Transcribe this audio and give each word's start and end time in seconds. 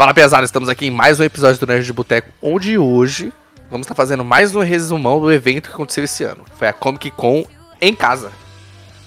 Fala 0.00 0.14
pesado, 0.14 0.46
estamos 0.46 0.70
aqui 0.70 0.86
em 0.86 0.90
mais 0.90 1.20
um 1.20 1.24
episódio 1.24 1.60
do 1.60 1.66
Nerd 1.66 1.84
de 1.84 1.92
Boteco, 1.92 2.30
onde 2.40 2.78
hoje 2.78 3.30
vamos 3.70 3.84
estar 3.84 3.94
fazendo 3.94 4.24
mais 4.24 4.56
um 4.56 4.60
resumão 4.60 5.20
do 5.20 5.30
evento 5.30 5.68
que 5.68 5.74
aconteceu 5.74 6.04
esse 6.04 6.24
ano. 6.24 6.42
Foi 6.56 6.68
a 6.68 6.72
Comic 6.72 7.10
Con 7.10 7.44
em 7.82 7.94
casa. 7.94 8.32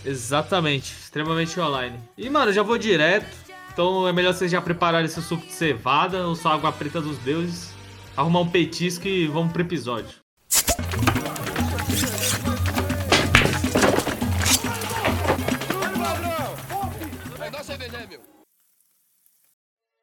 Exatamente, 0.06 0.94
extremamente 0.94 1.60
online. 1.60 1.98
E 2.16 2.30
mano, 2.30 2.54
já 2.54 2.62
vou 2.62 2.78
direto. 2.78 3.26
Então 3.74 4.08
é 4.08 4.14
melhor 4.14 4.36
vocês 4.36 4.52
já 4.52 4.62
prepararem 4.62 5.08
seu 5.08 5.24
suco 5.24 5.48
de 5.48 5.54
cevada 5.54 6.28
ou 6.28 6.36
sua 6.36 6.54
água 6.54 6.72
preta 6.72 7.02
dos 7.02 7.18
deuses, 7.18 7.74
arrumar 8.16 8.42
um 8.42 8.50
petisco 8.50 9.08
e 9.08 9.26
vamos 9.26 9.52
pro 9.52 9.64
episódio. 9.64 10.16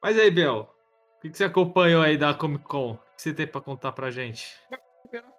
Mas 0.02 0.19
aí, 0.19 0.30
Bel, 0.33 0.80
que, 1.20 1.30
que 1.30 1.37
você 1.37 1.45
acompanhou 1.45 2.02
aí 2.02 2.16
da 2.16 2.33
Comic 2.33 2.65
Con? 2.65 2.92
O 2.92 2.97
que 2.97 3.23
você 3.23 3.34
tem 3.34 3.47
pra 3.47 3.60
contar 3.60 3.92
pra 3.92 4.10
gente? 4.10 4.56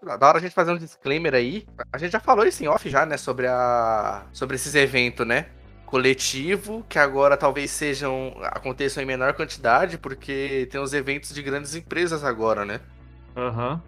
Da 0.03 0.27
hora 0.27 0.37
a 0.37 0.41
gente 0.41 0.53
fazer 0.53 0.71
um 0.71 0.77
disclaimer 0.77 1.33
aí. 1.33 1.65
A 1.91 1.97
gente 1.97 2.11
já 2.11 2.19
falou 2.19 2.45
isso 2.45 2.63
em 2.63 2.67
off 2.67 2.89
já, 2.89 3.05
né? 3.05 3.17
Sobre 3.17 3.47
a. 3.47 4.25
Sobre 4.33 4.55
esses 4.55 4.75
eventos, 4.75 5.25
né? 5.25 5.47
Coletivo, 5.85 6.85
que 6.87 6.99
agora 6.99 7.37
talvez 7.37 7.71
sejam. 7.71 8.35
aconteçam 8.43 9.01
em 9.01 9.05
menor 9.05 9.33
quantidade, 9.33 9.97
porque 9.97 10.67
tem 10.71 10.79
os 10.79 10.93
eventos 10.93 11.33
de 11.33 11.41
grandes 11.41 11.73
empresas 11.73 12.23
agora, 12.23 12.65
né? 12.65 12.81
Aham. 13.35 13.73
Uhum. 13.73 13.81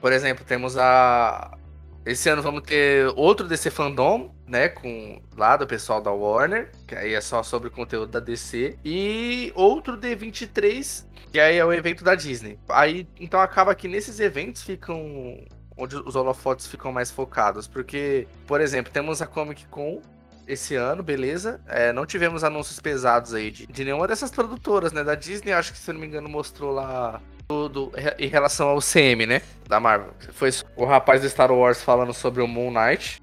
Por 0.00 0.12
exemplo, 0.12 0.44
temos 0.44 0.76
a. 0.76 1.56
Esse 2.04 2.28
ano 2.28 2.42
vamos 2.42 2.62
ter 2.62 3.06
outro 3.16 3.48
DC 3.48 3.70
Fandom, 3.70 4.34
né? 4.46 4.68
Com 4.68 5.22
lá 5.36 5.56
do 5.56 5.66
pessoal 5.66 6.02
da 6.02 6.10
Warner, 6.10 6.70
que 6.86 6.94
aí 6.94 7.14
é 7.14 7.20
só 7.20 7.42
sobre 7.42 7.68
o 7.68 7.70
conteúdo 7.70 8.12
da 8.12 8.20
DC. 8.20 8.78
E 8.84 9.50
outro 9.54 9.96
D23, 9.96 11.06
que 11.32 11.40
aí 11.40 11.56
é 11.56 11.64
o 11.64 11.72
evento 11.72 12.04
da 12.04 12.14
Disney. 12.14 12.58
Aí, 12.68 13.08
então 13.18 13.40
acaba 13.40 13.74
que 13.74 13.88
nesses 13.88 14.20
eventos 14.20 14.62
ficam. 14.62 15.44
Onde 15.76 15.96
os 15.96 16.14
holofotes 16.14 16.68
ficam 16.68 16.92
mais 16.92 17.10
focados. 17.10 17.66
Porque, 17.66 18.28
por 18.46 18.60
exemplo, 18.60 18.92
temos 18.92 19.20
a 19.20 19.26
Comic 19.26 19.66
Con 19.66 20.00
esse 20.46 20.74
ano, 20.74 21.02
beleza. 21.02 21.60
É, 21.66 21.92
não 21.92 22.06
tivemos 22.06 22.44
anúncios 22.44 22.78
pesados 22.80 23.34
aí 23.34 23.50
de, 23.50 23.66
de 23.66 23.84
nenhuma 23.84 24.06
dessas 24.06 24.30
produtoras, 24.30 24.92
né? 24.92 25.02
Da 25.02 25.14
Disney, 25.14 25.52
acho 25.52 25.72
que 25.72 25.78
se 25.78 25.90
eu 25.90 25.94
não 25.94 26.00
me 26.00 26.06
engano, 26.06 26.28
mostrou 26.28 26.72
lá 26.72 27.20
tudo 27.48 27.92
em 28.18 28.28
relação 28.28 28.68
ao 28.68 28.80
CM, 28.80 29.26
né? 29.26 29.42
Da 29.68 29.78
Marvel. 29.80 30.14
Foi 30.32 30.50
o 30.76 30.84
rapaz 30.84 31.22
do 31.22 31.28
Star 31.28 31.52
Wars 31.52 31.82
falando 31.82 32.12
sobre 32.12 32.42
o 32.42 32.48
Moon 32.48 32.70
Knight. 32.70 33.20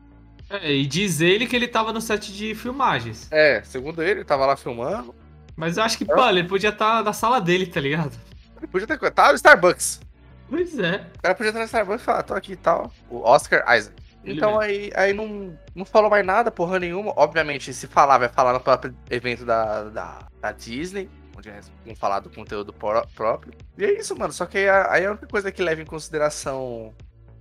É, 0.49 0.71
e 0.73 0.85
diz 0.85 1.21
ele 1.21 1.47
que 1.47 1.55
ele 1.55 1.67
tava 1.67 1.93
no 1.93 2.01
set 2.01 2.33
de 2.33 2.53
filmagens. 2.53 3.27
É, 3.31 3.61
segundo 3.63 4.01
ele, 4.01 4.19
ele 4.19 4.25
tava 4.25 4.45
lá 4.45 4.57
filmando. 4.57 5.15
Mas 5.55 5.77
eu 5.77 5.83
acho 5.83 5.97
que, 5.97 6.05
pô, 6.05 6.27
ele 6.27 6.43
podia 6.43 6.69
estar 6.69 6.97
tá 6.97 7.03
na 7.03 7.13
sala 7.13 7.39
dele, 7.39 7.65
tá 7.65 7.79
ligado? 7.79 8.17
Ele 8.57 8.67
podia 8.67 8.87
ter. 8.87 9.11
Tá 9.11 9.29
no 9.29 9.35
Starbucks. 9.35 10.01
Pois 10.49 10.77
é. 10.77 11.07
O 11.17 11.21
cara 11.21 11.35
podia 11.35 11.49
estar 11.49 11.59
no 11.59 11.65
Starbucks 11.65 12.01
e 12.01 12.05
falar, 12.05 12.23
tô 12.23 12.33
aqui 12.33 12.53
e 12.53 12.57
tal. 12.57 12.91
O 13.09 13.21
Oscar 13.21 13.63
Isaac. 13.75 14.00
Ele 14.23 14.35
então 14.35 14.59
aí, 14.59 14.91
aí 14.95 15.13
não, 15.13 15.57
não 15.73 15.83
falou 15.83 16.09
mais 16.09 16.25
nada, 16.25 16.51
porra 16.51 16.79
nenhuma. 16.79 17.13
Obviamente, 17.15 17.73
se 17.73 17.87
falar, 17.87 18.17
vai 18.17 18.29
falar 18.29 18.53
no 18.53 18.59
próprio 18.59 18.95
evento 19.09 19.45
da, 19.45 19.83
da, 19.85 20.19
da 20.39 20.51
Disney 20.51 21.09
onde 21.37 21.49
vão 21.85 21.95
falar 21.95 22.19
do 22.19 22.29
conteúdo 22.29 22.73
próprio. 22.73 23.53
E 23.77 23.83
é 23.83 23.99
isso, 23.99 24.15
mano. 24.15 24.31
Só 24.31 24.45
que 24.45 24.59
aí 24.59 25.05
a 25.05 25.11
única 25.11 25.27
coisa 25.27 25.51
que 25.51 25.61
leva 25.61 25.81
em 25.81 25.85
consideração 25.85 26.93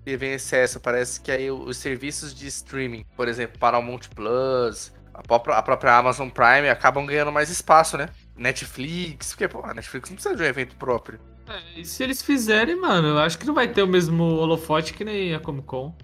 e 0.06 0.16
vem 0.16 0.32
excesso, 0.32 0.80
parece 0.80 1.20
que 1.20 1.30
aí 1.30 1.50
os 1.50 1.76
serviços 1.76 2.34
de 2.34 2.46
streaming, 2.46 3.04
por 3.14 3.28
exemplo, 3.28 3.58
Paramount 3.58 4.08
Plus, 4.14 4.92
a 5.12 5.22
própria, 5.22 5.56
a 5.56 5.62
própria 5.62 5.94
Amazon 5.94 6.28
Prime, 6.28 6.68
acabam 6.68 7.04
ganhando 7.04 7.30
mais 7.30 7.50
espaço, 7.50 7.98
né? 7.98 8.08
Netflix, 8.36 9.30
porque, 9.30 9.46
pô, 9.46 9.62
a 9.64 9.74
Netflix 9.74 10.08
não 10.08 10.16
precisa 10.16 10.34
de 10.34 10.42
um 10.42 10.46
evento 10.46 10.76
próprio. 10.76 11.20
É, 11.48 11.80
e 11.80 11.84
se 11.84 12.02
eles 12.02 12.22
fizerem, 12.22 12.76
mano, 12.76 13.08
eu 13.08 13.18
acho 13.18 13.38
que 13.38 13.46
não 13.46 13.54
vai 13.54 13.68
ter 13.68 13.82
o 13.82 13.86
mesmo 13.86 14.22
holofote 14.24 14.94
que 14.94 15.04
nem 15.04 15.34
a 15.34 15.40
Comic 15.40 15.66
Con. 15.66 15.94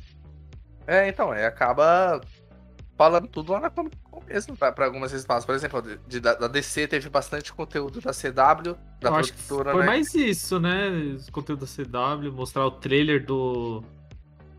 É, 0.86 1.08
então, 1.08 1.32
aí 1.32 1.44
acaba 1.44 2.20
falando 2.96 3.28
tudo 3.28 3.52
lá 3.52 3.60
na 3.60 3.70
Comic 3.70 3.96
Con 4.10 4.22
mesmo, 4.26 4.56
pra, 4.56 4.72
pra 4.72 4.86
algumas 4.86 5.12
espaços. 5.12 5.44
Por 5.44 5.54
exemplo, 5.54 5.82
de, 6.06 6.20
da, 6.20 6.34
da, 6.34 6.48
DC 6.48 6.88
teve 6.88 7.08
bastante 7.08 7.52
conteúdo 7.52 8.00
da 8.00 8.12
CW, 8.12 8.76
da 9.00 9.08
Eu 9.08 9.12
produtora, 9.12 9.72
foi 9.72 9.80
né? 9.80 9.86
mais 9.86 10.14
isso, 10.14 10.58
né? 10.58 10.88
O 11.28 11.32
conteúdo 11.32 11.66
da 11.66 12.18
CW, 12.18 12.32
mostrar 12.32 12.66
o 12.66 12.70
trailer 12.70 13.24
do, 13.24 13.84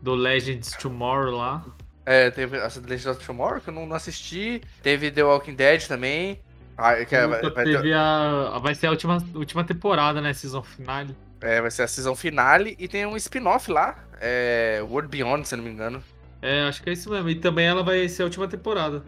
do 0.00 0.14
Legends 0.14 0.70
Tomorrow 0.72 1.36
lá. 1.36 1.64
É, 2.06 2.30
teve 2.30 2.56
a 2.56 2.70
Legends 2.86 3.06
of 3.06 3.26
Tomorrow, 3.26 3.60
que 3.60 3.68
eu 3.68 3.74
não 3.74 3.92
assisti. 3.92 4.62
Teve 4.82 5.10
The 5.10 5.24
Walking 5.24 5.54
Dead 5.54 5.86
também. 5.86 6.40
Ah, 6.76 7.04
que 7.04 7.14
é, 7.14 7.26
vai, 7.26 7.42
vai, 7.42 7.64
teve 7.64 7.82
ter... 7.82 7.94
a, 7.94 8.58
vai 8.62 8.74
ser 8.74 8.86
a 8.86 8.90
última, 8.90 9.18
última 9.34 9.64
temporada, 9.64 10.20
né? 10.20 10.32
Season 10.32 10.62
finale. 10.62 11.14
É, 11.40 11.60
vai 11.60 11.70
ser 11.70 11.82
a 11.82 11.88
season 11.88 12.14
finale. 12.14 12.76
E 12.78 12.88
tem 12.88 13.04
um 13.04 13.16
spin-off 13.16 13.70
lá, 13.70 13.98
é, 14.20 14.80
World 14.88 15.08
Beyond, 15.08 15.46
se 15.46 15.56
não 15.56 15.64
me 15.64 15.70
engano. 15.70 16.02
É, 16.40 16.62
acho 16.62 16.82
que 16.82 16.90
é 16.90 16.92
isso 16.92 17.10
mesmo. 17.10 17.28
E 17.28 17.34
também 17.34 17.66
ela 17.66 17.82
vai 17.82 18.08
ser 18.08 18.22
a 18.22 18.24
última 18.26 18.46
temporada. 18.48 19.04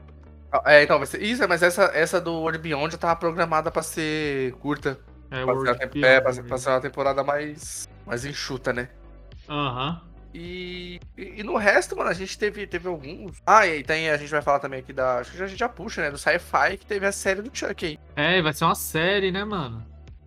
Ah, 0.52 0.62
é, 0.66 0.82
então, 0.82 0.98
vai 0.98 1.06
ser. 1.06 1.22
Isso, 1.22 1.46
mas 1.48 1.62
essa, 1.62 1.84
essa 1.94 2.20
do 2.20 2.32
World 2.32 2.58
Beyond 2.58 2.92
já 2.92 2.98
tava 2.98 3.16
programada 3.16 3.70
pra 3.70 3.82
ser 3.82 4.52
curta. 4.54 4.98
É, 5.30 5.44
pra 5.44 5.54
World 5.54 5.78
ser, 5.78 5.86
Beyond, 5.88 6.06
é, 6.06 6.20
pra, 6.20 6.32
ser, 6.32 6.42
pra 6.42 6.58
ser 6.58 6.70
uma 6.70 6.80
temporada 6.80 7.22
mais, 7.22 7.88
mais 8.04 8.24
enxuta, 8.24 8.72
né? 8.72 8.88
Aham. 9.48 10.02
Uhum. 10.02 10.10
E, 10.32 11.00
e, 11.16 11.40
e, 11.40 11.42
no 11.42 11.56
resto, 11.56 11.96
mano, 11.96 12.08
a 12.08 12.14
gente 12.14 12.38
teve, 12.38 12.66
teve 12.66 12.86
alguns. 12.86 13.42
Ah, 13.44 13.66
e 13.66 13.72
aí 13.72 13.82
tem, 13.82 14.10
a 14.10 14.16
gente 14.16 14.30
vai 14.30 14.40
falar 14.40 14.60
também 14.60 14.78
aqui 14.78 14.92
da. 14.92 15.18
Acho 15.18 15.32
que 15.32 15.42
a 15.42 15.46
gente 15.46 15.58
já 15.58 15.68
puxa, 15.68 16.02
né? 16.02 16.10
Do 16.10 16.18
Sci-Fi, 16.18 16.76
que 16.76 16.86
teve 16.86 17.04
a 17.04 17.12
série 17.12 17.42
do 17.42 17.50
Chuck 17.52 17.84
aí. 17.84 17.98
É, 18.14 18.40
vai 18.40 18.52
ser 18.52 18.64
uma 18.64 18.76
série, 18.76 19.32
né, 19.32 19.44
mano? 19.44 19.84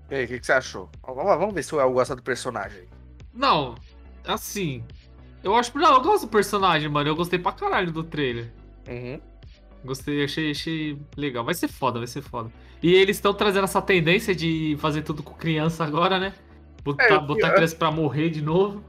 E 0.10 0.16
aí, 0.16 0.26
o 0.26 0.28
que, 0.28 0.40
que, 0.40 0.46
você 0.46 0.54
achou? 0.54 0.90
Vamos, 1.02 1.24
vamos 1.24 1.54
ver 1.54 1.64
se 1.64 1.74
o 1.74 1.80
El 1.80 1.94
gosta 1.94 2.16
do 2.16 2.22
personagem. 2.22 2.88
Não, 3.34 3.76
assim. 4.28 4.84
Eu 5.44 5.56
acho. 5.56 5.78
Não, 5.78 5.94
eu 5.94 6.02
gosto 6.02 6.26
do 6.26 6.30
personagem, 6.30 6.90
mano. 6.90 7.10
Eu 7.10 7.16
gostei 7.16 7.38
pra 7.38 7.52
caralho 7.52 7.92
do 7.92 8.04
trailer. 8.04 8.52
Uhum. 8.88 9.20
Gostei, 9.84 10.24
achei, 10.24 10.52
achei 10.52 10.98
legal. 11.18 11.44
Vai 11.44 11.54
ser 11.54 11.68
foda, 11.68 12.00
vai 12.00 12.08
ser 12.08 12.22
foda. 12.22 12.50
E 12.82 12.94
eles 12.94 13.18
estão 13.18 13.34
trazendo 13.34 13.66
essa 13.66 13.82
tendência 13.82 14.34
de 14.34 14.78
fazer 14.80 15.02
tudo 15.02 15.22
com 15.22 15.34
criança 15.34 15.84
agora, 15.84 16.20
né? 16.20 16.34
Botar, 16.84 17.04
é, 17.06 17.20
botar 17.20 17.52
criança 17.52 17.76
pra 17.76 17.92
morrer 17.92 18.30
de 18.30 18.42
novo. 18.42 18.84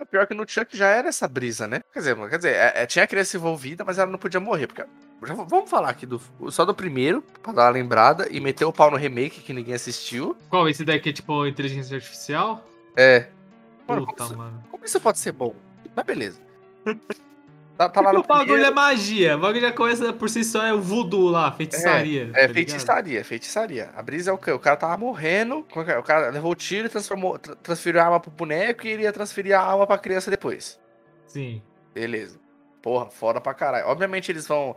O 0.00 0.06
pior 0.06 0.26
que 0.26 0.34
no 0.34 0.44
Chuck 0.46 0.76
já 0.76 0.88
era 0.88 1.08
essa 1.08 1.26
brisa, 1.26 1.66
né? 1.66 1.80
Quer 1.92 2.00
dizer, 2.00 2.28
quer 2.28 2.36
dizer 2.36 2.54
é, 2.54 2.82
é, 2.82 2.86
tinha 2.86 3.04
a 3.04 3.08
criança 3.08 3.36
envolvida, 3.36 3.84
mas 3.84 3.98
ela 3.98 4.10
não 4.10 4.18
podia 4.18 4.40
morrer. 4.40 4.66
Porque, 4.66 4.84
já, 5.24 5.34
vamos 5.34 5.70
falar 5.70 5.90
aqui 5.90 6.06
do, 6.06 6.20
só 6.50 6.64
do 6.64 6.74
primeiro, 6.74 7.22
pra 7.42 7.52
dar 7.52 7.64
uma 7.64 7.70
lembrada, 7.70 8.28
e 8.30 8.40
meter 8.40 8.64
o 8.64 8.72
pau 8.72 8.90
no 8.90 8.96
remake 8.96 9.40
que 9.40 9.52
ninguém 9.52 9.74
assistiu. 9.74 10.36
Qual? 10.50 10.68
Esse 10.68 10.84
daqui 10.84 11.10
é 11.10 11.12
tipo 11.12 11.46
inteligência 11.46 11.96
artificial? 11.96 12.68
É. 12.96 13.28
Mano, 13.88 14.06
Puta, 14.06 14.24
como, 14.24 14.36
mano. 14.36 14.64
Isso 14.84 15.00
pode 15.00 15.18
ser 15.18 15.32
bom? 15.32 15.54
Mas 15.94 16.04
beleza. 16.04 16.40
Tá, 17.76 17.88
tá 17.88 18.00
lá 18.00 18.12
no 18.12 18.20
o 18.20 18.22
bagulho 18.22 18.46
primeiro. 18.46 18.70
é 18.70 18.70
magia. 18.70 19.36
O 19.36 19.40
bagulho 19.40 19.60
já 19.60 19.72
começa 19.72 20.12
por 20.12 20.30
si 20.30 20.44
só, 20.44 20.64
é 20.64 20.72
o 20.72 20.80
voodoo 20.80 21.28
lá, 21.28 21.50
feitiçaria. 21.50 22.30
É, 22.32 22.44
é 22.44 22.46
tá 22.46 22.54
feitiçaria, 22.54 23.24
feitiçaria. 23.24 23.90
A 23.96 24.02
brisa 24.02 24.30
é 24.30 24.32
o 24.32 24.38
quê? 24.38 24.52
O 24.52 24.60
cara 24.60 24.76
tava 24.76 24.96
morrendo, 24.96 25.58
o 25.58 26.02
cara 26.04 26.30
levou 26.30 26.52
o 26.52 26.54
tiro, 26.54 26.88
transformou, 26.88 27.36
transferiu 27.36 28.00
a 28.00 28.04
alma 28.04 28.20
pro 28.20 28.30
boneco 28.30 28.86
e 28.86 28.90
iria 28.90 29.12
transferir 29.12 29.58
a 29.58 29.60
alma 29.60 29.88
pra 29.88 29.98
criança 29.98 30.30
depois. 30.30 30.78
Sim. 31.26 31.60
Beleza. 31.92 32.38
Porra, 32.80 33.10
foda 33.10 33.40
pra 33.40 33.52
caralho. 33.52 33.88
Obviamente 33.88 34.30
eles 34.30 34.46
vão. 34.46 34.76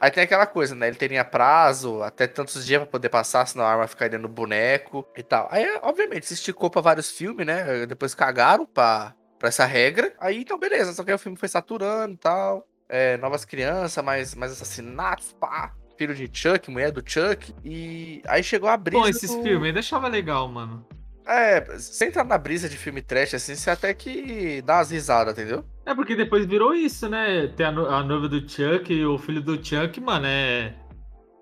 Aí 0.00 0.10
tem 0.10 0.22
aquela 0.22 0.46
coisa, 0.46 0.72
né? 0.74 0.86
Ele 0.86 0.96
teria 0.96 1.24
prazo, 1.24 2.00
até 2.02 2.28
tantos 2.28 2.64
dias 2.64 2.80
pra 2.82 2.90
poder 2.90 3.08
passar, 3.08 3.44
senão 3.46 3.64
a 3.64 3.72
arma 3.72 3.88
ficaria 3.88 4.18
no 4.20 4.28
boneco 4.28 5.04
e 5.16 5.22
tal. 5.22 5.48
Aí, 5.50 5.66
obviamente, 5.82 6.26
se 6.26 6.34
esticou 6.34 6.70
pra 6.70 6.80
vários 6.80 7.10
filmes, 7.10 7.44
né? 7.44 7.86
Depois 7.86 8.14
cagaram 8.14 8.66
pra 8.66 9.14
essa 9.48 9.64
regra. 9.64 10.12
Aí, 10.20 10.40
então, 10.40 10.58
beleza. 10.58 10.92
Só 10.92 11.04
que 11.04 11.10
aí 11.10 11.14
o 11.14 11.18
filme 11.18 11.38
foi 11.38 11.48
saturando 11.48 12.14
e 12.14 12.18
tal. 12.18 12.66
É, 12.88 13.16
novas 13.16 13.44
crianças, 13.44 14.02
mais, 14.04 14.34
mais 14.34 14.52
assassinatos, 14.52 15.34
pá. 15.40 15.72
Filho 15.98 16.14
de 16.14 16.28
Chuck, 16.32 16.70
mulher 16.70 16.92
do 16.92 17.02
Chuck. 17.04 17.54
E 17.64 18.22
aí 18.26 18.42
chegou 18.42 18.68
a 18.68 18.76
brisa. 18.76 19.02
Pô, 19.02 19.08
esses 19.08 19.34
do... 19.34 19.42
filmes 19.42 19.72
deixava 19.72 20.08
legal, 20.08 20.46
mano. 20.46 20.86
É, 21.26 21.60
sem 21.78 22.08
entrar 22.08 22.22
na 22.22 22.38
brisa 22.38 22.68
de 22.68 22.76
filme 22.76 23.02
trash, 23.02 23.34
assim, 23.34 23.56
você 23.56 23.68
até 23.68 23.92
que 23.92 24.62
dá 24.62 24.76
umas 24.76 24.92
risadas, 24.92 25.32
entendeu? 25.32 25.64
É, 25.84 25.92
porque 25.92 26.14
depois 26.14 26.46
virou 26.46 26.72
isso, 26.72 27.08
né? 27.08 27.48
Tem 27.48 27.66
a, 27.66 27.72
no 27.72 27.86
a 27.86 28.02
noiva 28.04 28.28
do 28.28 28.48
Chuck 28.48 28.92
e 28.92 29.04
o 29.04 29.18
filho 29.18 29.42
do 29.42 29.54
Chuck, 29.54 30.00
mano, 30.00 30.26
é. 30.26 30.72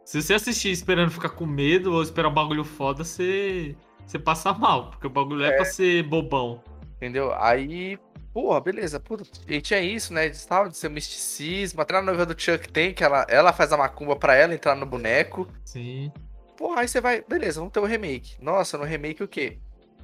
Se 0.06 0.22
você 0.22 0.34
assistir 0.34 0.70
esperando 0.70 1.10
ficar 1.10 1.30
com 1.30 1.44
medo 1.44 1.92
ou 1.92 2.02
esperar 2.02 2.28
um 2.28 2.34
bagulho 2.34 2.64
foda, 2.64 3.04
você, 3.04 3.76
você 4.06 4.18
passa 4.18 4.54
mal, 4.54 4.90
porque 4.90 5.06
o 5.06 5.10
bagulho 5.10 5.44
é, 5.44 5.48
é 5.48 5.56
pra 5.56 5.66
ser 5.66 6.02
bobão. 6.02 6.62
Entendeu? 6.96 7.34
Aí, 7.34 7.98
porra, 8.32 8.60
beleza. 8.60 8.98
Puta, 9.00 9.24
e 9.48 9.60
tinha 9.60 9.80
isso, 9.80 10.12
né? 10.12 10.28
De 10.28 10.46
tal, 10.46 10.68
de 10.68 10.76
ser 10.76 10.88
misticismo. 10.88 11.80
Até 11.80 11.94
na 11.94 12.02
noiva 12.02 12.24
do 12.26 12.40
Chuck 12.40 12.68
tem, 12.68 12.94
que 12.94 13.04
ela, 13.04 13.26
ela 13.28 13.52
faz 13.52 13.72
a 13.72 13.76
macumba 13.76 14.16
pra 14.16 14.34
ela 14.34 14.54
entrar 14.54 14.74
no 14.74 14.86
boneco. 14.86 15.48
Sim. 15.64 16.12
Porra, 16.56 16.82
aí 16.82 16.88
você 16.88 17.00
vai. 17.00 17.22
Beleza, 17.28 17.60
vamos 17.60 17.72
ter 17.72 17.80
o 17.80 17.84
um 17.84 17.86
remake. 17.86 18.36
Nossa, 18.42 18.78
no 18.78 18.84
remake 18.84 19.22
o 19.22 19.28
quê? 19.28 19.58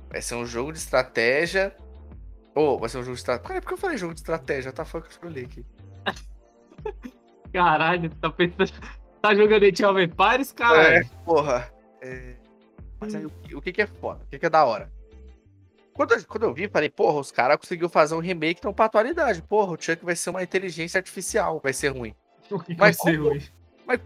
Vai 0.08 0.20
ser 0.20 0.34
um 0.34 0.44
jogo 0.44 0.72
de 0.72 0.78
estratégia. 0.78 1.74
Ou 2.54 2.74
oh, 2.74 2.78
vai 2.78 2.88
ser 2.88 2.98
um 2.98 3.02
jogo 3.02 3.14
de 3.14 3.20
estratégia. 3.20 3.48
Cara, 3.48 3.60
por 3.60 3.68
que 3.68 3.74
eu 3.74 3.78
falei 3.78 3.96
jogo 3.96 4.14
de 4.14 4.20
estratégia? 4.20 4.72
Tá 4.72 4.84
foi 4.84 5.02
que 5.02 5.08
eu 5.08 5.20
falei 5.20 5.44
aqui. 5.44 5.64
Caralho, 7.52 8.10
tá 8.16 8.30
pensando. 8.30 8.72
Tá 9.22 9.34
jogando 9.34 9.64
Age 9.64 9.84
of 9.84 10.00
Empires, 10.00 10.52
cara? 10.52 10.98
É, 10.98 11.04
porra. 11.24 11.70
É... 12.00 12.36
Mas 12.98 13.14
aí, 13.14 13.24
o, 13.24 13.32
o 13.54 13.62
que, 13.62 13.72
que 13.72 13.82
é 13.82 13.86
foda? 13.86 14.24
O 14.24 14.26
que, 14.28 14.38
que 14.38 14.46
é 14.46 14.50
da 14.50 14.64
hora? 14.64 14.90
Quando, 16.00 16.12
eu- 16.12 16.24
quando 16.26 16.42
eu 16.44 16.54
vi, 16.54 16.66
falei, 16.66 16.88
porra, 16.88 17.18
os 17.20 17.30
caras 17.30 17.58
conseguiu 17.58 17.86
fazer 17.90 18.14
um 18.14 18.20
remake 18.20 18.58
então 18.58 18.72
pra 18.72 18.86
atualidade. 18.86 19.42
Porra, 19.42 19.72
o 19.72 19.76
Chuck 19.78 20.02
vai 20.02 20.16
ser 20.16 20.30
uma 20.30 20.42
inteligência 20.42 20.96
artificial, 20.98 21.60
vai 21.62 21.74
ser 21.74 21.88
ruim. 21.88 22.14
Mas 22.68 22.76
vai 22.78 22.92
ser 22.94 23.16
ruim? 23.20 23.42
Mas, 23.86 24.00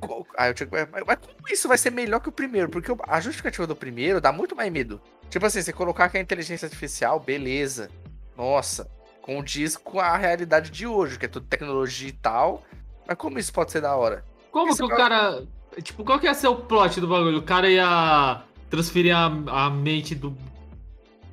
Chuck 0.58 0.70
vai- 0.72 0.88
mas, 0.90 1.04
mas 1.06 1.18
como 1.18 1.48
isso 1.50 1.68
vai 1.68 1.78
ser 1.78 1.90
melhor 1.92 2.18
que 2.18 2.28
o 2.28 2.32
primeiro? 2.32 2.68
Porque 2.68 2.90
a 3.06 3.20
justificativa 3.20 3.64
do 3.66 3.76
primeiro 3.76 4.20
dá 4.20 4.32
muito 4.32 4.56
mais 4.56 4.72
medo. 4.72 5.00
Tipo 5.30 5.46
assim, 5.46 5.62
você 5.62 5.72
colocar 5.72 6.08
que 6.08 6.18
é 6.18 6.20
inteligência 6.20 6.66
artificial, 6.66 7.20
beleza. 7.20 7.88
Nossa, 8.36 8.90
condiz 9.22 9.76
com 9.76 10.00
a 10.00 10.16
realidade 10.16 10.70
de 10.70 10.86
hoje, 10.86 11.16
que 11.18 11.26
é 11.26 11.28
tudo 11.28 11.46
tecnologia 11.46 12.08
e 12.08 12.12
tal. 12.12 12.64
Mas 13.06 13.16
como 13.16 13.38
isso 13.38 13.52
pode 13.52 13.70
ser 13.70 13.82
da 13.82 13.94
hora? 13.94 14.24
Como 14.50 14.74
que 14.74 14.82
o 14.82 14.88
cara- 14.88 14.98
cara. 14.98 15.46
Tipo, 15.82 16.02
qual 16.04 16.18
que 16.18 16.26
ia 16.26 16.34
ser 16.34 16.48
o 16.48 16.56
plot 16.56 17.00
do 17.00 17.06
bagulho? 17.06 17.38
O 17.38 17.42
cara 17.42 17.68
ia 17.70 18.42
transferir 18.70 19.14
a, 19.14 19.26
a 19.66 19.70
mente 19.70 20.14
do 20.14 20.36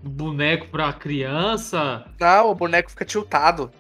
boneco 0.09 0.67
pra 0.67 0.91
criança. 0.93 2.05
Não, 2.19 2.49
o 2.49 2.55
boneco 2.55 2.89
fica 2.89 3.05
tiltado. 3.05 3.71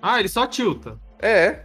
Ah, 0.00 0.18
ele 0.20 0.28
só 0.28 0.46
tilta. 0.46 0.98
É. 1.20 1.60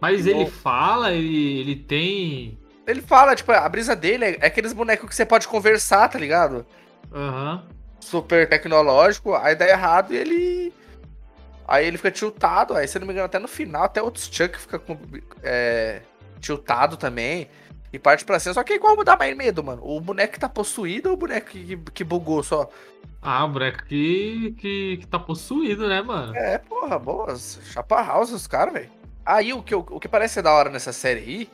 Mas 0.00 0.22
Que 0.22 0.30
ele 0.30 0.44
bom. 0.44 0.50
fala, 0.50 1.12
ele, 1.12 1.60
ele 1.60 1.76
tem. 1.76 2.58
Ele 2.86 3.00
fala, 3.00 3.36
tipo, 3.36 3.52
a 3.52 3.68
brisa 3.68 3.94
dele 3.94 4.24
é, 4.24 4.38
é 4.40 4.46
aqueles 4.46 4.72
bonecos 4.72 5.08
que 5.08 5.14
você 5.14 5.24
pode 5.24 5.46
conversar, 5.46 6.08
tá 6.08 6.18
ligado? 6.18 6.66
Aham. 7.14 7.64
Super 8.00 8.48
tecnológico, 8.48 9.34
aí 9.34 9.54
dá 9.54 9.68
errado 9.68 10.12
e 10.12 10.16
ele. 10.16 10.74
Aí 11.68 11.86
ele 11.86 11.96
fica 11.96 12.10
tiltado, 12.10 12.74
aí 12.74 12.88
se 12.88 12.96
eu 12.98 13.00
não 13.00 13.06
me 13.06 13.12
engano, 13.12 13.26
até 13.26 13.38
no 13.38 13.46
final, 13.46 13.84
até 13.84 14.02
outros 14.02 14.28
Chuck 14.30 14.58
fica 14.58 14.78
com, 14.80 14.98
é, 15.42 16.02
tiltado 16.40 16.96
também. 16.96 17.48
E 17.92 17.98
parte 17.98 18.24
pra 18.24 18.40
cima. 18.40 18.54
Só 18.54 18.62
que 18.62 18.72
é 18.72 18.76
igual 18.76 19.02
dá 19.04 19.16
mais 19.16 19.36
medo, 19.36 19.62
mano. 19.62 19.82
O 19.84 20.00
boneco 20.00 20.32
que 20.32 20.40
tá 20.40 20.48
possuído 20.48 21.10
ou 21.10 21.14
o 21.14 21.18
boneco 21.18 21.48
que, 21.48 21.76
que 21.76 22.04
bugou 22.04 22.42
só? 22.42 22.68
Ah, 23.20 23.44
o 23.44 23.48
boneco 23.48 23.84
que, 23.84 24.54
que, 24.58 24.96
que 24.98 25.06
tá 25.06 25.18
possuído, 25.18 25.88
né, 25.88 26.00
mano? 26.00 26.34
É, 26.36 26.58
porra, 26.58 26.98
boas. 26.98 27.60
Chapa 27.64 28.02
house 28.02 28.32
os 28.32 28.46
caras, 28.46 28.72
velho. 28.72 28.90
Aí 29.24 29.52
o 29.52 29.62
que, 29.62 29.74
o 29.74 30.00
que 30.00 30.08
parece 30.08 30.34
ser 30.34 30.42
da 30.42 30.52
hora 30.52 30.70
nessa 30.70 30.92
série 30.92 31.20
aí. 31.20 31.50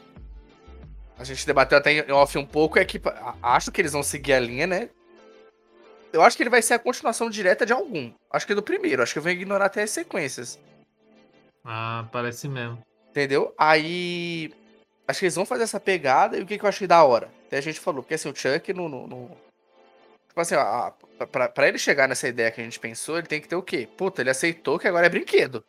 A 1.19 1.25
gente 1.25 1.45
debateu 1.45 1.77
até 1.77 1.93
em 1.93 2.13
off 2.13 2.39
um 2.39 2.47
pouco, 2.47 2.79
é 2.79 2.85
que 2.85 3.01
acho 3.43 3.73
que 3.73 3.81
eles 3.81 3.93
vão 3.93 4.05
seguir 4.05 4.35
a 4.35 4.41
linha, 4.41 4.69
né? 4.69 4.89
Eu 6.13 6.23
acho 6.23 6.37
que 6.37 6.43
ele 6.45 6.51
vai 6.51 6.63
ser 6.63 6.75
a 6.75 6.79
continuação 6.79 7.29
direta 7.29 7.67
de 7.67 7.73
algum. 7.73 8.13
Acho 8.33 8.47
que 8.47 8.53
é 8.53 8.55
do 8.55 8.63
primeiro, 8.63 9.03
acho 9.03 9.13
que 9.13 9.19
eu 9.19 9.23
vou 9.23 9.33
ignorar 9.33 9.67
até 9.67 9.83
as 9.83 9.91
sequências. 9.91 10.59
Ah, 11.65 12.07
parece 12.13 12.49
mesmo. 12.49 12.79
Entendeu? 13.11 13.53
Aí. 13.59 14.53
Acho 15.09 15.21
que 15.21 15.25
eles 15.25 15.35
vão 15.35 15.47
fazer 15.47 15.63
essa 15.65 15.81
pegada 15.81 16.37
e 16.37 16.43
o 16.43 16.47
que, 16.47 16.59
que 16.59 16.65
eu 16.65 16.69
achei 16.69 16.87
da 16.87 17.03
hora? 17.03 17.31
Até 17.47 17.57
a 17.57 17.63
gente 17.63 17.81
falou, 17.81 18.03
porque 18.03 18.15
assim, 18.15 18.29
o 18.29 18.37
Chuck 18.37 18.73
no. 18.75 18.89
no, 18.89 19.07
no- 19.07 19.31
Tipo 20.29 20.41
assim, 20.43 20.55
ó, 20.55 20.93
pra, 21.33 21.49
pra 21.49 21.67
ele 21.67 21.79
chegar 21.79 22.07
nessa 22.07 22.29
ideia 22.29 22.51
que 22.51 22.61
a 22.61 22.65
gente 22.65 22.79
pensou, 22.79 23.17
ele 23.19 23.27
tem 23.27 23.41
que 23.41 23.49
ter 23.49 23.57
o 23.57 23.63
quê? 23.63 23.89
Puta, 23.97 24.21
ele 24.21 24.31
aceitou 24.31 24.79
que 24.79 24.87
agora 24.87 25.07
é 25.07 25.09
brinquedo. 25.09 25.65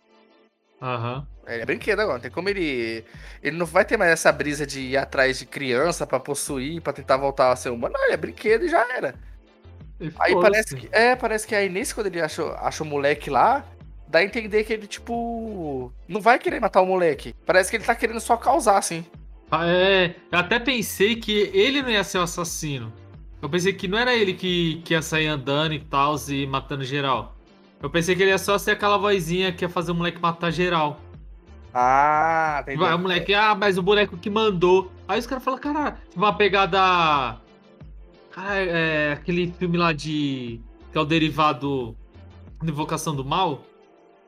Aham. 0.81 1.25
Ele 1.47 1.61
é 1.63 1.65
brinquedo 1.65 1.99
agora, 2.01 2.15
não 2.15 2.21
tem 2.21 2.29
como 2.29 2.49
ele. 2.49 3.03
Ele 3.41 3.57
não 3.57 3.65
vai 3.65 3.83
ter 3.83 3.97
mais 3.97 4.11
essa 4.11 4.31
brisa 4.31 4.67
de 4.67 4.81
ir 4.81 4.97
atrás 4.97 5.39
de 5.39 5.45
criança 5.45 6.05
pra 6.05 6.19
possuir, 6.19 6.81
pra 6.81 6.93
tentar 6.93 7.17
voltar 7.17 7.51
a 7.51 7.55
ser 7.55 7.69
humano. 7.69 7.95
Não, 7.97 8.03
ele 8.05 8.13
é 8.13 8.17
brinquedo 8.17 8.65
e 8.65 8.69
já 8.69 8.85
era. 8.95 9.15
E 9.99 10.11
Aí 10.19 10.33
parece 10.39 10.75
que. 10.75 10.87
É, 10.91 11.15
parece 11.15 11.47
que 11.47 11.55
aí 11.55 11.67
nesse, 11.67 11.95
quando 11.95 12.07
ele 12.07 12.21
acha, 12.21 12.43
acha 12.59 12.83
o 12.83 12.85
moleque 12.85 13.29
lá, 13.29 13.65
dá 14.07 14.19
a 14.19 14.23
entender 14.23 14.63
que 14.63 14.71
ele, 14.71 14.85
tipo. 14.85 15.91
Não 16.07 16.21
vai 16.21 16.37
querer 16.37 16.59
matar 16.59 16.81
o 16.81 16.85
moleque. 16.85 17.33
Parece 17.45 17.71
que 17.71 17.77
ele 17.77 17.83
tá 17.83 17.95
querendo 17.95 18.19
só 18.19 18.37
causar, 18.37 18.77
assim. 18.77 19.03
É, 19.51 20.15
eu 20.31 20.39
até 20.39 20.59
pensei 20.59 21.15
que 21.15 21.49
ele 21.53 21.81
não 21.81 21.89
ia 21.89 22.03
ser 22.03 22.19
o 22.19 22.21
assassino. 22.21 22.93
Eu 23.41 23.49
pensei 23.49 23.73
que 23.73 23.87
não 23.87 23.97
era 23.97 24.13
ele 24.13 24.33
que, 24.33 24.81
que 24.83 24.93
ia 24.93 25.01
sair 25.01 25.27
andando 25.27 25.73
e 25.73 25.79
tal, 25.79 26.15
e 26.29 26.45
matando 26.45 26.83
geral. 26.83 27.35
Eu 27.81 27.89
pensei 27.89 28.15
que 28.15 28.21
ele 28.21 28.31
ia 28.31 28.37
só 28.37 28.57
ser 28.57 28.71
aquela 28.71 28.97
vozinha 28.97 29.51
que 29.51 29.63
ia 29.63 29.69
fazer 29.69 29.91
o 29.91 29.95
moleque 29.95 30.21
matar 30.21 30.51
geral. 30.51 30.99
Ah, 31.73 32.63
Vai, 32.77 32.93
o 32.93 32.99
moleque, 32.99 33.33
ah, 33.33 33.55
mas 33.55 33.77
o 33.77 33.83
boneco 33.83 34.17
que 34.17 34.29
mandou. 34.29 34.91
Aí 35.07 35.19
os 35.19 35.27
caras 35.27 35.43
falam, 35.43 35.59
cara, 35.59 35.97
uma 36.15 36.33
pegada. 36.33 37.37
Cara, 38.31 38.55
é 38.55 39.13
aquele 39.13 39.53
filme 39.57 39.77
lá 39.77 39.93
de. 39.93 40.59
que 40.91 40.97
é 40.97 41.01
o 41.01 41.05
derivado 41.05 41.95
de 42.61 42.71
Invocação 42.71 43.15
do 43.15 43.23
Mal. 43.23 43.63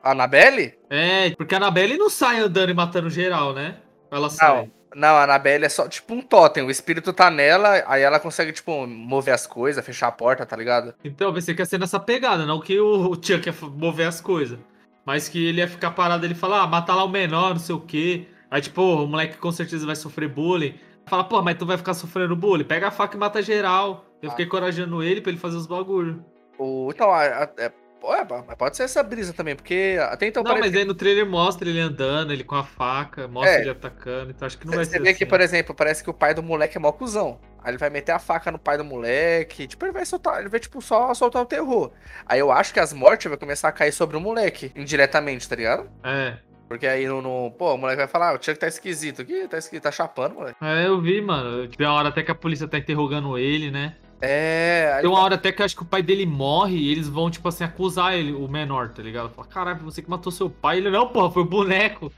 Annabelle? 0.02 0.74
É, 0.88 1.30
porque 1.30 1.54
a 1.54 1.58
Annabelle 1.58 1.96
não 1.96 2.08
sai 2.08 2.40
andando 2.40 2.70
e 2.70 2.74
matando 2.74 3.10
geral, 3.10 3.52
né? 3.52 3.76
Ela 4.10 4.30
sai. 4.30 4.62
Não, 4.62 4.70
a 4.94 5.24
Annabelle 5.24 5.64
é 5.64 5.68
só 5.68 5.88
tipo 5.88 6.14
um 6.14 6.20
totem. 6.20 6.62
O 6.62 6.70
espírito 6.70 7.12
tá 7.12 7.30
nela, 7.30 7.82
aí 7.86 8.02
ela 8.02 8.20
consegue, 8.20 8.52
tipo, 8.52 8.86
mover 8.86 9.34
as 9.34 9.46
coisas, 9.46 9.84
fechar 9.84 10.08
a 10.08 10.12
porta, 10.12 10.44
tá 10.46 10.56
ligado? 10.56 10.94
Então, 11.04 11.32
pensei 11.32 11.54
que 11.54 11.62
ia 11.62 11.66
ser 11.66 11.78
nessa 11.78 11.98
pegada, 12.00 12.44
não 12.46 12.60
que 12.60 12.78
o, 12.78 13.10
o 13.10 13.14
Chuck 13.14 13.46
ia 13.48 13.54
mover 13.74 14.06
as 14.06 14.20
coisas. 14.20 14.58
Mas 15.04 15.28
que 15.28 15.44
ele 15.46 15.60
ia 15.60 15.66
ficar 15.68 15.90
parado, 15.92 16.24
ele 16.24 16.34
falar, 16.34 16.62
ah, 16.62 16.66
mata 16.66 16.94
lá 16.94 17.04
o 17.04 17.08
menor, 17.08 17.50
não 17.50 17.58
sei 17.60 17.74
o 17.74 17.80
quê. 17.80 18.26
Aí, 18.50 18.60
tipo, 18.60 18.82
o 18.82 19.06
moleque 19.06 19.36
com 19.38 19.50
certeza 19.50 19.84
vai 19.86 19.96
sofrer 19.96 20.28
bullying. 20.28 20.74
Fala, 21.06 21.24
pô, 21.24 21.42
mas 21.42 21.56
tu 21.58 21.66
vai 21.66 21.76
ficar 21.76 21.94
sofrendo 21.94 22.36
bullying? 22.36 22.64
Pega 22.64 22.88
a 22.88 22.90
faca 22.90 23.16
e 23.16 23.18
mata 23.20 23.42
geral. 23.42 24.04
Eu 24.22 24.28
Ah. 24.28 24.30
fiquei 24.32 24.46
corajando 24.46 25.02
ele 25.02 25.20
pra 25.20 25.30
ele 25.32 25.40
fazer 25.40 25.56
os 25.56 25.66
bagulho. 25.66 26.24
O, 26.58 26.90
então, 26.94 27.10
a- 27.10 27.44
a- 27.44 27.72
é, 28.10 28.24
pode 28.56 28.76
ser 28.76 28.84
essa 28.84 29.02
brisa 29.02 29.32
também, 29.32 29.54
porque 29.54 29.96
até 30.10 30.26
então 30.26 30.42
não, 30.42 30.58
mas 30.58 30.74
aí 30.74 30.84
no 30.84 30.94
trailer 30.94 31.24
mostra 31.26 31.68
ele 31.68 31.78
andando, 31.80 32.32
ele 32.32 32.42
com 32.42 32.54
a 32.56 32.64
faca, 32.64 33.28
mostra 33.28 33.54
É. 33.56 33.60
ele 33.60 33.70
atacando, 33.70 34.30
então 34.30 34.46
acho 34.46 34.58
que 34.58 34.66
não 34.66 34.74
vai 34.74 34.84
Você 34.84 34.92
ser 34.92 35.02
vê 35.02 35.10
assim. 35.10 35.18
que, 35.18 35.26
por 35.26 35.40
exemplo, 35.40 35.74
parece 35.74 36.02
que 36.02 36.10
o 36.10 36.14
pai 36.14 36.34
do 36.34 36.42
moleque 36.42 36.76
é 36.76 36.80
mó 36.80 36.90
cuzão. 36.90 37.38
Aí 37.62 37.70
ele 37.70 37.78
vai 37.78 37.90
meter 37.90 38.10
a 38.12 38.18
faca 38.18 38.50
no 38.50 38.58
pai 38.58 38.76
do 38.76 38.84
moleque. 38.84 39.68
Tipo, 39.68 39.84
ele 39.84 39.92
vai 39.92 40.04
soltar, 40.04 40.40
ele 40.40 40.48
vai, 40.48 40.58
tipo, 40.58 40.82
só 40.82 41.14
soltar 41.14 41.40
o 41.42 41.46
terror. 41.46 41.92
Aí 42.26 42.40
eu 42.40 42.50
acho 42.50 42.72
que 42.74 42.80
as 42.80 42.92
mortes 42.92 43.28
vai 43.28 43.38
começar 43.38 43.68
a 43.68 43.72
cair 43.72 43.92
sobre 43.92 44.16
o 44.16 44.20
moleque, 44.20 44.72
indiretamente, 44.74 45.48
tá 45.48 45.54
ligado? 45.54 45.88
É. 46.02 46.34
Porque 46.68 46.86
aí 46.86 47.06
no. 47.06 47.20
no- 47.22 47.50
pô, 47.52 47.74
o 47.74 47.78
moleque 47.78 47.98
vai 47.98 48.08
falar, 48.08 48.30
ah, 48.30 48.32
o 48.32 48.42
Chuck 48.42 48.58
tá 48.58 48.66
esquisito. 48.66 49.22
aqui 49.22 49.46
tá 49.46 49.58
esquisito, 49.58 49.82
tá 49.84 49.92
chapando, 49.92 50.34
moleque. 50.34 50.56
É, 50.60 50.86
eu 50.86 51.00
vi, 51.00 51.20
mano. 51.20 51.68
Tem 51.68 51.86
uma 51.86 51.94
hora 51.94 52.08
até 52.08 52.22
que 52.22 52.30
a 52.30 52.34
polícia 52.34 52.66
tá 52.66 52.78
interrogando 52.78 53.36
ele, 53.38 53.70
né? 53.70 53.94
É. 54.24 54.98
Tem 55.00 55.10
uma 55.10 55.18
hora 55.18 55.34
até 55.34 55.50
que 55.50 55.60
eu 55.60 55.66
acho 55.66 55.74
que 55.74 55.82
o 55.82 55.86
pai 55.86 56.00
dele 56.00 56.24
morre 56.24 56.76
e 56.76 56.92
eles 56.92 57.08
vão, 57.08 57.28
tipo 57.28 57.48
assim, 57.48 57.64
acusar 57.64 58.14
ele, 58.14 58.32
o 58.32 58.46
menor, 58.46 58.90
tá 58.90 59.02
ligado? 59.02 59.30
Fala, 59.30 59.48
caralho, 59.48 59.80
você 59.80 60.00
que 60.00 60.08
matou 60.08 60.30
seu 60.30 60.48
pai. 60.48 60.76
Ele, 60.78 60.90
não, 60.90 61.08
porra, 61.08 61.30
foi 61.32 61.42
o 61.42 61.46
boneco. 61.46 62.12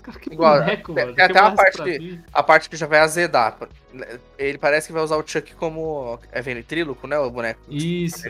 Cara, 0.00 0.18
que 0.20 0.32
Igual, 0.32 0.60
boneco, 0.60 0.94
tem- 0.94 1.04
mano. 1.04 1.16
tem 1.16 1.24
até 1.24 1.40
uma 1.42 1.52
parte 1.56 1.82
que- 1.82 1.98
mim? 1.98 2.20
a 2.32 2.42
parte 2.44 2.70
que 2.70 2.76
já 2.76 2.86
vai 2.86 3.00
azedar. 3.00 3.56
Ele 4.38 4.56
parece 4.56 4.86
que 4.86 4.92
vai 4.92 5.02
usar 5.02 5.16
o 5.16 5.24
Chuck 5.26 5.54
como. 5.56 6.18
É 6.30 6.40
ventríloco, 6.40 7.06
né? 7.08 7.18
O 7.18 7.28
boneco. 7.28 7.60
Isso. 7.68 8.22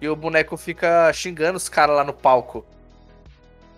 E 0.00 0.08
o 0.08 0.16
boneco 0.16 0.56
fica 0.56 1.12
xingando 1.12 1.58
os 1.58 1.68
caras 1.68 1.94
lá 1.94 2.04
no 2.04 2.12
palco. 2.14 2.64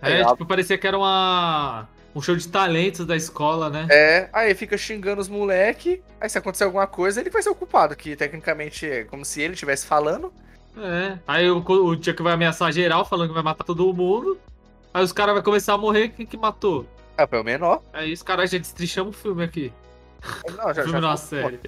É, 0.01 0.09
Legal. 0.09 0.33
tipo, 0.33 0.47
parecia 0.47 0.79
que 0.79 0.87
era 0.87 0.97
uma... 0.97 1.89
um 2.19 2.23
show 2.23 2.37
de 2.37 2.49
talentos 2.49 3.07
da 3.07 3.17
escola, 3.17 3.71
né? 3.71 3.87
É, 3.91 4.29
aí 4.33 4.55
fica 4.55 4.77
xingando 4.77 5.21
os 5.21 5.29
moleque. 5.29 6.03
Aí 6.21 6.29
se 6.29 6.37
acontecer 6.37 6.65
alguma 6.65 6.87
coisa, 6.87 7.21
ele 7.21 7.31
vai 7.31 7.43
ser 7.43 7.51
o 7.51 7.55
culpado, 7.55 7.95
que 7.97 8.17
tecnicamente 8.17 8.87
é 8.87 9.05
como 9.05 9.25
se 9.25 9.41
ele 9.41 9.55
estivesse 9.55 9.87
falando. 9.87 10.33
É. 10.77 11.19
Aí 11.27 11.51
o, 11.51 11.59
o 11.59 12.03
Chuck 12.03 12.23
vai 12.23 12.33
ameaçar 12.35 12.71
geral, 12.73 13.05
falando 13.05 13.29
que 13.29 13.35
vai 13.35 13.43
matar 13.43 13.65
todo 13.65 13.93
mundo. 13.93 14.39
Aí 14.93 15.03
os 15.03 15.13
caras 15.13 15.35
vão 15.35 15.43
começar 15.43 15.75
a 15.75 15.79
morrer, 15.79 16.09
quem 16.09 16.27
que 16.27 16.37
matou? 16.37 16.87
É, 17.17 17.27
foi 17.27 17.41
o 17.41 17.45
menor. 17.45 17.83
Aí 17.93 18.13
os 18.13 18.23
caras 18.23 18.51
já 18.51 18.59
destrichamos 18.59 19.17
o 19.17 19.19
filme 19.19 19.45
aqui. 19.45 19.73
Não, 20.57 20.75
já, 20.75 20.83
filme 20.83 20.93
já 20.93 21.01
não, 21.01 21.09
a 21.09 21.13
pô, 21.13 21.19
série. 21.19 21.61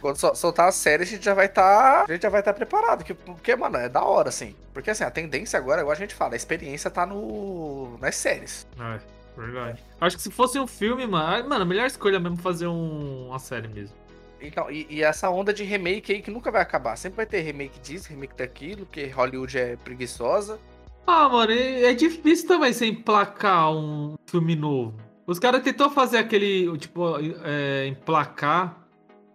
Quando 0.00 0.16
sol- 0.16 0.34
soltar 0.34 0.68
a 0.68 0.72
série, 0.72 1.02
a 1.02 1.06
gente 1.06 1.24
já 1.24 1.34
vai 1.34 1.46
estar. 1.46 2.04
a 2.08 2.12
gente 2.12 2.22
já 2.22 2.28
vai 2.30 2.40
estar 2.40 2.54
preparado. 2.54 3.04
que- 3.04 3.12
Porque, 3.14 3.54
mano, 3.54 3.76
é 3.76 3.88
da 3.88 4.02
hora, 4.02 4.30
assim. 4.30 4.54
Porque 4.72 4.90
assim, 4.90 5.04
a 5.04 5.10
tendência 5.10 5.58
agora, 5.58 5.80
igual 5.82 5.92
a 5.92 5.98
gente 5.98 6.14
fala, 6.14 6.34
a 6.34 6.36
experiência 6.36 6.90
tá 6.90 7.04
no. 7.04 7.98
nas 8.00 8.16
séries. 8.16 8.66
É, 8.78 8.98
verdade. 9.36 9.82
Acho 10.00 10.16
que 10.16 10.22
se 10.22 10.30
fosse 10.30 10.58
um 10.58 10.66
filme, 10.66 11.06
mano, 11.06 11.48
mano, 11.48 11.62
a 11.62 11.64
melhor 11.64 11.86
escolha 11.86 12.18
mesmo 12.20 12.36
fazer 12.36 12.66
um- 12.66 13.28
uma 13.28 13.38
série 13.38 13.68
mesmo. 13.68 13.96
Então, 14.40 14.70
e, 14.70 14.86
e 14.88 15.02
essa 15.02 15.28
onda 15.28 15.52
de 15.52 15.62
remake 15.64 16.12
aí 16.12 16.22
que 16.22 16.30
nunca 16.30 16.50
vai 16.50 16.62
acabar. 16.62 16.96
Sempre 16.96 17.16
vai 17.18 17.26
ter 17.26 17.40
remake 17.42 17.78
disso, 17.80 18.08
remake 18.08 18.34
daquilo, 18.36 18.86
porque 18.86 19.06
Hollywood 19.08 19.58
é 19.58 19.76
preguiçosa. 19.76 20.58
Ah, 21.06 21.28
mano, 21.28 21.52
é, 21.52 21.84
é 21.84 21.92
difícil 21.94 22.48
também 22.48 22.72
você 22.72 22.86
emplacar 22.86 23.70
um 23.72 24.14
filme 24.26 24.56
novo. 24.56 24.94
Os 25.26 25.38
caras 25.38 25.62
tentou 25.62 25.90
fazer 25.90 26.18
aquele, 26.18 26.76
tipo, 26.78 27.02
é, 27.44 27.86
emplacar 27.88 28.78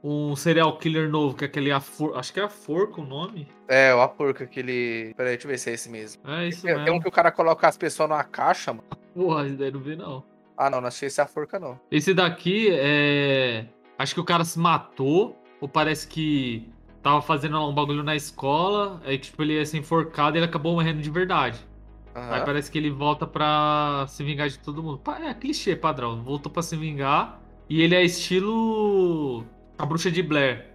um 0.08 0.36
serial 0.36 0.78
killer 0.78 1.10
novo, 1.10 1.36
que 1.36 1.44
é 1.44 1.48
aquele 1.48 1.72
Afor, 1.72 2.16
acho 2.16 2.32
que 2.32 2.40
é 2.40 2.44
Aforca 2.44 3.02
o 3.02 3.06
nome. 3.06 3.48
É, 3.68 3.94
o 3.94 4.02
Apurca, 4.02 4.44
aquele. 4.44 5.14
Peraí, 5.18 5.32
deixa 5.34 5.48
eu 5.48 5.52
ver 5.52 5.58
se 5.58 5.70
é 5.72 5.74
esse 5.74 5.90
mesmo. 5.90 6.22
É 6.30 6.48
isso 6.48 6.62
Tem, 6.62 6.74
tem 6.76 6.82
um 6.84 6.86
mesmo. 6.86 7.02
que 7.02 7.08
o 7.08 7.12
cara 7.12 7.32
coloca 7.32 7.68
as 7.68 7.76
pessoas 7.76 8.08
numa 8.08 8.24
caixa, 8.24 8.72
mano. 8.72 8.84
Porra, 9.16 9.48
esse 9.48 9.56
daí 9.56 9.72
não 9.72 9.80
vi 9.80 9.96
não. 9.96 10.24
Ah, 10.56 10.70
não, 10.70 10.80
não 10.80 10.88
achei 10.88 11.08
esse 11.08 11.20
Apurca, 11.20 11.58
não. 11.60 11.80
Esse 11.90 12.14
daqui 12.14 12.70
é. 12.72 13.66
Acho 13.98 14.14
que 14.14 14.20
o 14.20 14.26
cara 14.26 14.44
se 14.44 14.60
matou, 14.60 15.42
ou 15.60 15.68
parece 15.68 16.08
que 16.08 16.70
tava 17.02 17.22
fazendo 17.22 17.60
um 17.60 17.74
bagulho 17.74 18.04
na 18.04 18.16
escola, 18.16 19.02
aí 19.06 19.18
tipo, 19.18 19.42
ele 19.42 19.54
ia 19.54 19.66
ser 19.66 19.78
enforcado 19.80 20.36
e 20.36 20.40
ele 20.40 20.46
acabou 20.46 20.74
morrendo 20.74 21.02
de 21.02 21.10
verdade. 21.10 21.60
Aí 22.14 22.40
Aham. 22.40 22.46
parece 22.46 22.72
que 22.72 22.78
ele 22.78 22.90
volta 22.92 23.26
pra 23.26 24.06
se 24.08 24.24
vingar 24.24 24.48
de 24.50 24.60
todo 24.60 24.82
mundo. 24.84 25.02
É 25.28 25.34
clichê 25.34 25.76
padrão. 25.76 26.24
Voltou 26.24 26.52
pra 26.52 26.62
se 26.62 26.76
vingar. 26.78 27.42
E 27.70 27.82
ele 27.82 27.96
é 27.96 28.04
estilo. 28.04 29.44
A 29.77 29.86
bruxa 29.86 30.10
de 30.10 30.22
Blair. 30.22 30.67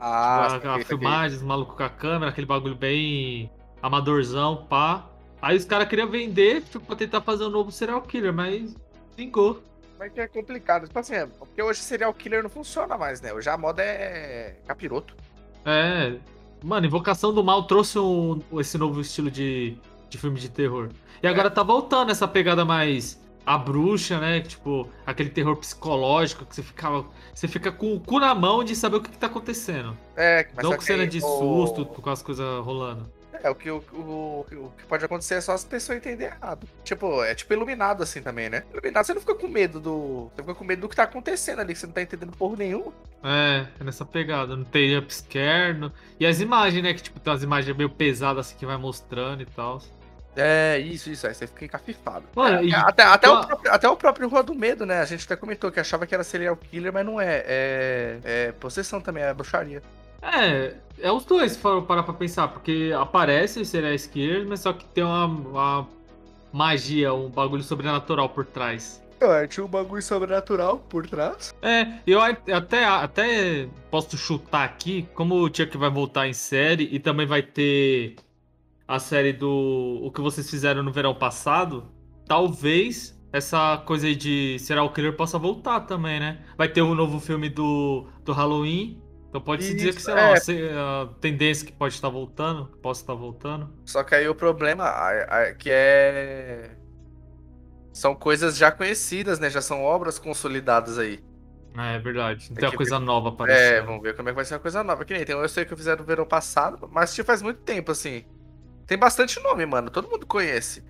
Ah, 0.00 0.48
tipo, 0.54 0.68
a, 0.68 0.76
a 0.76 0.84
filmagem, 0.84 1.36
os 1.36 1.42
malucos 1.44 1.76
com 1.76 1.82
a 1.84 1.88
câmera, 1.88 2.30
aquele 2.30 2.46
bagulho 2.46 2.74
bem 2.74 3.50
amadorzão, 3.80 4.66
pá. 4.68 5.08
Aí 5.40 5.56
os 5.56 5.64
caras 5.64 5.88
queriam 5.88 6.08
vender 6.08 6.62
tipo, 6.62 6.80
pra 6.80 6.96
tentar 6.96 7.20
fazer 7.20 7.44
um 7.44 7.50
novo 7.50 7.70
serial 7.70 8.02
killer, 8.02 8.32
mas 8.32 8.76
vingou. 9.16 9.62
Mas 9.98 10.12
que 10.12 10.20
é 10.20 10.26
complicado. 10.26 10.86
Tipo 10.86 10.98
assim, 10.98 11.14
porque 11.38 11.62
hoje 11.62 11.80
serial 11.80 12.12
killer 12.12 12.42
não 12.42 12.50
funciona 12.50 12.98
mais, 12.98 13.20
né? 13.20 13.32
Hoje 13.32 13.48
a 13.48 13.56
moda 13.56 13.82
é 13.82 14.56
capiroto. 14.66 15.14
É. 15.64 16.16
Mano, 16.64 16.86
Invocação 16.86 17.32
do 17.32 17.42
Mal 17.42 17.64
trouxe 17.64 17.98
um, 17.98 18.40
esse 18.58 18.76
novo 18.76 19.00
estilo 19.00 19.30
de, 19.30 19.76
de 20.08 20.18
filme 20.18 20.38
de 20.38 20.48
terror. 20.48 20.88
E 21.22 21.26
agora 21.28 21.46
é. 21.46 21.50
tá 21.50 21.62
voltando 21.62 22.10
essa 22.10 22.26
pegada 22.26 22.64
mais 22.64 23.21
a 23.44 23.58
bruxa, 23.58 24.18
né? 24.18 24.40
Tipo, 24.40 24.88
aquele 25.06 25.30
terror 25.30 25.56
psicológico 25.56 26.44
que 26.44 26.54
você 26.54 26.62
ficava. 26.62 27.06
Você 27.34 27.48
fica 27.48 27.72
com 27.72 27.94
o 27.94 28.00
cu 28.00 28.18
na 28.18 28.34
mão 28.34 28.62
de 28.62 28.74
saber 28.74 28.96
o 28.96 29.00
que, 29.00 29.10
que 29.10 29.18
tá 29.18 29.26
acontecendo. 29.26 29.96
É, 30.16 30.46
mas 30.54 30.64
Não 30.64 30.74
com 30.74 30.80
cena 30.80 31.06
de 31.06 31.20
susto, 31.20 31.84
com 31.86 32.10
as 32.10 32.22
coisas 32.22 32.64
rolando. 32.64 33.10
É, 33.42 33.50
o 33.50 33.56
que, 33.56 33.68
o, 33.68 33.82
o, 33.92 34.46
o, 34.52 34.72
que 34.78 34.84
pode 34.84 35.04
acontecer 35.04 35.34
é 35.34 35.40
só 35.40 35.52
as 35.52 35.64
pessoas 35.64 35.98
entenderem 35.98 36.32
errado. 36.32 36.68
Tipo, 36.84 37.24
é 37.24 37.34
tipo 37.34 37.52
iluminado 37.52 38.02
assim 38.02 38.22
também, 38.22 38.48
né? 38.48 38.62
Iluminado 38.72 39.04
você 39.04 39.14
não 39.14 39.20
fica 39.20 39.34
com 39.34 39.48
medo 39.48 39.80
do. 39.80 40.30
Você 40.34 40.42
fica 40.42 40.54
com 40.54 40.64
medo 40.64 40.82
do 40.82 40.88
que 40.88 40.94
tá 40.94 41.02
acontecendo 41.02 41.58
ali, 41.58 41.72
que 41.72 41.80
você 41.80 41.86
não 41.86 41.92
tá 41.92 42.02
entendendo 42.02 42.36
porra 42.36 42.56
nenhum. 42.56 42.92
É, 43.24 43.66
é 43.80 43.84
nessa 43.84 44.04
pegada. 44.04 44.56
Não 44.56 44.64
tem 44.64 44.96
upscare. 44.96 45.76
No... 45.76 45.92
E 46.20 46.26
as 46.26 46.40
imagens, 46.40 46.84
né? 46.84 46.94
Que 46.94 47.02
tipo, 47.02 47.18
tem 47.18 47.32
umas 47.32 47.42
imagens 47.42 47.76
meio 47.76 47.90
pesadas 47.90 48.46
assim 48.46 48.56
que 48.56 48.64
vai 48.64 48.76
mostrando 48.76 49.42
e 49.42 49.46
tal. 49.46 49.82
É, 50.36 50.78
isso, 50.78 51.10
isso, 51.10 51.26
aí 51.26 51.34
você 51.34 51.46
fica 51.46 51.64
encafifado. 51.64 52.24
Mano, 52.34 52.58
é, 52.58 52.64
e... 52.64 52.74
até, 52.74 53.02
até, 53.02 53.28
o 53.28 53.46
próprio, 53.46 53.72
até 53.72 53.88
o 53.88 53.96
próprio 53.96 54.28
Rua 54.28 54.42
do 54.42 54.54
Medo, 54.54 54.86
né? 54.86 55.00
A 55.00 55.04
gente 55.04 55.24
até 55.24 55.36
comentou 55.36 55.70
que 55.70 55.78
achava 55.78 56.06
que 56.06 56.14
era 56.14 56.24
serial 56.24 56.56
killer, 56.56 56.92
mas 56.92 57.04
não 57.04 57.20
é. 57.20 57.44
É, 57.46 58.18
é 58.24 58.52
possessão 58.52 59.00
também, 59.00 59.22
é 59.22 59.34
bruxaria. 59.34 59.82
É, 60.22 60.74
é 61.00 61.12
os 61.12 61.24
dois, 61.24 61.52
se 61.52 61.58
for 61.58 61.82
parar 61.82 62.02
pra 62.02 62.14
pensar, 62.14 62.48
porque 62.48 62.92
aparece 62.98 63.64
serial 63.64 63.94
killer, 64.10 64.46
mas 64.46 64.60
só 64.60 64.72
que 64.72 64.84
tem 64.86 65.04
uma, 65.04 65.26
uma 65.26 65.88
magia, 66.52 67.12
um 67.12 67.28
bagulho 67.28 67.62
sobrenatural 67.62 68.28
por 68.28 68.46
trás. 68.46 69.02
É, 69.20 69.46
tinha 69.46 69.64
um 69.64 69.68
bagulho 69.68 70.02
sobrenatural 70.02 70.78
por 70.78 71.06
trás. 71.06 71.54
É, 71.62 71.86
eu 72.04 72.20
até, 72.20 72.84
até 72.84 73.68
posso 73.90 74.16
chutar 74.16 74.64
aqui, 74.64 75.08
como 75.14 75.36
o 75.36 75.46
Chuck 75.46 75.76
vai 75.76 75.90
voltar 75.90 76.26
em 76.26 76.32
série 76.32 76.88
e 76.90 76.98
também 76.98 77.24
vai 77.24 77.40
ter 77.40 78.16
a 78.86 78.98
série 78.98 79.32
do 79.32 80.00
O 80.02 80.10
que 80.10 80.20
vocês 80.20 80.48
fizeram 80.48 80.82
no 80.82 80.92
verão 80.92 81.14
passado, 81.14 81.90
talvez 82.26 83.18
essa 83.32 83.78
coisa 83.78 84.06
aí 84.06 84.14
de 84.14 84.58
serial 84.58 84.92
killer 84.92 85.16
possa 85.16 85.38
voltar 85.38 85.80
também, 85.80 86.20
né? 86.20 86.44
Vai 86.56 86.68
ter 86.68 86.82
o 86.82 86.86
um 86.86 86.94
novo 86.94 87.18
filme 87.18 87.48
do, 87.48 88.06
do 88.24 88.32
Halloween. 88.32 89.02
Então 89.28 89.40
pode 89.40 89.64
se 89.64 89.74
dizer 89.74 89.94
que, 89.94 90.02
sei 90.02 90.12
é. 90.12 90.74
lá, 90.74 91.02
a 91.02 91.06
tendência 91.18 91.66
que 91.66 91.72
pode 91.72 91.94
estar 91.94 92.10
voltando, 92.10 92.66
que 92.66 92.76
possa 92.78 93.00
estar 93.00 93.14
voltando. 93.14 93.72
Só 93.86 94.04
que 94.04 94.14
aí 94.14 94.28
o 94.28 94.34
problema 94.34 94.84
é 95.30 95.54
que 95.54 95.70
é. 95.70 96.76
São 97.94 98.14
coisas 98.14 98.58
já 98.58 98.70
conhecidas, 98.70 99.38
né? 99.38 99.48
Já 99.48 99.62
são 99.62 99.82
obras 99.82 100.18
consolidadas 100.18 100.98
aí. 100.98 101.24
É, 101.78 101.96
é 101.96 101.98
verdade. 101.98 102.50
Não 102.50 102.56
tem, 102.56 102.68
uma 102.68 102.76
coisa 102.76 102.98
ver... 102.98 103.04
nova 103.06 103.30
aparecendo. 103.30 103.62
É, 103.62 103.80
vamos 103.80 104.02
ver 104.02 104.14
como 104.14 104.28
é 104.28 104.32
que 104.32 104.36
vai 104.36 104.44
ser 104.44 104.56
a 104.56 104.58
coisa 104.58 104.84
nova. 104.84 105.02
Que 105.04 105.14
nem 105.14 105.24
tem, 105.24 105.34
eu 105.34 105.48
sei 105.48 105.64
que 105.64 105.72
eu 105.72 105.78
fizeram 105.78 106.00
no 106.00 106.06
verão 106.06 106.26
passado, 106.26 106.86
mas 106.92 107.14
já 107.14 107.24
faz 107.24 107.40
muito 107.40 107.60
tempo, 107.60 107.90
assim. 107.90 108.24
Tem 108.86 108.98
bastante 108.98 109.40
nome, 109.40 109.64
mano. 109.66 109.90
Todo 109.90 110.08
mundo 110.08 110.26
conhece. 110.26 110.84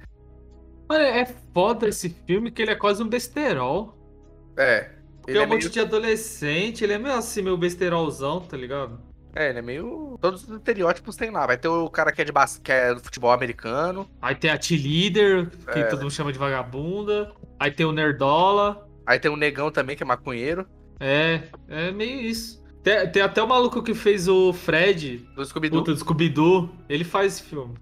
Mano, 0.89 1.05
é 1.05 1.27
foda 1.55 1.89
esse 1.89 2.11
filme 2.27 2.51
que 2.51 2.63
ele 2.63 2.73
é 2.73 2.77
quase 2.77 3.03
um 3.03 3.09
besterol. 3.09 3.97
É. 4.57 4.91
Tem 5.25 5.39
um 5.39 5.43
é 5.43 5.47
monte 5.47 5.61
meio... 5.61 5.71
de 5.71 5.81
adolescente, 5.81 6.83
ele 6.83 6.95
é 6.95 6.99
meio 6.99 7.15
assim, 7.15 7.43
meio 7.43 7.57
besterolzão, 7.57 8.41
tá 8.41 8.57
ligado? 8.57 9.01
É, 9.35 9.49
ele 9.49 9.61
é 9.61 9.63
meio. 9.63 10.19
Todos 10.21 10.47
os 10.47 10.57
estereótipos 10.57 11.17
tem 11.17 11.31
lá. 11.31 11.47
Vai 11.47 11.57
ter 11.57 11.69
o 11.69 11.89
cara 11.89 12.13
que 12.13 12.21
é 12.21 12.25
de 12.25 12.33
bas... 12.33 12.59
que 12.59 12.71
é 12.71 12.95
do 12.95 13.01
futebol 13.01 13.33
americano. 13.33 14.09
Aí 14.21 14.35
tem 14.35 14.51
a 14.51 14.59
T-Leader, 14.59 15.49
que 15.73 15.79
é. 15.79 15.85
todo 15.85 16.01
mundo 16.01 16.11
chama 16.11 16.33
de 16.33 16.39
vagabunda. 16.39 17.33
Aí 17.59 17.71
tem 17.71 17.87
o 17.87 17.93
Nerdola. 17.93 18.87
Aí 19.07 19.19
tem 19.19 19.31
o 19.31 19.37
Negão 19.37 19.71
também, 19.71 19.97
que 19.97 20.03
é 20.03 20.07
maconheiro. 20.07 20.67
É, 21.01 21.43
é 21.69 21.91
meio 21.91 22.21
isso. 22.21 22.62
Tem, 22.83 23.09
tem, 23.11 23.23
até 23.23 23.43
o 23.43 23.49
maluco 23.49 23.83
que 23.83 23.95
fez 23.95 24.29
o 24.29 24.53
Fred. 24.53 25.19
Do 25.37 25.45
Scooby-Doo. 25.45 25.83
Do 25.83 25.97
Scooby-Doo. 25.97 26.71
Ele 26.89 27.05
faz 27.05 27.35
esse 27.35 27.43
filme. 27.45 27.75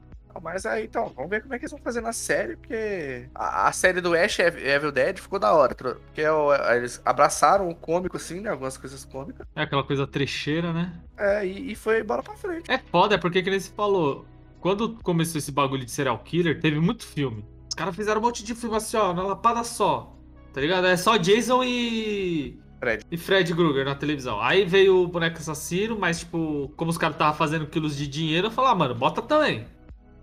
Mas 0.42 0.64
aí, 0.64 0.84
então, 0.84 1.12
vamos 1.14 1.30
ver 1.30 1.42
como 1.42 1.54
é 1.54 1.58
que 1.58 1.64
eles 1.64 1.72
vão 1.72 1.80
fazer 1.80 2.00
na 2.00 2.12
série, 2.12 2.56
porque 2.56 3.28
a, 3.34 3.68
a 3.68 3.72
série 3.72 4.00
do 4.00 4.14
Ash 4.14 4.38
Evil 4.38 4.92
Dead 4.92 5.18
ficou 5.18 5.38
da 5.38 5.52
hora, 5.52 5.74
porque 5.74 6.22
é 6.22 6.76
eles 6.76 7.00
abraçaram 7.04 7.68
o 7.68 7.74
cômico, 7.74 8.16
assim, 8.16 8.40
né, 8.40 8.50
algumas 8.50 8.78
coisas 8.78 9.04
cômicas. 9.04 9.46
É 9.54 9.62
aquela 9.62 9.84
coisa 9.84 10.06
trecheira, 10.06 10.72
né? 10.72 10.92
É, 11.18 11.46
e, 11.46 11.72
e 11.72 11.74
foi 11.74 12.02
bola 12.02 12.22
pra 12.22 12.36
frente. 12.36 12.70
É 12.70 12.78
foda, 12.78 13.16
é 13.16 13.18
porque, 13.18 13.42
que 13.42 13.50
você 13.50 13.70
falou, 13.70 14.24
quando 14.60 14.98
começou 15.02 15.38
esse 15.38 15.52
bagulho 15.52 15.84
de 15.84 15.90
serial 15.90 16.18
killer, 16.20 16.60
teve 16.60 16.78
muito 16.80 17.04
filme. 17.04 17.44
Os 17.68 17.74
caras 17.74 17.94
fizeram 17.94 18.20
um 18.20 18.24
monte 18.24 18.44
de 18.44 18.54
filme 18.54 18.76
assim, 18.76 18.96
ó, 18.96 19.12
na 19.12 19.22
lapada 19.22 19.62
só, 19.64 20.16
tá 20.54 20.60
ligado? 20.60 20.86
É 20.86 20.96
só 20.96 21.16
Jason 21.16 21.62
e 21.64 22.58
Fred. 22.80 23.04
E 23.10 23.16
Fred 23.18 23.54
Krueger 23.54 23.84
na 23.84 23.94
televisão. 23.94 24.40
Aí 24.40 24.64
veio 24.64 25.02
o 25.02 25.06
boneco 25.06 25.38
assassino, 25.38 25.98
mas, 25.98 26.20
tipo, 26.20 26.72
como 26.76 26.90
os 26.90 26.96
caras 26.96 27.14
estavam 27.14 27.34
fazendo 27.34 27.66
quilos 27.66 27.94
de 27.94 28.06
dinheiro, 28.06 28.46
eu 28.46 28.50
falei, 28.50 28.70
ah, 28.70 28.74
mano, 28.74 28.94
bota 28.94 29.20
também. 29.20 29.66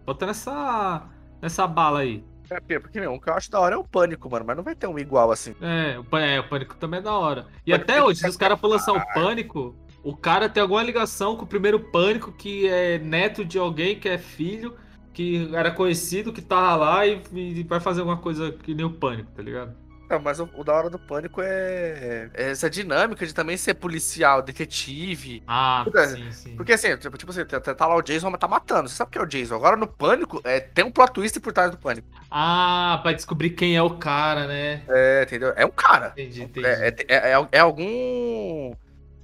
Bota 0.05 0.25
nessa. 0.25 1.03
nessa 1.39 1.67
bala 1.67 1.99
aí. 1.99 2.23
É, 2.49 2.79
porque, 2.79 2.99
meu, 2.99 3.13
o 3.13 3.21
que 3.21 3.29
eu 3.29 3.33
acho 3.33 3.51
da 3.51 3.59
hora 3.59 3.75
é 3.75 3.77
o 3.77 3.83
pânico, 3.83 4.29
mano, 4.29 4.45
mas 4.45 4.57
não 4.57 4.63
vai 4.63 4.73
ter 4.73 4.87
um 4.87 4.97
igual 4.97 5.31
assim. 5.31 5.53
É, 5.61 5.99
o, 5.99 6.17
é, 6.17 6.39
o 6.39 6.47
pânico 6.47 6.75
também 6.77 6.99
é 6.99 7.03
da 7.03 7.13
hora. 7.13 7.45
E 7.65 7.73
até 7.73 8.01
hoje, 8.01 8.21
se 8.21 8.29
os 8.29 8.37
caras 8.37 8.59
for 8.59 8.67
lançar 8.67 8.93
o 8.93 9.13
pânico, 9.13 9.75
o 10.01 10.15
cara 10.15 10.47
tem 10.47 10.61
alguma 10.61 10.81
ligação 10.81 11.35
com 11.35 11.43
o 11.43 11.47
primeiro 11.47 11.79
pânico, 11.91 12.31
que 12.31 12.67
é 12.67 12.97
neto 12.97 13.43
de 13.43 13.59
alguém 13.59 13.99
que 13.99 14.07
é 14.07 14.17
filho, 14.17 14.75
que 15.13 15.49
era 15.53 15.71
conhecido, 15.71 16.31
que 16.31 16.41
tava 16.41 16.75
lá 16.77 17.05
e, 17.05 17.21
e 17.33 17.63
vai 17.63 17.81
fazer 17.81 17.99
alguma 17.99 18.17
coisa 18.17 18.51
que 18.51 18.73
nem 18.73 18.85
o 18.85 18.93
pânico, 18.93 19.29
tá 19.35 19.43
ligado? 19.43 19.75
Não, 20.09 20.19
mas 20.21 20.39
o, 20.39 20.49
o, 20.53 20.63
da 20.63 20.73
hora 20.73 20.89
do 20.89 20.97
pânico 20.97 21.41
é, 21.41 22.29
é, 22.33 22.51
essa 22.51 22.69
dinâmica 22.69 23.25
de 23.25 23.33
também 23.33 23.57
ser 23.57 23.73
policial, 23.73 24.41
detetive. 24.41 25.43
Ah, 25.45 25.81
porque, 25.83 26.07
sim, 26.07 26.31
sim. 26.31 26.55
Porque 26.55 26.73
assim, 26.73 26.95
tipo, 26.95 27.17
tipo 27.17 27.31
assim, 27.31 27.43
tá, 27.45 27.59
tá, 27.59 27.87
lá 27.87 27.95
o 27.95 28.01
Jason, 28.01 28.29
mas 28.29 28.39
tá 28.39 28.47
matando. 28.47 28.87
Você 28.87 28.95
sabe 28.95 29.09
o 29.09 29.11
que 29.11 29.17
é 29.17 29.21
o 29.21 29.25
Jason? 29.25 29.55
Agora 29.55 29.75
no 29.75 29.85
pânico, 29.85 30.39
é, 30.45 30.61
tem 30.61 30.85
um 30.85 30.91
plot 30.91 31.11
twist 31.11 31.39
por 31.41 31.51
trás 31.51 31.71
do 31.71 31.77
pânico. 31.77 32.07
Ah, 32.31 32.99
pra 33.03 33.11
descobrir 33.11 33.49
quem 33.49 33.75
é 33.75 33.81
o 33.81 33.97
cara, 33.97 34.47
né? 34.47 34.83
É, 34.87 35.23
entendeu? 35.23 35.51
É 35.57 35.65
um 35.65 35.71
cara. 35.71 36.13
Entendi, 36.13 36.43
entendi. 36.43 36.65
É, 36.65 36.87
é, 36.87 37.31
é, 37.33 37.47
é 37.51 37.59
algum 37.59 38.73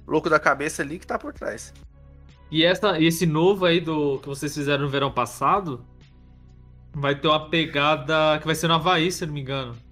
louco 0.06 0.28
da 0.28 0.38
cabeça 0.38 0.82
ali 0.82 0.98
que 0.98 1.06
tá 1.06 1.18
por 1.18 1.32
trás. 1.32 1.72
E 2.50 2.62
essa, 2.62 3.00
esse 3.00 3.24
novo 3.24 3.64
aí 3.64 3.80
do 3.80 4.18
que 4.18 4.28
vocês 4.28 4.54
fizeram 4.54 4.84
no 4.84 4.90
verão 4.90 5.10
passado 5.10 5.84
vai 6.92 7.14
ter 7.14 7.26
uma 7.26 7.48
pegada 7.48 8.38
que 8.38 8.46
vai 8.46 8.54
ser 8.54 8.68
no 8.68 8.74
Havaí, 8.74 9.10
se 9.10 9.24
eu 9.24 9.28
não 9.28 9.34
me 9.34 9.40
engano. 9.40 9.83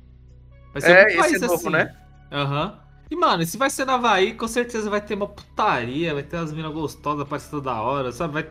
Vai 0.72 0.82
ser 0.82 0.90
é, 0.90 1.14
um 1.14 1.20
país 1.20 1.34
esse 1.34 1.44
é 1.44 1.46
novo, 1.46 1.54
assim. 1.54 1.70
né? 1.70 1.94
Aham. 2.30 2.64
Uhum. 2.64 2.82
E, 3.10 3.16
mano, 3.16 3.44
se 3.44 3.58
vai 3.58 3.68
ser 3.68 3.84
na 3.84 3.94
Havaí, 3.94 4.32
com 4.32 4.48
certeza 4.48 4.88
vai 4.88 5.00
ter 5.00 5.14
uma 5.14 5.28
putaria, 5.28 6.14
vai 6.14 6.22
ter 6.22 6.38
umas 6.38 6.52
minas 6.52 6.72
gostosas 6.72 7.20
aparecendo 7.20 7.60
da 7.60 7.80
hora, 7.80 8.10
sabe? 8.10 8.32
Vai... 8.32 8.42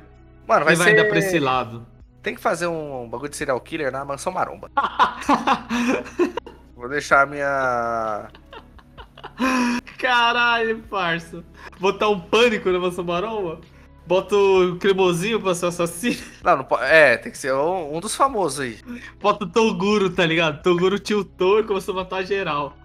Mano, 0.47 0.65
vai, 0.65 0.75
vai 0.75 0.77
ser... 0.87 0.91
ainda 0.91 1.09
pra 1.09 1.17
esse 1.17 1.39
lado. 1.39 1.85
Tem 2.21 2.35
que 2.35 2.41
fazer 2.41 2.67
um 2.67 3.09
bagulho 3.09 3.31
de 3.31 3.37
serial 3.37 3.59
killer 3.59 3.91
na 3.91 4.05
Mansão 4.05 4.31
Maromba. 4.31 4.69
Vou 6.77 6.87
deixar 6.87 7.23
a 7.23 7.25
minha... 7.25 8.27
Caralho, 9.97 10.79
parça. 10.83 11.43
Botar 11.79 12.09
um 12.09 12.19
pânico 12.19 12.69
na 12.69 12.77
Mansão 12.77 13.03
Maromba? 13.03 13.61
Bota 14.05 14.35
o 14.35 14.77
cremosinho 14.77 15.39
pra 15.39 15.53
ser 15.55 15.67
assassino. 15.67 16.21
Não, 16.43 16.57
não 16.57 16.63
pode. 16.63 16.83
É, 16.83 17.17
tem 17.17 17.31
que 17.31 17.37
ser 17.37 17.53
um, 17.53 17.95
um, 17.95 17.99
dos 17.99 18.15
famosos 18.15 18.59
aí. 18.59 18.79
Bota 19.19 19.45
o 19.45 19.49
Toguro, 19.49 20.09
tá 20.09 20.25
ligado? 20.25 20.61
Toguro 20.63 20.97
tiltou 20.97 21.59
e 21.59 21.63
começou 21.63 21.93
a 21.93 21.97
matar 21.97 22.23
geral. 22.23 22.75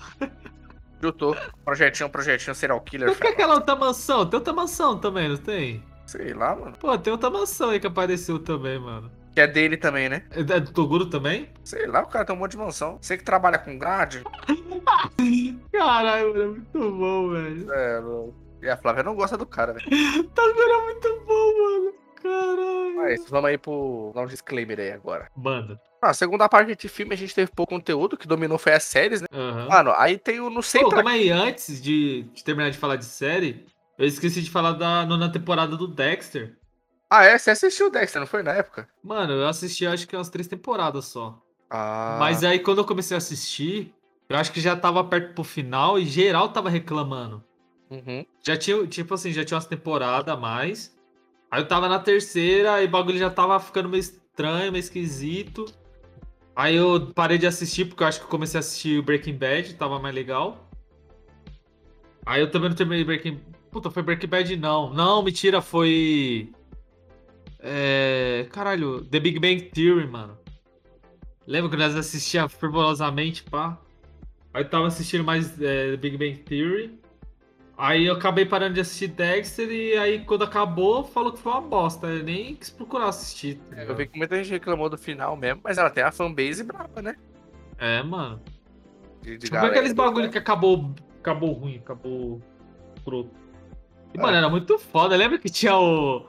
Tiltou. 1.00 1.36
Projetinho, 1.64 2.08
projetinho, 2.10 2.54
serial 2.54 2.80
killer. 2.80 3.08
Por 3.08 3.18
que 3.18 3.28
aquela 3.28 3.54
outra 3.54 3.74
mansão? 3.74 4.26
Tem 4.26 4.38
outra 4.38 4.52
mansão 4.52 4.98
também, 4.98 5.28
não 5.28 5.36
tem? 5.36 5.82
Sei 6.04 6.32
lá, 6.32 6.54
mano. 6.54 6.74
Pô, 6.78 6.96
tem 6.96 7.12
outra 7.12 7.30
mansão 7.30 7.70
aí 7.70 7.80
que 7.80 7.86
apareceu 7.86 8.38
também, 8.38 8.78
mano. 8.78 9.10
Que 9.34 9.40
é 9.40 9.46
dele 9.46 9.76
também, 9.76 10.08
né? 10.08 10.22
É, 10.30 10.40
é 10.40 10.60
do 10.60 10.70
Toguro 10.70 11.06
também? 11.06 11.50
Sei 11.64 11.86
lá, 11.86 12.02
o 12.02 12.06
cara 12.06 12.24
tem 12.24 12.34
um 12.34 12.38
monte 12.38 12.52
de 12.52 12.58
mansão. 12.58 12.98
Você 13.00 13.18
que 13.18 13.24
trabalha 13.24 13.58
com 13.58 13.76
grade. 13.76 14.22
Caralho, 15.72 16.28
mano, 16.32 16.42
é 16.42 16.46
muito 16.46 16.90
bom, 16.92 17.30
velho. 17.30 17.72
É, 17.72 17.98
louco. 17.98 18.45
E 18.66 18.70
a 18.70 18.76
Flávia 18.76 19.04
não 19.04 19.14
gosta 19.14 19.36
do 19.36 19.46
cara, 19.46 19.72
velho. 19.72 19.86
tá 20.34 20.42
vendo 20.42 20.82
muito 20.82 21.24
bom, 21.24 21.62
mano. 21.62 21.94
Caralho. 22.20 22.96
Mas 22.96 23.30
vamos 23.30 23.48
aí 23.48 23.56
pro. 23.56 24.10
dar 24.12 24.22
um 24.22 24.26
disclaimer 24.26 24.80
aí 24.80 24.90
agora. 24.90 25.30
Banda. 25.36 25.80
Ah, 26.02 26.10
a 26.10 26.14
segunda 26.14 26.48
parte 26.48 26.74
de 26.74 26.88
filme 26.88 27.14
a 27.14 27.16
gente 27.16 27.32
teve 27.32 27.52
pouco 27.54 27.74
conteúdo, 27.74 28.16
que 28.16 28.26
dominou 28.26 28.58
foi 28.58 28.72
as 28.72 28.82
séries, 28.82 29.20
né? 29.20 29.28
Uhum. 29.32 29.68
Mano, 29.68 29.94
aí 29.96 30.18
tem 30.18 30.40
o 30.40 30.50
não 30.50 30.62
sei 30.62 30.80
Pô, 30.82 30.88
pra... 30.88 30.96
calma 30.96 31.12
aí, 31.12 31.30
antes 31.30 31.80
de, 31.80 32.24
de 32.34 32.42
terminar 32.42 32.70
de 32.70 32.76
falar 32.76 32.96
de 32.96 33.04
série, 33.04 33.64
eu 33.96 34.04
esqueci 34.04 34.42
de 34.42 34.50
falar 34.50 34.72
da 34.72 35.06
nona 35.06 35.30
temporada 35.30 35.76
do 35.76 35.86
Dexter. 35.86 36.56
Ah, 37.08 37.24
é? 37.24 37.38
Você 37.38 37.52
assistiu 37.52 37.86
o 37.86 37.90
Dexter, 37.90 38.18
não 38.18 38.26
foi 38.26 38.42
na 38.42 38.52
época? 38.52 38.88
Mano, 39.02 39.32
eu 39.32 39.46
assisti 39.46 39.86
acho 39.86 40.08
que 40.08 40.16
umas 40.16 40.28
três 40.28 40.48
temporadas 40.48 41.04
só. 41.04 41.40
Ah. 41.70 42.16
Mas 42.18 42.42
aí 42.42 42.58
quando 42.58 42.78
eu 42.78 42.84
comecei 42.84 43.16
a 43.16 43.18
assistir, 43.18 43.94
eu 44.28 44.36
acho 44.36 44.50
que 44.50 44.60
já 44.60 44.74
tava 44.74 45.04
perto 45.04 45.34
pro 45.34 45.44
final 45.44 45.98
e 45.98 46.04
geral 46.04 46.48
tava 46.48 46.68
reclamando. 46.68 47.44
Uhum. 47.90 48.24
Já 48.44 48.56
tinha, 48.56 48.86
tipo 48.86 49.14
assim, 49.14 49.32
já 49.32 49.44
tinha 49.44 49.56
umas 49.56 49.66
temporadas 49.66 50.32
a 50.32 50.36
mais. 50.36 50.96
Aí 51.50 51.62
eu 51.62 51.68
tava 51.68 51.88
na 51.88 51.98
terceira 51.98 52.82
e 52.82 52.86
o 52.86 52.90
bagulho 52.90 53.18
já 53.18 53.30
tava 53.30 53.58
ficando 53.60 53.88
meio 53.88 54.00
estranho, 54.00 54.72
meio 54.72 54.80
esquisito. 54.80 55.66
Aí 56.54 56.74
eu 56.74 57.12
parei 57.14 57.38
de 57.38 57.46
assistir, 57.46 57.84
porque 57.84 58.02
eu 58.02 58.06
acho 58.06 58.18
que 58.18 58.24
eu 58.24 58.30
comecei 58.30 58.58
a 58.58 58.60
assistir 58.60 59.02
Breaking 59.02 59.36
Bad, 59.36 59.74
tava 59.74 59.98
mais 59.98 60.14
legal. 60.14 60.68
Aí 62.24 62.40
eu 62.40 62.50
também 62.50 62.70
não 62.70 62.76
terminei 62.76 63.04
Breaking... 63.04 63.40
Puta, 63.70 63.90
foi 63.90 64.02
Breaking 64.02 64.28
Bad 64.28 64.56
não. 64.56 64.92
Não, 64.92 65.22
mentira, 65.22 65.60
foi... 65.60 66.50
É... 67.60 68.48
Caralho, 68.50 69.04
The 69.04 69.20
Big 69.20 69.38
Bang 69.38 69.60
Theory, 69.70 70.06
mano. 70.06 70.36
Lembra 71.46 71.70
que 71.70 71.76
nós 71.76 71.94
assistia 71.94 72.48
fervorosamente, 72.48 73.44
pá? 73.44 73.78
Aí 74.52 74.62
eu 74.62 74.68
tava 74.68 74.86
assistindo 74.86 75.22
mais 75.22 75.60
é, 75.60 75.90
The 75.92 75.96
Big 75.96 76.16
Bang 76.16 76.42
Theory. 76.42 76.98
Aí 77.78 78.06
eu 78.06 78.14
acabei 78.14 78.46
parando 78.46 78.74
de 78.74 78.80
assistir 78.80 79.08
Dexter 79.08 79.70
e 79.70 79.96
aí 79.98 80.24
quando 80.24 80.44
acabou, 80.44 81.04
falou 81.04 81.32
que 81.32 81.38
foi 81.38 81.52
uma 81.52 81.60
bosta. 81.60 82.06
Eu 82.06 82.22
nem 82.24 82.54
quis 82.54 82.70
procurar 82.70 83.08
assistir. 83.08 83.56
tá 83.68 83.76
Eu 83.76 83.80
ligado? 83.80 83.96
vi 83.98 84.06
que 84.06 84.18
muita 84.18 84.36
gente 84.36 84.50
reclamou 84.50 84.88
do 84.88 84.96
final 84.96 85.36
mesmo, 85.36 85.60
mas 85.62 85.76
ela 85.76 85.90
tem 85.90 86.02
a 86.02 86.10
fanbase 86.10 86.64
brava, 86.64 87.02
né? 87.02 87.16
É, 87.78 88.02
mano. 88.02 88.40
De, 89.20 89.32
de 89.32 89.38
Tipo, 89.40 89.54
galera. 89.56 89.72
aqueles 89.74 89.92
bagulho 89.92 90.30
que 90.30 90.38
acabou, 90.38 90.94
acabou 91.20 91.52
ruim, 91.52 91.76
acabou 91.76 92.40
escroto. 92.96 93.30
E, 94.14 94.18
mano, 94.18 94.34
É. 94.34 94.38
era 94.38 94.48
muito 94.48 94.78
foda. 94.78 95.14
Lembra 95.14 95.38
que 95.38 95.50
tinha 95.50 95.76
o. 95.76 96.24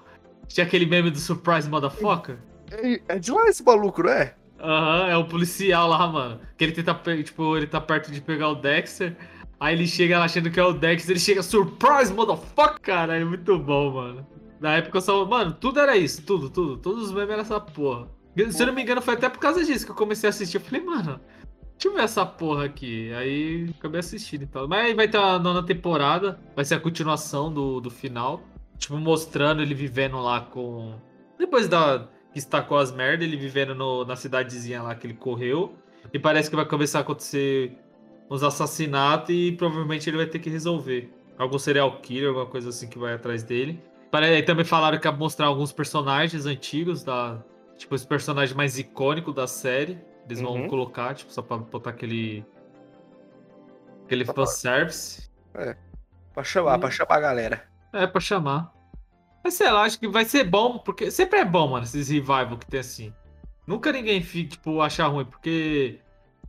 Tinha 0.49 0.65
aquele 0.65 0.85
meme 0.85 1.09
do 1.11 1.19
Surprise 1.19 1.69
Motherfucker? 1.69 2.37
É, 2.71 3.15
é 3.15 3.19
de 3.19 3.31
lá 3.31 3.47
esse 3.47 3.63
maluco, 3.63 4.03
não 4.03 4.11
é? 4.11 4.33
Aham, 4.59 5.07
é 5.07 5.15
o 5.15 5.25
policial 5.25 5.87
lá, 5.87 6.07
mano. 6.07 6.41
Que 6.57 6.65
ele 6.65 6.73
tenta, 6.73 6.93
tipo, 7.23 7.55
ele 7.55 7.67
tá 7.67 7.79
perto 7.79 8.11
de 8.11 8.19
pegar 8.19 8.49
o 8.49 8.55
Dexter. 8.55 9.15
Aí 9.59 9.73
ele 9.75 9.87
chega 9.87 10.19
lá 10.19 10.25
achando 10.25 10.51
que 10.51 10.59
é 10.59 10.63
o 10.63 10.73
Dexter, 10.73 11.11
ele 11.11 11.19
chega, 11.19 11.41
Surprise 11.41 12.13
Motherfucker, 12.13 12.79
cara. 12.81 13.17
É 13.17 13.23
muito 13.25 13.57
bom, 13.57 13.91
mano. 13.93 14.27
Na 14.59 14.75
época 14.75 14.97
eu 14.97 15.01
só. 15.01 15.25
Mano, 15.25 15.53
tudo 15.53 15.79
era 15.79 15.97
isso, 15.97 16.23
tudo, 16.25 16.49
tudo. 16.49 16.77
Todos 16.77 17.03
os 17.05 17.11
memes 17.11 17.29
eram 17.31 17.41
essa 17.41 17.59
porra. 17.59 18.07
Se 18.51 18.61
eu 18.61 18.67
não 18.67 18.73
me 18.73 18.83
engano, 18.83 19.01
foi 19.01 19.15
até 19.15 19.27
por 19.29 19.39
causa 19.39 19.63
disso 19.65 19.85
que 19.85 19.91
eu 19.91 19.95
comecei 19.95 20.27
a 20.27 20.29
assistir. 20.29 20.57
Eu 20.57 20.61
falei, 20.61 20.83
mano, 20.83 21.19
Deixa 21.73 21.89
eu 21.89 21.93
ver 21.93 22.01
essa 22.05 22.25
porra 22.25 22.65
aqui. 22.65 23.13
Aí 23.13 23.69
acabei 23.77 23.99
assistindo 23.99 24.41
e 24.41 24.47
tal. 24.47 24.67
Mas 24.67 24.85
aí 24.87 24.93
vai 24.95 25.07
ter 25.07 25.17
a 25.19 25.37
nona 25.37 25.61
temporada. 25.63 26.39
Vai 26.55 26.65
ser 26.65 26.73
a 26.73 26.79
continuação 26.79 27.53
do, 27.53 27.79
do 27.79 27.91
final. 27.91 28.41
Tipo, 28.79 28.97
mostrando 28.97 29.61
ele 29.61 29.75
vivendo 29.75 30.19
lá 30.19 30.41
com. 30.41 30.95
Depois 31.37 31.67
da. 31.67 32.07
Que 32.33 32.39
estacou 32.39 32.77
as 32.79 32.91
merdas, 32.91 33.27
ele 33.27 33.37
vivendo 33.37 33.73
no- 33.75 34.03
na 34.05 34.15
cidadezinha 34.15 34.81
lá 34.81 34.95
que 34.95 35.05
ele 35.05 35.13
correu. 35.13 35.75
E 36.11 36.17
parece 36.19 36.49
que 36.49 36.55
vai 36.55 36.65
começar 36.65 36.99
a 36.99 37.01
acontecer 37.01 37.77
uns 38.29 38.43
assassinatos 38.43 39.29
e 39.33 39.51
provavelmente 39.53 40.09
ele 40.09 40.17
vai 40.17 40.25
ter 40.25 40.39
que 40.39 40.49
resolver. 40.49 41.09
Algum 41.37 41.57
serial 41.59 41.99
killer, 42.01 42.29
alguma 42.29 42.45
coisa 42.45 42.69
assim 42.69 42.87
que 42.87 42.97
vai 42.97 43.13
atrás 43.13 43.43
dele. 43.43 43.81
Aí 44.11 44.41
também 44.43 44.65
falaram 44.65 44.97
que 44.99 45.07
ia 45.07 45.11
mostrar 45.11 45.45
alguns 45.47 45.71
personagens 45.71 46.45
antigos 46.45 47.03
da. 47.03 47.43
Tipo, 47.77 47.93
os 47.93 48.03
personagens 48.05 48.55
mais 48.55 48.79
icônicos 48.79 49.33
da 49.35 49.45
série. 49.45 49.99
Eles 50.25 50.41
vão 50.41 50.53
Uhum. 50.53 50.67
colocar, 50.67 51.13
tipo, 51.13 51.31
só 51.31 51.41
pra 51.41 51.57
botar 51.57 51.91
aquele. 51.91 52.43
Aquele 54.05 54.25
Só 54.25 54.33
pra- 54.33 54.45
fanservice. 54.45 55.29
Pra 56.33 56.43
chamar, 56.43 56.77
Hum. 56.77 56.79
pra 56.79 56.91
chamar 56.91 57.15
a 57.15 57.19
galera. 57.19 57.63
É, 57.93 58.07
pra 58.07 58.21
chamar. 58.21 58.73
Mas 59.43 59.53
sei 59.53 59.69
lá, 59.71 59.83
acho 59.83 59.99
que 59.99 60.07
vai 60.07 60.25
ser 60.25 60.43
bom, 60.43 60.79
porque 60.79 61.09
sempre 61.11 61.39
é 61.39 61.45
bom, 61.45 61.67
mano, 61.69 61.83
esses 61.85 62.09
revival 62.09 62.57
que 62.57 62.65
tem 62.67 62.79
assim. 62.79 63.13
Nunca 63.65 63.91
ninguém 63.91 64.21
fica, 64.21 64.51
tipo, 64.51 64.81
achar 64.81 65.07
ruim, 65.07 65.25
porque 65.25 65.99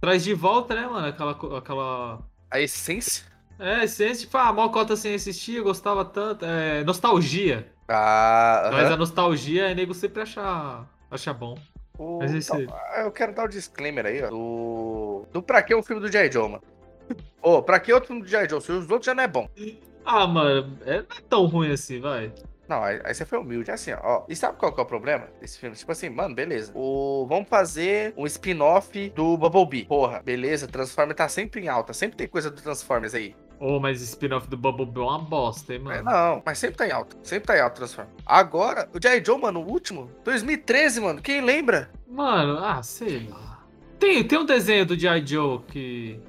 traz 0.01 0.25
de 0.25 0.35
volta, 0.35 0.75
né, 0.75 0.87
mano, 0.87 1.07
aquela. 1.09 1.59
aquela... 1.59 2.19
A 2.51 2.61
essência. 2.61 3.25
É, 3.59 3.85
essência, 3.85 4.25
tipo, 4.27 4.37
ah, 4.39 4.53
mal 4.53 4.71
cota 4.71 4.95
sem 4.97 5.15
assistir, 5.15 5.57
eu 5.57 5.65
gostava 5.65 6.05
tanto. 6.05 6.45
É, 6.45 6.85
nostalgia. 6.85 7.71
Ah, 7.89 8.71
Mas 8.73 8.85
aham. 8.87 8.95
a 8.95 8.97
nostalgia, 8.97 9.71
é 9.71 9.75
nego 9.75 9.93
sempre 9.95 10.23
acha, 10.23 10.85
acha 11.11 11.33
bom. 11.35 11.59
O- 11.99 12.19
Mas 12.21 12.33
esse- 12.35 12.69
ah, 12.71 13.01
eu 13.03 13.11
quero 13.11 13.35
dar 13.35 13.45
o 13.45 13.49
disclaimer 13.49 14.07
aí, 14.07 14.23
ó. 14.23 14.29
Do. 14.31 15.27
Do 15.33 15.43
pra 15.43 15.63
que 15.63 15.75
um 15.75 15.83
filme 15.83 16.01
do 16.01 16.09
J. 16.11 16.31
Joe, 16.31 16.49
mano? 16.49 16.63
Ô, 17.43 17.63
pra 17.63 17.81
que 17.81 17.93
outro 17.93 18.09
filme 18.09 18.23
do 18.23 18.29
J. 18.29 18.49
Joe? 18.49 18.61
Se 18.61 18.71
os 18.71 18.89
outros 18.91 19.07
já 19.07 19.15
não 19.15 19.25
é 19.25 19.29
bom. 19.29 19.49
Ah, 20.05 20.27
mano, 20.27 20.79
é, 20.87 20.99
não 20.99 21.17
é 21.17 21.21
tão 21.29 21.47
ruim 21.47 21.73
assim, 21.73 22.01
vai. 22.01 22.33
Não, 22.69 22.83
aí, 22.85 23.01
aí 23.03 23.15
você 23.15 23.25
foi 23.25 23.39
humilde. 23.39 23.71
É 23.71 23.75
assim, 23.75 23.93
ó. 23.93 24.25
E 24.29 24.37
sabe 24.37 24.59
qual 24.59 24.73
que 24.73 24.79
é 24.79 24.83
o 24.83 24.87
problema 24.87 25.29
desse 25.41 25.59
filme? 25.59 25.75
Tipo 25.75 25.93
assim, 25.93 26.11
mano, 26.11 26.35
beleza. 26.35 26.71
O... 26.75 27.27
Vamos 27.29 27.49
fazer 27.49 28.13
um 28.17 28.27
spin-off 28.27 29.11
do 29.11 29.37
Bumblebee. 29.39 29.87
Porra, 29.87 30.21
beleza. 30.23 30.67
Transformers 30.69 31.17
tá 31.17 31.29
sempre 31.29 31.63
em 31.63 31.69
alta. 31.69 31.93
Sempre 31.93 32.17
tem 32.19 32.29
coisa 32.29 32.51
do 32.51 32.61
Transformers 32.61 33.15
aí. 33.15 33.35
Ô, 33.59 33.81
mas 33.81 34.01
esse 34.01 34.11
spin-off 34.13 34.47
do 34.49 34.57
Bubble 34.57 34.87
Bee 34.87 35.01
é 35.01 35.05
uma 35.05 35.19
bosta, 35.19 35.75
hein, 35.75 35.81
É, 35.81 35.83
mano. 35.83 36.05
não, 36.05 36.43
mas 36.47 36.59
sempre 36.59 36.77
tá 36.77 36.87
em 36.87 36.93
alta. 36.93 37.17
Sempre 37.25 37.47
tá 37.49 37.57
em 37.57 37.61
alta 37.61 37.77
Transformers. 37.77 38.15
Agora, 38.25 38.89
o 38.95 39.01
J. 39.01 39.25
Joe, 39.25 39.41
mano, 39.41 39.61
o 39.61 39.69
último. 39.69 40.09
2013, 40.25 41.01
mano. 41.01 41.21
Quem 41.21 41.41
lembra? 41.41 41.91
Mano, 42.07 42.59
ah, 42.65 42.81
sei 42.85 43.27
lá. 43.29 43.67
Tem, 43.99 44.23
tem 44.23 44.39
um 44.39 44.45
desenho 44.45 44.87
do 44.87 44.97
G.I. 44.97 45.27
Joe 45.27 45.59
que. 45.67 46.21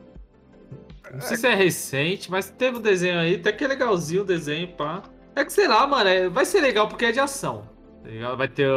Não 1.13 1.21
sei 1.21 1.37
se 1.37 1.47
é 1.47 1.53
recente, 1.53 2.31
mas 2.31 2.49
teve 2.49 2.77
um 2.77 2.81
desenho 2.81 3.19
aí, 3.19 3.35
até 3.35 3.51
que 3.51 3.63
é 3.63 3.67
legalzinho 3.67 4.21
o 4.21 4.25
desenho, 4.25 4.67
pá. 4.69 5.03
É 5.39 5.45
que 5.45 5.53
sei 5.53 5.67
lá, 5.67 5.87
mano, 5.87 6.09
é- 6.09 6.27
vai 6.29 6.45
ser 6.45 6.59
legal 6.61 6.87
porque 6.87 7.05
é 7.05 7.11
de 7.11 7.19
ação. 7.19 7.67
Tá? 8.03 8.35
Vai 8.35 8.47
ter. 8.47 8.67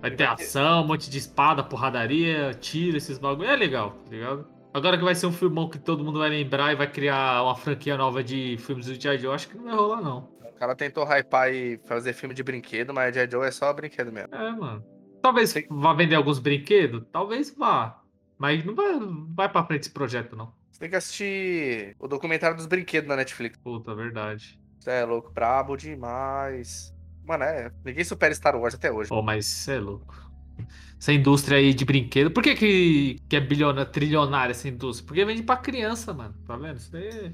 Vai 0.00 0.10
ter 0.10 0.24
Vai 0.24 0.36
ter- 0.36 0.44
ação, 0.44 0.82
um 0.82 0.86
monte 0.86 1.10
de 1.10 1.18
espada, 1.18 1.62
porradaria, 1.62 2.54
tiro, 2.54 2.96
esses 2.96 3.18
bagulho. 3.18 3.48
É 3.48 3.54
legal, 3.56 3.90
tá 4.04 4.10
ligado? 4.10 4.46
Agora 4.72 4.96
que 4.96 5.04
vai 5.04 5.14
ser 5.14 5.26
um 5.26 5.32
filmão 5.32 5.68
que 5.68 5.78
todo 5.78 6.02
mundo 6.02 6.18
vai 6.20 6.30
lembrar 6.30 6.72
e 6.72 6.76
vai 6.76 6.90
criar 6.90 7.42
uma 7.42 7.54
franquia 7.54 7.96
nova 7.96 8.22
de 8.22 8.56
filmes 8.58 8.86
do 8.86 8.94
G.I. 8.94 9.18
Joe, 9.18 9.34
acho 9.34 9.48
que 9.48 9.56
não 9.56 9.64
vai 9.64 9.74
rolar, 9.74 10.00
não. 10.00 10.28
O 10.42 10.52
cara 10.60 10.74
tentou 10.76 11.04
hypar 11.04 11.52
e 11.52 11.78
fazer 11.86 12.12
filme 12.12 12.34
de 12.34 12.42
brinquedo, 12.42 12.94
mas 12.94 13.12
J. 13.14 13.28
Joe 13.30 13.46
é 13.46 13.50
só 13.50 13.72
brinquedo 13.72 14.12
mesmo. 14.12 14.34
É, 14.34 14.50
mano. 14.52 14.84
Talvez 15.22 15.52
vá 15.68 15.92
vender 15.92 16.14
alguns 16.14 16.38
brinquedos, 16.38 17.02
talvez 17.12 17.54
vá. 17.56 18.00
Mas 18.38 18.64
não 18.64 18.74
vai, 18.74 18.98
vai 19.34 19.48
pra 19.48 19.64
frente 19.64 19.82
esse 19.82 19.90
projeto, 19.90 20.34
não. 20.36 20.52
Você 20.70 20.80
tem 20.80 20.88
que 20.88 20.96
assistir 20.96 21.94
o 21.98 22.08
documentário 22.08 22.56
dos 22.56 22.66
brinquedos 22.66 23.08
na 23.08 23.16
Netflix. 23.16 23.58
Puta, 23.58 23.94
verdade. 23.94 24.58
Você 24.80 24.90
é 24.90 25.04
louco, 25.04 25.30
brabo 25.30 25.76
demais. 25.76 26.92
Mano, 27.24 27.44
é. 27.44 27.70
Ninguém 27.84 28.02
supera 28.02 28.34
Star 28.34 28.56
Wars 28.56 28.74
até 28.74 28.90
hoje. 28.90 29.10
Pô, 29.10 29.22
mas 29.22 29.46
cê 29.46 29.72
é 29.74 29.78
louco. 29.78 30.30
Essa 30.98 31.12
indústria 31.12 31.58
aí 31.58 31.72
de 31.72 31.84
brinquedo. 31.84 32.30
Por 32.30 32.42
que, 32.42 32.54
que, 32.54 33.16
que 33.28 33.36
é 33.36 33.40
bilhona, 33.40 33.86
trilionária 33.86 34.50
essa 34.52 34.68
indústria? 34.68 35.06
Porque 35.06 35.24
vende 35.24 35.42
pra 35.42 35.56
criança, 35.56 36.12
mano. 36.12 36.34
Tá 36.46 36.56
vendo? 36.56 36.76
Isso 36.76 36.90
daí 36.92 37.08
é... 37.08 37.32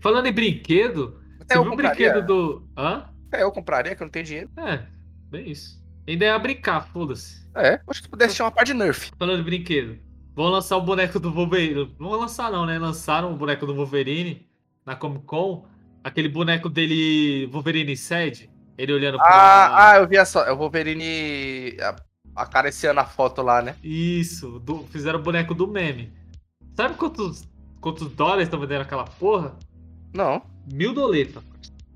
Falando 0.00 0.26
em 0.26 0.32
brinquedo, 0.32 1.20
Até 1.40 1.54
você 1.54 1.58
eu 1.58 1.62
viu 1.62 1.70
compraria. 1.72 2.12
brinquedo 2.12 2.26
do. 2.26 2.68
Hã? 2.76 3.08
Até 3.28 3.42
eu 3.42 3.50
compraria, 3.52 3.94
que 3.96 4.02
eu 4.02 4.04
não 4.06 4.12
tenho 4.12 4.24
dinheiro. 4.24 4.50
É, 4.56 4.86
bem 5.28 5.50
isso. 5.50 5.82
Ainda 6.06 6.24
é 6.26 6.38
brincar, 6.38 6.86
foda-se. 6.88 7.48
É, 7.54 7.80
acho 7.88 8.02
que 8.02 8.08
tu 8.08 8.10
pudesse 8.10 8.36
chamar 8.36 8.50
uma 8.50 8.54
par 8.54 8.64
de 8.64 8.74
Nerf. 8.74 9.10
Falando 9.18 9.38
de 9.38 9.44
brinquedo. 9.44 9.98
Vão 10.34 10.46
lançar 10.46 10.76
o 10.76 10.82
boneco 10.82 11.18
do 11.18 11.32
Wolverine. 11.32 11.94
Não 11.98 12.10
vão 12.10 12.20
lançar, 12.20 12.50
não, 12.52 12.64
né? 12.64 12.78
Lançaram 12.78 13.32
o 13.32 13.36
boneco 13.36 13.66
do 13.66 13.74
Wolverine 13.74 14.48
na 14.86 14.94
Comic 14.94 15.24
Con. 15.24 15.66
Aquele 16.08 16.28
boneco 16.28 16.68
dele, 16.70 17.46
Wolverine 17.52 17.94
Sede. 17.96 18.50
Ele 18.78 18.92
olhando 18.94 19.18
pra. 19.18 19.26
Ah, 19.28 19.90
ah, 19.92 19.96
eu 19.98 20.08
vi 20.08 20.16
a 20.16 20.24
só. 20.24 20.44
É 20.44 20.52
o 20.52 20.56
Wolverine 20.56 21.76
acariciando 22.34 22.98
a 23.00 23.04
foto 23.04 23.42
lá, 23.42 23.60
né? 23.60 23.74
Isso, 23.82 24.58
do- 24.60 24.84
fizeram 24.86 25.18
o 25.18 25.22
boneco 25.22 25.54
do 25.54 25.66
meme. 25.68 26.12
Sabe 26.74 26.94
quantos, 26.94 27.46
quantos 27.80 28.08
dólares 28.12 28.44
estão 28.44 28.58
vendendo 28.58 28.82
aquela 28.82 29.04
porra? 29.04 29.54
Não. 30.14 30.40
Mil 30.72 30.94
doleta. 30.94 31.42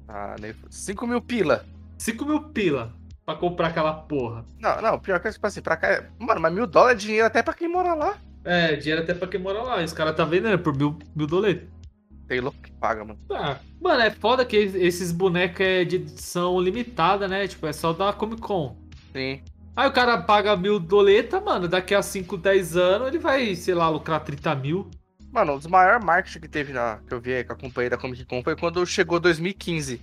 Ah, 0.09 0.37
nem... 0.41 0.53
5 0.69 1.07
mil 1.07 1.23
pila. 1.23 1.65
5 1.97 2.25
mil 2.27 2.41
pila 2.51 2.93
pra 3.25 3.35
comprar 3.37 3.69
aquela 3.69 3.95
porra. 3.95 4.45
Não, 4.59 4.83
não, 4.83 4.99
pior 4.99 5.21
que 5.21 5.31
tipo 5.31 5.47
assim, 5.47 5.63
pra 5.63 5.77
cá. 5.77 5.89
é- 5.89 6.07
Mano, 6.19 6.41
mas 6.41 6.53
mil 6.53 6.67
dólares 6.67 7.03
é 7.03 7.07
dinheiro 7.07 7.27
até 7.27 7.43
pra 7.43 7.55
quem 7.55 7.69
mora 7.69 7.95
lá. 7.95 8.19
É, 8.45 8.77
dinheiro 8.77 9.03
até 9.03 9.15
pra 9.15 9.29
quem 9.29 9.41
mora 9.41 9.63
lá. 9.63 9.81
E 9.81 9.85
os 9.85 9.93
caras 9.95 10.15
tá 10.17 10.25
vendendo 10.25 10.59
por 10.59 10.77
mil, 10.77 10.99
mil 11.17 11.27
doleta. 11.27 11.67
Louco 12.41 12.59
que 12.61 12.73
paga, 12.73 13.05
mano. 13.05 13.19
Tá. 13.29 13.61
Mano, 13.81 14.03
é 14.03 14.11
foda 14.11 14.45
que 14.45 14.57
esses 14.57 15.13
bonecos 15.13 15.61
é 15.61 15.85
de 15.85 15.97
edição 15.97 16.61
limitada, 16.61 17.29
né? 17.29 17.47
Tipo, 17.47 17.67
é 17.67 17.73
só 17.73 17.93
da 17.93 18.13
Comic 18.13 18.41
Con. 18.41 18.77
Sim. 19.13 19.43
Aí 19.75 19.89
o 19.89 19.93
cara 19.93 20.19
paga 20.19 20.57
mil 20.57 20.79
doleta, 20.79 21.41
mano. 21.41 21.67
Daqui 21.67 21.95
a 21.95 22.03
5, 22.03 22.37
10 22.37 22.77
anos 22.77 23.09
ele 23.09 23.19
vai, 23.19 23.55
sei 23.55 23.75
lá, 23.75 23.89
lucrar 23.89 24.23
30 24.23 24.55
mil. 24.55 24.91
Mano, 25.33 25.55
um 25.55 25.59
dos 25.59 25.67
maiores 25.67 26.05
marketing 26.05 26.41
que 26.41 26.49
teve 26.49 26.73
na. 26.73 26.99
que 27.07 27.15
eu 27.15 27.21
vi 27.21 27.33
aí, 27.33 27.45
que 27.45 27.51
eu 27.51 27.57
acompanhei 27.57 27.89
da 27.89 27.97
Comic 27.97 28.25
Con 28.27 28.43
foi 28.43 28.55
quando 28.55 28.85
chegou 28.85 29.19
2015. 29.19 30.01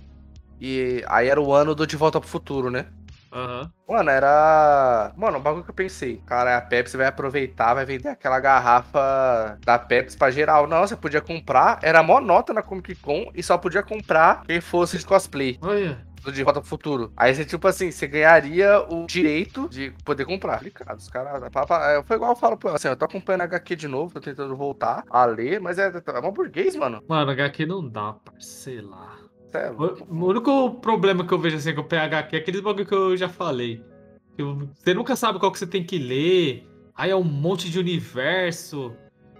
E 0.60 1.02
aí 1.08 1.28
era 1.28 1.40
o 1.40 1.54
ano 1.54 1.74
do 1.74 1.86
De 1.86 1.96
Volta 1.96 2.20
pro 2.20 2.28
Futuro, 2.28 2.70
né? 2.70 2.86
Aham. 3.32 3.70
Mano, 3.88 4.10
era. 4.10 5.12
Mano, 5.16 5.38
um 5.38 5.40
bagulho 5.40 5.64
que 5.64 5.70
eu 5.70 5.74
pensei. 5.74 6.22
Cara, 6.26 6.56
a 6.56 6.60
Pepsi 6.60 6.96
vai 6.96 7.06
aproveitar, 7.06 7.74
vai 7.74 7.84
vender 7.84 8.08
aquela 8.08 8.40
garrafa 8.40 9.58
da 9.64 9.78
Pepsi 9.78 10.16
pra 10.16 10.30
geral. 10.30 10.66
Não, 10.66 10.80
você 10.80 10.96
podia 10.96 11.20
comprar. 11.20 11.78
Era 11.82 12.02
mó 12.02 12.20
nota 12.20 12.52
na 12.52 12.62
Comic 12.62 12.94
Con 12.96 13.30
e 13.34 13.42
só 13.42 13.56
podia 13.58 13.82
comprar 13.82 14.42
quem 14.44 14.60
fosse 14.60 14.98
de 14.98 15.06
cosplay. 15.06 15.58
Olha. 15.62 16.04
do 16.22 16.30
De 16.30 16.44
Volta 16.44 16.60
pro 16.60 16.68
Futuro. 16.68 17.12
Aí 17.16 17.34
você, 17.34 17.44
tipo 17.44 17.66
assim, 17.66 17.90
você 17.90 18.06
ganharia 18.06 18.78
o 18.88 19.06
direito 19.06 19.68
de 19.68 19.90
poder 20.04 20.24
comprar. 20.24 20.58
Complicado. 20.58 20.98
Os 20.98 21.08
caras. 21.08 21.40
Foi 22.06 22.16
igual 22.16 22.32
eu 22.32 22.36
falo, 22.36 22.56
pô, 22.56 22.68
assim, 22.68 22.88
eu 22.88 22.96
tô 22.96 23.04
acompanhando 23.04 23.42
a 23.42 23.44
HQ 23.44 23.74
de 23.76 23.88
novo, 23.88 24.12
tô 24.14 24.20
tentando 24.20 24.54
voltar 24.56 25.04
a 25.10 25.24
ler, 25.24 25.60
mas 25.60 25.78
é, 25.78 25.86
é 25.90 26.18
uma 26.18 26.30
burguês, 26.30 26.76
mano. 26.76 27.02
Mano, 27.08 27.30
HQ 27.30 27.66
não 27.66 27.88
dá, 27.88 28.16
sei 28.38 28.80
lá. 28.80 29.16
Cê 29.16 29.29
é 29.58 29.70
O, 29.70 30.26
único 30.26 30.74
problema 30.80 31.26
que 31.26 31.32
eu 31.32 31.38
vejo 31.38 31.56
assim 31.56 31.74
com 31.74 31.80
o 31.80 31.84
PHQ 31.84 32.36
é 32.36 32.38
aqueles 32.38 32.60
bagulho 32.60 32.86
que 32.86 32.94
eu 32.94 33.16
já 33.16 33.28
falei. 33.28 33.82
Que 34.36 34.42
você 34.42 34.94
nunca 34.94 35.16
sabe 35.16 35.38
qual 35.38 35.50
que 35.50 35.58
você 35.58 35.66
tem 35.66 35.84
que 35.84 35.98
ler. 35.98 36.66
Aí 36.94 37.10
é 37.10 37.16
um 37.16 37.24
monte 37.24 37.70
de 37.70 37.78
universo. 37.78 38.92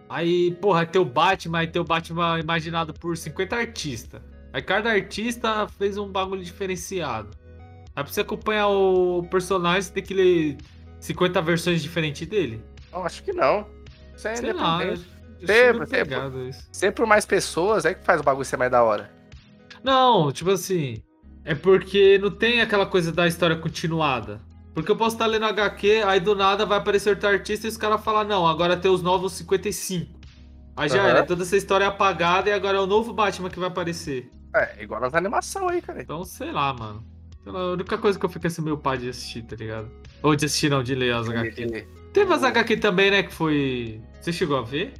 Aí, 0.08 0.52
porra, 0.60 0.84
tem 0.84 1.00
o 1.00 1.04
Batman, 1.04 1.58
aí 1.60 1.66
tem 1.68 1.80
o 1.80 1.84
Batman 1.84 2.40
imaginado 2.40 2.92
por 2.92 3.16
50 3.16 3.54
artistas. 3.54 4.20
Aí 4.52 4.60
cada 4.60 4.90
artista 4.90 5.68
fez 5.78 5.96
um 5.96 6.08
bagulho 6.08 6.42
diferenciado. 6.42 7.30
Aí 7.94 8.02
pra 8.02 8.12
você 8.12 8.22
acompanhar 8.22 8.68
o 8.68 9.22
personagem, 9.30 9.82
você 9.82 9.92
tem 9.92 10.02
que 10.02 10.14
ler 10.14 10.56
50 10.98 11.40
versões 11.42 11.82
diferentes 11.82 12.26
dele. 12.26 12.64
Não, 12.92 13.04
acho 13.04 13.22
que 13.22 13.32
não. 13.32 13.66
Isso 14.16 14.26
é 14.26 14.36
Sei 14.36 14.52
lá, 14.52 14.84
eu, 14.84 14.94
independente. 14.94 15.10
eu 15.40 15.46
Sempre, 15.46 15.86
sempre. 16.72 16.96
por 16.96 17.06
mais 17.06 17.24
pessoas 17.24 17.84
é 17.84 17.94
que 17.94 18.04
faz 18.04 18.20
o 18.20 18.24
bagulho 18.24 18.44
ser 18.44 18.56
mais 18.56 18.70
da 18.70 18.82
hora. 18.82 19.19
Não, 19.82 20.30
tipo 20.30 20.50
assim, 20.50 21.02
é 21.44 21.54
porque 21.54 22.18
não 22.18 22.30
tem 22.30 22.60
aquela 22.60 22.86
coisa 22.86 23.12
da 23.12 23.26
história 23.26 23.56
continuada. 23.56 24.40
Porque 24.74 24.90
eu 24.90 24.96
posso 24.96 25.16
estar 25.16 25.26
lendo 25.26 25.46
HQ, 25.46 26.02
aí 26.06 26.20
do 26.20 26.34
nada 26.34 26.64
vai 26.64 26.78
aparecer 26.78 27.10
outro 27.10 27.28
artista 27.28 27.66
e 27.66 27.70
os 27.70 27.76
caras 27.76 28.02
falam, 28.02 28.24
não, 28.24 28.46
agora 28.46 28.76
tem 28.76 28.90
os 28.90 29.02
novos 29.02 29.32
55. 29.32 30.20
Aí 30.76 30.88
já 30.88 31.00
Aham. 31.00 31.08
era, 31.08 31.26
toda 31.26 31.42
essa 31.42 31.56
história 31.56 31.84
é 31.84 31.88
apagada 31.88 32.48
e 32.48 32.52
agora 32.52 32.78
é 32.78 32.80
o 32.80 32.86
novo 32.86 33.12
Batman 33.12 33.50
que 33.50 33.58
vai 33.58 33.68
aparecer. 33.68 34.30
É, 34.54 34.82
igual 34.82 35.00
nas 35.00 35.14
animações 35.14 35.72
aí, 35.72 35.82
cara. 35.82 36.00
Então, 36.00 36.24
sei 36.24 36.52
lá, 36.52 36.72
mano. 36.72 37.04
Sei 37.42 37.52
lá, 37.52 37.60
a 37.60 37.72
única 37.72 37.98
coisa 37.98 38.18
que 38.18 38.24
eu 38.24 38.30
fico 38.30 38.46
assim 38.46 38.62
meio 38.62 38.78
pá 38.78 38.96
de 38.96 39.08
assistir, 39.08 39.42
tá 39.42 39.56
ligado? 39.56 39.90
Ou 40.22 40.36
de 40.36 40.46
assistir 40.46 40.70
não, 40.70 40.82
de 40.82 40.94
ler 40.94 41.14
as 41.14 41.28
HQ. 41.28 41.86
Teve 42.12 42.32
as 42.32 42.42
HQ 42.42 42.76
também, 42.76 43.10
né, 43.10 43.22
que 43.22 43.32
foi... 43.32 44.00
Você 44.20 44.32
chegou 44.32 44.58
a 44.58 44.62
ver? 44.62 44.94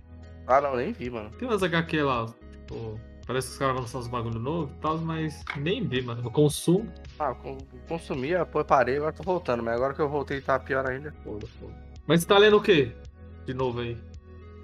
Ah, 0.47 0.61
não, 0.61 0.77
nem 0.77 0.93
vi, 0.93 1.11
mano. 1.11 1.31
Tem 1.39 1.47
umas 1.47 1.63
HQ 1.63 2.03
lá, 2.03 2.27
tipo... 2.51 3.01
Parece 3.31 3.47
que 3.47 3.53
os 3.53 3.59
caras 3.61 3.75
vão 3.75 3.83
lançar 3.83 3.99
uns 3.99 4.09
bagulho 4.09 4.41
novo 4.41 4.73
e 4.77 4.81
tal, 4.81 4.99
mas 4.99 5.45
nem 5.57 5.87
vi, 5.87 6.03
mano. 6.03 6.21
Eu 6.25 6.33
consumo. 6.33 6.93
Ah, 7.17 7.33
com- 7.33 7.59
consumia, 7.89 8.45
pô, 8.45 8.65
parei, 8.65 8.97
agora 8.97 9.13
tô 9.13 9.23
voltando, 9.23 9.63
mas 9.63 9.77
agora 9.77 9.95
que 9.95 10.01
eu 10.01 10.09
voltei 10.09 10.41
tá 10.41 10.59
pior 10.59 10.85
ainda. 10.85 11.15
Foda, 11.23 11.47
foda. 11.47 11.73
Mas 12.09 12.23
você 12.23 12.27
tá 12.27 12.37
lendo 12.39 12.57
o 12.57 12.61
quê? 12.61 12.91
De 13.47 13.55
novo 13.55 13.83
aí. 13.83 13.97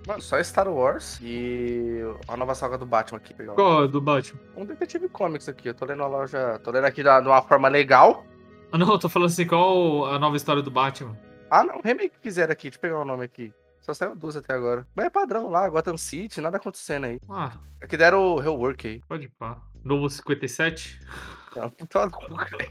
Mano, 0.04 0.20
só 0.20 0.42
Star 0.42 0.68
Wars 0.68 1.20
e 1.22 2.00
a 2.26 2.36
nova 2.36 2.56
saga 2.56 2.76
do 2.76 2.84
Batman 2.84 3.18
aqui. 3.18 3.34
pegar 3.34 3.52
Qual 3.52 3.84
é 3.84 3.86
do 3.88 4.00
Batman? 4.00 4.40
Um 4.56 4.64
Detetive 4.64 5.08
Comics 5.10 5.48
aqui, 5.48 5.68
eu 5.68 5.74
tô 5.74 5.84
lendo 5.84 6.02
a 6.02 6.08
loja. 6.08 6.58
Tô 6.64 6.72
lendo 6.72 6.86
aqui 6.86 7.04
de 7.04 7.08
uma 7.08 7.42
forma 7.42 7.68
legal. 7.68 8.26
Ah, 8.72 8.78
não, 8.78 8.90
eu 8.90 8.98
tô 8.98 9.08
falando 9.08 9.28
assim, 9.28 9.46
qual 9.46 10.06
a 10.06 10.18
nova 10.18 10.36
história 10.36 10.60
do 10.60 10.72
Batman? 10.72 11.16
Ah, 11.48 11.62
não, 11.62 11.80
remake 11.84 12.10
que 12.16 12.20
fizeram 12.20 12.50
aqui, 12.52 12.64
deixa 12.64 12.78
eu 12.78 12.80
pegar 12.80 12.98
o 12.98 13.04
nome 13.04 13.22
aqui. 13.26 13.52
Só 13.86 13.94
saiu 13.94 14.16
duas 14.16 14.36
até 14.36 14.52
agora. 14.52 14.84
Mas 14.96 15.06
é 15.06 15.10
padrão 15.10 15.48
lá, 15.48 15.68
Gotham 15.68 15.96
City, 15.96 16.40
nada 16.40 16.56
acontecendo 16.56 17.04
aí. 17.06 17.20
Ah, 17.30 17.52
Aqui 17.80 17.96
deram 17.96 18.20
o 18.34 18.40
rework 18.40 18.84
aí. 18.88 19.00
pode 19.08 19.28
pá. 19.38 19.58
Novo 19.84 20.10
57? 20.10 21.00
Então, 21.52 21.70
tô- 21.70 22.10
cara. 22.10 22.68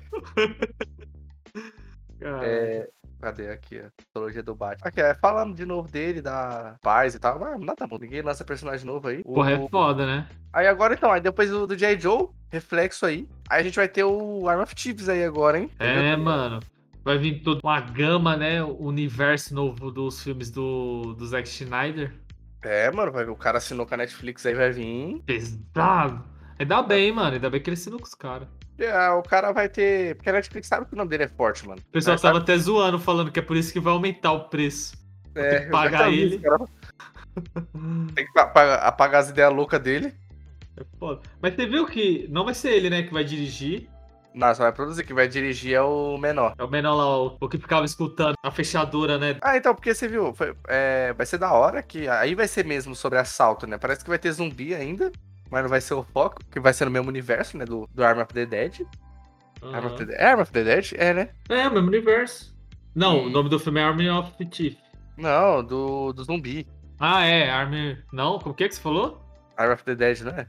Cara, 2.20 2.46
É, 2.46 2.90
cadê 3.22 3.50
aqui 3.50 3.80
a 3.80 3.90
trilogia 4.14 4.44
do 4.44 4.54
Batman? 4.54 4.88
Aqui, 4.90 5.00
é, 5.00 5.14
falando 5.16 5.56
de 5.56 5.66
novo 5.66 5.90
dele, 5.90 6.22
da 6.22 6.76
paz 6.82 7.16
e 7.16 7.20
tal. 7.20 7.40
Mas 7.40 7.60
nada 7.62 7.88
bom, 7.88 7.98
ninguém 7.98 8.22
lança 8.22 8.44
personagem 8.44 8.86
novo 8.86 9.08
aí. 9.08 9.22
O- 9.26 9.36
Porra, 9.36 9.52
é 9.54 9.70
foda, 9.70 10.06
né? 10.06 10.28
Aí 10.52 10.68
agora 10.68 10.94
então, 10.96 11.12
aí 11.12 11.22
depois 11.22 11.50
do, 11.50 11.66
do 11.66 11.78
J. 11.78 11.98
Joe, 11.98 12.28
reflexo 12.50 13.06
aí. 13.06 13.28
Aí 13.50 13.62
a 13.62 13.64
gente 13.64 13.76
vai 13.78 13.88
ter 13.88 14.04
o 14.04 14.50
Arm 14.50 14.62
of 14.62 14.76
Thieves 14.76 15.08
aí 15.08 15.24
agora, 15.24 15.60
hein? 15.60 15.72
É, 15.80 16.16
mano. 16.18 16.60
Vai 17.06 17.20
vir 17.20 17.44
toda 17.44 17.60
uma 17.64 17.80
gama, 17.80 18.36
né? 18.36 18.64
O 18.64 18.82
universo 18.82 19.54
novo 19.54 19.92
dos 19.92 20.24
filmes 20.24 20.50
do, 20.50 21.14
do 21.14 21.26
Zack 21.28 21.48
Schneider. 21.48 22.12
É, 22.64 22.92
mano, 22.92 23.12
vai 23.12 23.24
ver. 23.24 23.30
O 23.32 23.36
cara 23.36 23.60
assinou 23.60 23.86
com 23.86 23.94
a 23.94 23.98
Netflix 23.98 24.44
aí, 24.44 24.56
vai 24.56 24.72
vir. 24.72 25.22
Pesado. 25.24 26.26
Ainda 26.58 26.82
bem, 26.82 27.12
mano. 27.12 27.36
Ainda 27.36 27.48
bem 27.48 27.62
que 27.62 27.70
ele 27.70 27.76
assinou 27.76 28.00
com 28.00 28.08
os 28.08 28.16
caras. 28.16 28.48
É, 28.80 29.10
o 29.12 29.22
cara 29.22 29.52
vai 29.52 29.70
ter. 29.70 30.16
Porque 30.16 30.32
a 30.32 30.34
Netflix 30.34 30.68
sabe 30.68 30.88
que 30.88 30.94
o 30.94 30.98
nome 30.98 31.10
dele 31.12 31.26
é 31.26 31.28
forte, 31.28 31.68
mano. 31.68 31.80
O 31.88 31.92
pessoal 31.92 32.16
Mas 32.16 32.22
tava 32.24 32.40
sabe- 32.40 32.44
até 32.52 32.58
zoando, 32.58 32.98
falando 32.98 33.32
que 33.32 33.38
é 33.38 33.42
por 33.44 33.56
isso 33.56 33.72
que 33.72 33.80
vai 33.80 33.94
aumentar 33.94 34.32
o 34.32 34.50
preço. 34.50 34.98
É, 35.36 35.60
que 35.60 35.70
pagar 35.70 36.12
ele. 36.12 36.40
cara 36.40 36.66
Tem 38.16 38.26
que 38.26 38.40
apagar, 38.40 38.80
apagar 38.84 39.22
as 39.22 39.30
ideias 39.30 39.54
loucas 39.54 39.80
dele. 39.80 40.12
É 40.76 40.84
foda. 40.98 41.22
Mas 41.40 41.54
você 41.54 41.68
viu 41.68 41.86
que 41.86 42.28
não 42.32 42.44
vai 42.46 42.54
ser 42.56 42.72
ele, 42.72 42.90
né, 42.90 43.04
que 43.04 43.14
vai 43.14 43.24
dirigir. 43.24 43.88
Não, 44.36 44.54
só 44.54 44.64
vai 44.64 44.74
produzir. 44.74 45.06
Quem 45.06 45.16
vai 45.16 45.28
dirigir 45.28 45.74
é 45.76 45.82
o 45.82 46.18
menor. 46.18 46.54
É 46.60 46.64
o 46.64 46.70
menor 46.70 46.94
lá, 46.96 47.18
o, 47.24 47.38
o 47.40 47.48
que 47.50 47.58
ficava 47.58 47.86
escutando 47.86 48.36
a 48.44 48.52
fechadura, 48.52 49.18
né? 49.18 49.38
Ah, 49.42 49.56
então, 49.56 49.74
porque 49.74 49.94
você 49.94 50.08
viu, 50.08 50.34
foi- 50.36 50.54
é, 50.68 51.14
vai 51.14 51.26
ser 51.26 51.38
da 51.38 51.52
hora 51.54 51.82
que. 51.82 52.08
Aí 52.10 52.36
vai 52.36 52.48
ser 52.48 52.66
mesmo 52.66 52.94
sobre 52.96 53.18
assalto, 53.18 53.66
né? 53.66 53.78
Parece 53.78 54.04
que 54.04 54.10
vai 54.10 54.20
ter 54.20 54.32
zumbi 54.34 54.76
ainda. 54.76 55.12
Mas 55.50 55.62
não 55.62 55.70
vai 55.70 55.80
ser 55.80 55.94
o 55.94 56.04
foco, 56.04 56.42
que 56.52 56.60
vai 56.60 56.74
ser 56.74 56.86
no 56.86 56.92
mesmo 56.92 57.08
universo, 57.08 57.56
né? 57.58 57.66
Do, 57.66 57.88
do 57.94 58.04
Arm 58.04 58.20
of 58.20 58.34
the 58.34 58.46
Dead. 58.46 58.82
Arm 59.62 59.86
of 59.86 60.06
the. 60.06 60.14
É 60.16 60.26
Arm 60.26 60.42
of 60.42 60.52
the 60.52 60.64
Dead? 60.64 60.92
É, 60.98 61.14
né? 61.14 61.30
É, 61.48 61.68
o 61.68 61.72
mesmo 61.74 61.88
universo. 61.88 62.54
Não, 62.94 63.20
Hum. 63.20 63.26
o 63.28 63.30
nome 63.30 63.50
do 63.50 63.60
filme 63.60 63.80
é 63.80 63.84
Army 63.84 64.10
of 64.10 64.32
the 64.38 64.46
Thief. 64.46 64.76
Não, 65.18 65.64
do, 65.64 66.12
do 66.14 66.24
zumbi. 66.24 66.68
Ah, 67.00 67.26
é, 67.26 67.50
Army. 67.50 67.98
Não, 68.12 68.40
como 68.40 68.54
que 68.56 68.64
é 68.64 68.68
que 68.68 68.76
você 68.76 68.82
falou? 68.82 69.22
Arm 69.56 69.72
of 69.74 69.84
the 69.84 69.96
Dead, 69.96 70.22
não 70.22 70.32
é? 70.32 70.48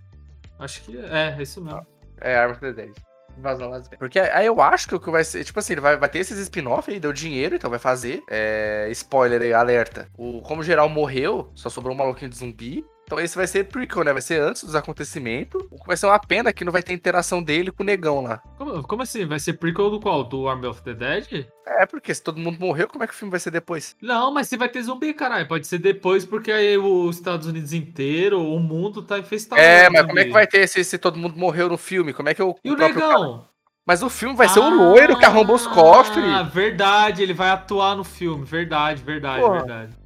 Acho 0.58 0.82
que 0.82 0.96
é, 0.98 1.34
é 1.38 1.42
isso 1.42 1.62
mesmo. 1.62 1.86
É, 2.20 2.36
Arm 2.36 2.52
of 2.52 2.60
the 2.60 2.72
Dead. 2.72 2.92
Invasão 3.36 3.68
Las 3.68 3.84
Vegas. 3.84 3.98
Porque 3.98 4.18
aí 4.18 4.46
eu 4.46 4.60
acho 4.60 4.88
que 4.88 4.94
o 4.94 5.00
que 5.00 5.10
vai 5.10 5.24
ser, 5.24 5.44
tipo 5.44 5.58
assim, 5.58 5.74
ele 5.74 5.80
vai, 5.80 5.96
vai 5.96 6.08
ter 6.08 6.18
esses 6.18 6.38
spin-off 6.38 6.90
aí, 6.90 6.98
deu 6.98 7.12
dinheiro, 7.12 7.56
então 7.56 7.70
vai 7.70 7.78
fazer. 7.78 8.22
É, 8.28 8.88
spoiler 8.90 9.42
aí, 9.42 9.52
alerta. 9.52 10.08
O, 10.16 10.40
como 10.42 10.62
geral 10.62 10.88
morreu, 10.88 11.50
só 11.54 11.68
sobrou 11.68 11.94
um 11.94 11.98
maluquinho 11.98 12.30
de 12.30 12.36
zumbi. 12.36 12.84
Então 13.06 13.20
esse 13.20 13.36
vai 13.36 13.46
ser 13.46 13.64
prequel, 13.68 14.02
né? 14.02 14.12
Vai 14.12 14.20
ser 14.20 14.40
antes 14.42 14.64
dos 14.64 14.74
acontecimentos. 14.74 15.62
O 15.70 15.76
vai 15.86 15.96
ser 15.96 16.06
uma 16.06 16.18
pena 16.18 16.52
que 16.52 16.64
não 16.64 16.72
vai 16.72 16.82
ter 16.82 16.92
interação 16.92 17.40
dele 17.40 17.70
com 17.70 17.84
o 17.84 17.86
negão 17.86 18.20
lá. 18.20 18.38
Como, 18.58 18.82
como 18.82 19.02
assim? 19.02 19.24
Vai 19.24 19.38
ser 19.38 19.52
prequel 19.54 19.90
do 19.90 20.00
qual? 20.00 20.24
Do 20.24 20.48
Army 20.48 20.66
of 20.66 20.82
the 20.82 20.92
Dead? 20.92 21.46
É, 21.64 21.86
porque 21.86 22.12
se 22.12 22.20
todo 22.20 22.40
mundo 22.40 22.58
morreu, 22.58 22.88
como 22.88 23.04
é 23.04 23.06
que 23.06 23.12
o 23.14 23.16
filme 23.16 23.30
vai 23.30 23.38
ser 23.38 23.52
depois? 23.52 23.94
Não, 24.02 24.32
mas 24.34 24.48
se 24.48 24.56
vai 24.56 24.68
ter 24.68 24.82
zumbi, 24.82 25.14
caralho. 25.14 25.46
Pode 25.46 25.68
ser 25.68 25.78
depois, 25.78 26.24
porque 26.24 26.50
aí 26.50 26.76
os 26.76 27.14
Estados 27.16 27.46
Unidos 27.46 27.72
inteiro, 27.72 28.42
o 28.42 28.58
mundo 28.58 29.00
tá 29.02 29.20
infestado. 29.20 29.60
é, 29.60 29.88
mas 29.88 30.04
como 30.04 30.18
é 30.18 30.24
que 30.24 30.32
vai 30.32 30.46
ter 30.46 30.66
se, 30.68 30.82
se 30.82 30.98
todo 30.98 31.16
mundo 31.16 31.38
morreu 31.38 31.68
no 31.68 31.78
filme? 31.78 32.12
Como 32.12 32.28
é 32.28 32.34
que 32.34 32.42
o, 32.42 32.56
E 32.64 32.72
o 32.72 32.76
cara- 32.76 32.92
negão? 32.92 33.44
Mas 33.86 34.02
o 34.02 34.10
filme 34.10 34.34
vai 34.34 34.48
ser 34.48 34.58
o 34.58 34.68
loiro 34.68 35.16
que 35.16 35.24
arrombou 35.24 35.54
os 35.54 35.64
Ah, 35.64 35.70
cofres. 35.70 36.24
verdade, 36.52 37.22
ele 37.22 37.32
vai 37.32 37.50
atuar 37.50 37.94
no 37.94 38.02
filme. 38.02 38.44
Verdade, 38.44 39.00
verdade, 39.00 39.40
Porra. 39.42 39.58
verdade. 39.58 39.92
Tá 39.92 39.98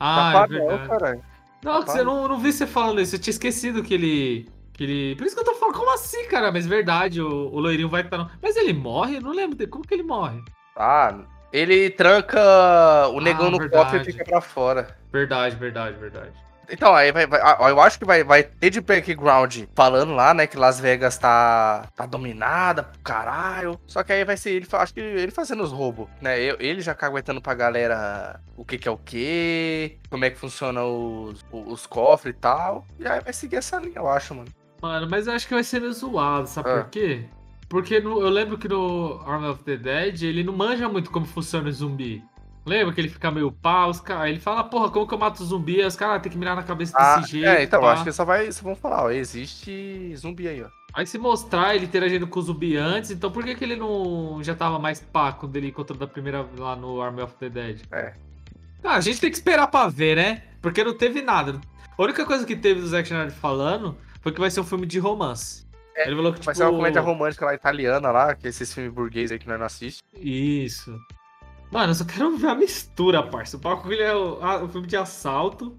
Ah, 0.00 0.30
é 0.30 0.32
padrão, 0.32 0.66
verdade. 0.68 0.88
caralho. 0.88 1.22
Não, 1.66 1.82
você 1.82 2.02
não, 2.04 2.28
não 2.28 2.38
vi 2.38 2.52
você 2.52 2.66
falando 2.66 3.00
isso. 3.00 3.16
Eu 3.16 3.18
tinha 3.18 3.32
esquecido 3.32 3.82
que 3.82 3.92
ele. 3.94 4.48
Que 4.72 4.84
ele... 4.84 5.16
Por 5.16 5.26
isso 5.26 5.34
que 5.34 5.40
eu 5.40 5.44
tô 5.44 5.54
falando, 5.54 5.74
como 5.74 5.92
assim, 5.92 6.26
cara? 6.28 6.52
Mas 6.52 6.66
verdade, 6.66 7.20
o, 7.20 7.28
o 7.28 7.58
loirinho 7.58 7.88
vai 7.88 8.02
estar. 8.02 8.18
No... 8.18 8.30
Mas 8.42 8.56
ele 8.56 8.72
morre? 8.72 9.16
Eu 9.16 9.22
não 9.22 9.32
lembro 9.32 9.56
dele. 9.56 9.70
Como 9.70 9.86
que 9.86 9.94
ele 9.94 10.02
morre? 10.02 10.40
Ah, 10.76 11.18
ele 11.52 11.90
tranca 11.90 13.08
o 13.08 13.20
negão 13.20 13.46
Ah, 13.46 13.50
no 13.50 13.58
verdade. 13.58 13.84
cofre 13.84 14.00
e 14.02 14.12
fica 14.12 14.24
pra 14.24 14.40
fora. 14.40 14.96
Verdade, 15.12 15.56
verdade, 15.56 15.98
verdade. 15.98 16.32
Então, 16.70 16.94
aí 16.94 17.12
vai, 17.12 17.26
vai- 17.26 17.40
eu 17.70 17.80
acho 17.80 17.98
que 17.98 18.04
vai, 18.04 18.24
vai 18.24 18.42
ter 18.42 18.70
de 18.70 18.80
background 18.80 19.64
falando 19.74 20.14
lá, 20.14 20.34
né, 20.34 20.46
que 20.46 20.56
Las 20.56 20.80
Vegas 20.80 21.16
tá, 21.18 21.86
tá 21.94 22.06
dominada 22.06 22.82
pro 22.82 22.98
caralho. 23.00 23.80
Só 23.86 24.02
que 24.02 24.12
aí 24.12 24.24
vai 24.24 24.36
ser 24.36 24.50
ele, 24.50 24.66
acho 24.72 24.94
que 24.94 25.00
ele 25.00 25.30
fazendo 25.32 25.62
os 25.62 25.72
roubos, 25.72 26.08
né? 26.20 26.40
Ele 26.40 26.80
já 26.80 26.94
caguetando 26.94 27.40
pra 27.40 27.54
galera 27.54 28.40
o 28.56 28.64
que 28.64 28.78
que 28.78 28.88
é 28.88 28.90
o 28.90 28.96
que, 28.98 29.98
como 30.10 30.24
é 30.24 30.30
que 30.30 30.38
funciona 30.38 30.82
os, 30.84 31.44
os, 31.52 31.86
cofres 31.86 32.34
e 32.34 32.38
tal. 32.38 32.84
E 32.98 33.06
aí 33.06 33.20
vai 33.20 33.32
seguir 33.32 33.56
essa 33.56 33.78
linha, 33.78 33.96
eu 33.98 34.08
acho, 34.08 34.34
mano. 34.34 34.48
Mano, 34.82 35.06
mas 35.10 35.26
eu 35.26 35.32
acho 35.32 35.46
que 35.48 35.54
vai 35.54 35.64
ser 35.64 35.80
meio 35.80 35.92
zoado, 35.92 36.48
sabe 36.48 36.68
Ah. 36.70 36.74
por 36.82 36.90
quê? 36.90 37.24
Porque 37.68 37.98
no- 38.00 38.20
eu 38.20 38.28
lembro 38.28 38.58
que 38.58 38.68
no 38.68 39.20
Army 39.26 39.48
of 39.48 39.62
the 39.64 39.76
Dead 39.76 40.22
ele 40.22 40.44
não 40.44 40.52
manja 40.52 40.88
muito 40.88 41.10
como 41.10 41.26
funciona 41.26 41.68
o 41.68 41.72
zumbi. 41.72 42.22
Lembra 42.66 42.92
que 42.92 43.00
ele 43.00 43.08
fica 43.08 43.30
meio 43.30 43.52
pá, 43.52 43.86
os 43.86 44.00
caras. 44.00 44.28
Ele 44.28 44.40
fala, 44.40 44.64
porra, 44.64 44.90
como 44.90 45.06
que 45.06 45.14
eu 45.14 45.18
mato 45.18 45.44
zumbi? 45.44 45.80
Os 45.84 45.94
caras 45.94 46.20
tem 46.20 46.32
que 46.32 46.36
mirar 46.36 46.56
na 46.56 46.64
cabeça 46.64 46.96
Ah, 46.98 47.18
desse 47.20 47.30
jeito. 47.32 47.46
é, 47.46 47.62
então, 47.62 47.80
pá. 47.80 47.92
acho 47.92 48.02
que 48.04 48.10
só 48.12 48.24
vai, 48.24 48.50
só 48.50 48.62
vão 48.64 48.74
falar, 48.74 49.04
ó, 49.04 49.10
existe 49.10 50.14
zumbi 50.16 50.48
aí, 50.48 50.62
ó. 50.62 50.68
Aí 50.92 51.06
se 51.06 51.16
mostrar 51.18 51.76
ele 51.76 51.84
interagindo 51.84 52.26
com 52.26 52.40
o 52.40 52.42
zumbi 52.42 52.76
antes, 52.76 53.10
então 53.10 53.30
por 53.30 53.44
que, 53.44 53.54
que 53.54 53.62
ele 53.62 53.76
não 53.76 54.38
já 54.42 54.54
tava 54.54 54.78
mais 54.78 54.98
pá 54.98 55.30
quando 55.32 55.54
ele 55.56 55.68
encontrou 55.68 55.96
da 55.98 56.06
primeira 56.06 56.44
lá 56.58 56.74
no 56.74 57.00
Army 57.00 57.20
of 57.22 57.34
the 57.36 57.48
Dead? 57.48 57.82
É. 57.92 58.14
Ah, 58.82 58.94
a 58.96 59.00
gente 59.00 59.20
tem 59.20 59.30
que 59.30 59.36
esperar 59.36 59.66
pra 59.68 59.88
ver, 59.88 60.16
né? 60.16 60.42
Porque 60.60 60.82
não 60.82 60.94
teve 60.96 61.20
nada. 61.22 61.60
A 61.96 62.02
única 62.02 62.24
coisa 62.26 62.44
que 62.46 62.56
teve 62.56 62.80
do 62.80 62.86
Zack 62.88 63.08
Snyder 63.08 63.32
falando 63.32 63.96
foi 64.20 64.32
que 64.32 64.40
vai 64.40 64.50
ser 64.50 64.60
um 64.60 64.64
filme 64.64 64.86
de 64.86 64.98
romance. 64.98 65.66
É, 65.94 66.06
ele 66.06 66.16
falou 66.16 66.32
que, 66.32 66.38
tipo... 66.40 66.46
Vai 66.46 66.54
ser 66.54 66.64
uma 66.64 66.72
comédia 66.72 67.00
romântica 67.00 67.46
lá 67.46 67.54
italiana 67.54 68.10
lá, 68.10 68.34
que 68.34 68.46
é 68.46 68.50
esses 68.50 68.72
filmes 68.72 68.92
burguês 68.92 69.30
aí 69.32 69.38
que 69.38 69.48
nós 69.48 69.58
não 69.58 69.66
assiste. 69.66 70.02
Isso. 70.14 70.94
Mano, 71.70 71.90
eu 71.90 71.94
só 71.94 72.04
quero 72.04 72.36
ver 72.36 72.48
a 72.48 72.54
mistura, 72.54 73.22
parça. 73.22 73.56
O 73.56 73.60
bagulho 73.60 74.00
é 74.00 74.14
o, 74.16 74.42
a- 74.42 74.62
o 74.64 74.68
filme 74.68 74.86
de 74.86 74.96
assalto 74.96 75.78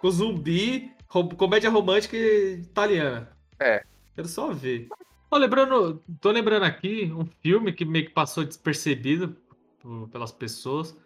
com 0.00 0.10
zumbi, 0.10 0.92
rom- 1.08 1.28
comédia 1.30 1.70
romântica 1.70 2.16
italiana. 2.16 3.30
É. 3.58 3.84
Quero 4.14 4.28
só 4.28 4.52
ver. 4.52 4.88
Tô 5.30 5.38
lembrando, 5.38 6.02
tô 6.20 6.30
lembrando 6.30 6.64
aqui 6.64 7.12
um 7.16 7.24
filme 7.42 7.72
que 7.72 7.84
meio 7.84 8.04
que 8.06 8.12
passou 8.12 8.44
despercebido 8.44 9.36
pelas 10.12 10.30
pessoas. 10.30 10.96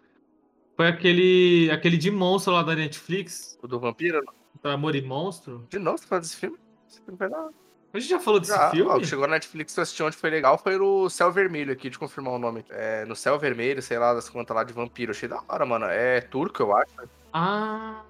Foi 0.75 0.87
aquele, 0.87 1.69
aquele 1.71 1.97
de 1.97 2.11
monstro 2.11 2.53
lá 2.53 2.61
da 2.63 2.75
Netflix, 2.75 3.57
O 3.61 3.67
do 3.67 3.79
vampiro? 3.79 4.21
Amor 4.63 4.93
e 4.95 5.01
Monstro. 5.01 5.65
De 5.69 5.79
novo, 5.79 5.97
você 5.97 6.05
fala 6.05 6.21
desse 6.21 6.35
filme? 6.35 6.57
Esse 6.89 7.01
filme 7.01 7.17
foi 7.17 7.29
da 7.29 7.37
hora. 7.45 7.53
A 7.93 7.99
gente 7.99 8.09
já 8.09 8.19
falou 8.19 8.39
desse 8.39 8.51
Já, 8.51 8.69
filme? 8.69 8.91
ó, 8.91 9.03
chegou 9.03 9.25
na 9.27 9.33
Netflix 9.33 9.75
eu 9.75 9.81
assisti 9.81 10.03
onde 10.03 10.15
foi 10.15 10.29
legal 10.29 10.57
foi 10.59 10.77
no 10.77 11.09
Céu 11.09 11.31
Vermelho 11.31 11.71
aqui, 11.73 11.89
de 11.89 11.97
confirmar 11.97 12.33
o 12.33 12.39
nome. 12.39 12.63
É, 12.69 13.03
no 13.05 13.15
Céu 13.15 13.37
Vermelho, 13.39 13.81
sei 13.81 13.97
lá, 13.97 14.13
das 14.13 14.29
contas 14.29 14.55
lá 14.55 14.63
de 14.63 14.73
vampiro. 14.73 15.11
Achei 15.11 15.27
da 15.27 15.41
hora, 15.47 15.65
mano. 15.65 15.85
É 15.85 16.21
turco, 16.21 16.61
eu 16.61 16.75
acho. 16.75 16.93
Ah, 17.33 18.03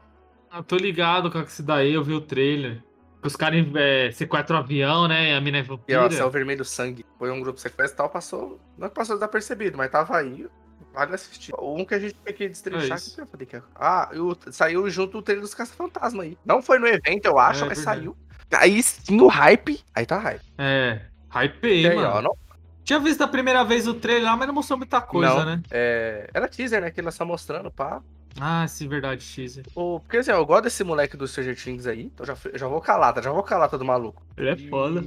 eu 0.53 0.63
tô 0.63 0.75
ligado 0.75 1.31
com 1.31 1.39
esse 1.39 1.63
daí, 1.63 1.93
eu 1.93 2.03
vi 2.03 2.13
o 2.13 2.19
trailer. 2.21 2.83
Os 3.23 3.35
caras 3.35 3.65
é, 3.75 4.11
sequestram 4.11 4.57
um 4.57 4.59
avião, 4.59 5.07
né? 5.07 5.31
E 5.31 5.33
a 5.33 5.41
mina 5.41 5.57
é 5.57 5.61
E 5.61 5.63
vampira. 5.63 6.05
ó, 6.05 6.09
Céu 6.09 6.29
Vermelho 6.29 6.65
Sangue. 6.65 7.05
Foi 7.17 7.31
um 7.31 7.39
grupo 7.41 7.59
sequestro 7.59 7.95
e 7.95 7.97
tal, 7.97 8.09
passou. 8.09 8.59
Não 8.77 8.87
é 8.87 8.89
que 8.89 8.95
passou 8.95 9.15
desapercebido, 9.15 9.77
mas 9.77 9.89
tava 9.91 10.17
aí. 10.17 10.45
Vale 10.93 11.15
assistir. 11.15 11.53
Um 11.57 11.85
que 11.85 11.93
a 11.95 11.99
gente 11.99 12.15
tem 12.15 12.33
que 12.33 12.49
destrinchar 12.49 12.83
É 12.89 12.93
aqui 12.93 13.01
isso. 13.01 13.15
que 13.15 13.21
eu 13.21 13.27
falei 13.27 13.45
que 13.45 13.55
é- 13.55 13.61
Ah, 13.75 14.09
e 14.13 14.19
o- 14.19 14.35
saiu 14.51 14.89
junto 14.89 15.17
o 15.19 15.21
trailer 15.21 15.41
dos 15.43 15.53
Caça-Fantasma 15.53 16.23
aí. 16.23 16.37
Não 16.45 16.61
foi 16.61 16.79
no 16.79 16.87
evento, 16.87 17.25
eu 17.25 17.37
acho, 17.37 17.63
É 17.63 17.67
mas 17.67 17.77
verdade. 17.77 17.99
saiu. 17.99 18.17
Aí 18.51 18.81
sim 18.83 19.19
o 19.21 19.27
hype. 19.27 19.83
Aí 19.93 20.05
tá 20.05 20.17
hype. 20.19 20.41
É, 20.57 21.01
E 21.35 21.45
hypei, 21.45 21.87
aí, 21.87 21.95
mano. 21.95 22.07
ó, 22.09 22.21
não, 22.21 22.37
Tinha 22.83 22.99
visto 22.99 23.21
a 23.21 23.27
primeira 23.27 23.63
vez 23.63 23.87
o 23.87 23.93
trailer 23.93 24.23
lá, 24.25 24.35
mas 24.35 24.47
não 24.47 24.53
mostrou 24.55 24.77
muita 24.77 24.99
coisa, 25.01 25.33
Não. 25.35 25.45
né? 25.45 25.61
é, 25.71 26.29
era 26.33 26.47
teaser, 26.47 26.81
né? 26.81 26.89
Que 26.91 26.99
ele 27.01 27.11
só 27.11 27.23
mostrando, 27.25 27.69
pá. 27.71 28.01
Ah, 28.39 28.67
sim, 28.67 28.87
verdade, 28.87 29.25
teaser. 29.25 29.65
O, 29.75 29.99
porque 29.99 30.17
assim, 30.17 30.31
eu 30.31 30.45
gosto 30.45 30.63
desse 30.63 30.83
moleque 30.83 31.17
do 31.17 31.27
Stranger 31.27 31.61
Things 31.61 31.85
aí, 31.87 32.03
então 32.05 32.25
já, 32.25 32.35
já 32.55 32.67
vou 32.67 32.79
calata, 32.81 33.21
já 33.21 33.31
vou 33.31 33.43
calata 33.43 33.77
do 33.77 33.85
maluco. 33.85 34.23
Ele 34.37 34.49
é 34.49 34.53
E, 34.53 34.69
foda. 34.69 35.03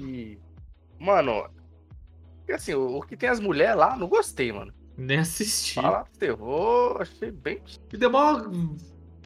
Mano, 0.99 1.49
porque 2.39 2.53
assim, 2.53 2.75
o, 2.75 2.99
o 2.99 3.03
que 3.03 3.17
tem 3.17 3.29
as 3.29 3.41
mulheres 3.41 3.77
lá, 3.77 3.97
não 3.97 4.07
gostei, 4.09 4.53
mano. 4.53 4.73
Nem 4.97 5.19
assisti. 5.19 5.75
Fala 5.75 6.05
terror, 6.19 6.99
achei 7.01 7.31
bem. 7.31 7.63
E 7.93 7.97
deu 7.97 8.11
mó 8.11 8.41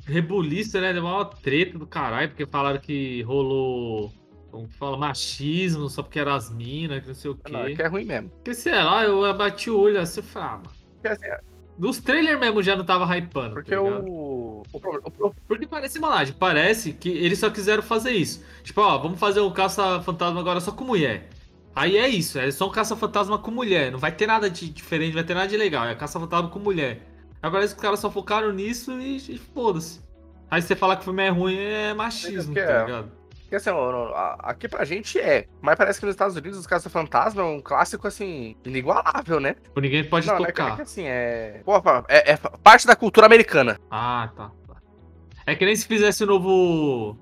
rebuliço, 0.06 0.80
né? 0.80 0.92
Deu 0.92 1.02
mó 1.02 1.24
treta 1.24 1.78
do 1.78 1.86
caralho, 1.86 2.28
porque 2.28 2.46
falaram 2.46 2.78
que 2.80 3.22
rolou. 3.22 4.12
Como 4.50 4.68
que 4.68 4.74
fala? 4.74 4.96
Machismo, 4.96 5.88
só 5.90 6.02
porque 6.02 6.18
eram 6.18 6.32
as 6.32 6.50
minas, 6.50 7.02
que 7.02 7.08
não 7.08 7.14
sei 7.14 7.30
o 7.30 7.34
quê. 7.34 7.52
Não, 7.52 7.60
é 7.66 7.74
que 7.74 7.82
é 7.82 7.86
ruim 7.88 8.04
mesmo. 8.04 8.30
Porque 8.30 8.54
sei 8.54 8.72
lá, 8.72 9.04
eu 9.04 9.34
bati 9.36 9.70
o 9.70 9.78
olho 9.78 10.00
assim 10.00 10.20
e 10.20 10.22
falei, 10.22 10.48
ah, 10.48 10.52
mano. 10.52 10.70
Porque, 10.94 11.08
assim, 11.08 11.26
é- 11.26 11.40
Nos 11.78 11.98
trailers 12.00 12.40
mesmo 12.40 12.62
já 12.62 12.74
não 12.74 12.84
tava 12.84 13.04
hypando. 13.14 13.54
porque 13.54 13.74
tá 13.74 13.82
o, 13.82 14.62
o, 14.72 14.80
pro- 14.80 15.00
o 15.04 15.10
pro- 15.10 15.34
Porque 15.46 15.66
parece 15.66 15.98
malagem, 15.98 16.34
parece 16.38 16.94
que 16.94 17.10
eles 17.10 17.38
só 17.38 17.50
quiseram 17.50 17.82
fazer 17.82 18.12
isso. 18.12 18.42
Tipo, 18.62 18.80
ó, 18.80 18.96
vamos 18.96 19.18
fazer 19.20 19.40
um 19.40 19.50
caça-fantasma 19.52 20.40
agora 20.40 20.58
só 20.60 20.72
com 20.72 20.84
mulher. 20.84 21.28
Aí 21.74 21.98
é 21.98 22.08
isso, 22.08 22.38
é 22.38 22.50
só 22.50 22.66
um 22.66 22.70
caça-fantasma 22.72 23.38
com 23.38 23.50
mulher. 23.50 23.92
Não 23.92 23.98
vai 23.98 24.10
ter 24.10 24.26
nada 24.26 24.48
de 24.48 24.70
diferente, 24.70 25.08
não 25.08 25.16
vai 25.16 25.24
ter 25.24 25.34
nada 25.34 25.48
de 25.48 25.56
legal. 25.58 25.84
É 25.84 25.94
caça-fantasma 25.94 26.48
com 26.48 26.58
mulher. 26.58 27.06
Agora 27.46 27.64
os 27.64 27.72
caras 27.72 28.00
só 28.00 28.10
focaram 28.10 28.52
nisso 28.52 29.00
e, 29.00 29.16
e 29.16 29.38
foda-se. 29.38 30.00
Aí 30.50 30.60
você 30.60 30.74
falar 30.74 30.96
que 30.96 31.02
o 31.02 31.04
filme 31.04 31.22
é 31.24 31.28
ruim 31.28 31.56
é 31.56 31.94
machismo, 31.94 32.52
Porque 32.54 32.66
tá 32.66 32.72
é. 32.72 32.84
ligado? 32.84 33.12
porque, 33.42 33.54
assim, 33.54 33.70
aqui 34.40 34.68
pra 34.68 34.84
gente 34.84 35.20
é. 35.20 35.46
Mas 35.62 35.76
parece 35.76 36.00
que 36.00 36.06
nos 36.06 36.16
Estados 36.16 36.34
Unidos 36.34 36.58
os 36.58 36.66
Caça-Fantasma 36.66 37.42
é 37.42 37.44
um 37.44 37.60
clássico, 37.60 38.08
assim, 38.08 38.56
inigualável, 38.64 39.38
né? 39.38 39.54
Tipo, 39.54 39.80
ninguém 39.80 40.02
pode 40.02 40.26
não, 40.26 40.40
não 40.40 40.46
é 40.46 40.50
que, 40.50 40.60
é 40.60 40.64
tocar. 40.64 40.76
que, 40.76 40.82
assim, 40.82 41.04
é. 41.06 41.62
Pô, 41.64 41.76
é, 42.08 42.32
é 42.32 42.36
parte 42.36 42.88
da 42.88 42.96
cultura 42.96 43.24
americana. 43.26 43.78
Ah, 43.88 44.28
tá, 44.36 44.50
tá. 44.66 44.74
É 45.46 45.54
que 45.54 45.64
nem 45.64 45.76
se 45.76 45.86
fizesse 45.86 46.24
o 46.24 46.26
novo. 46.26 47.16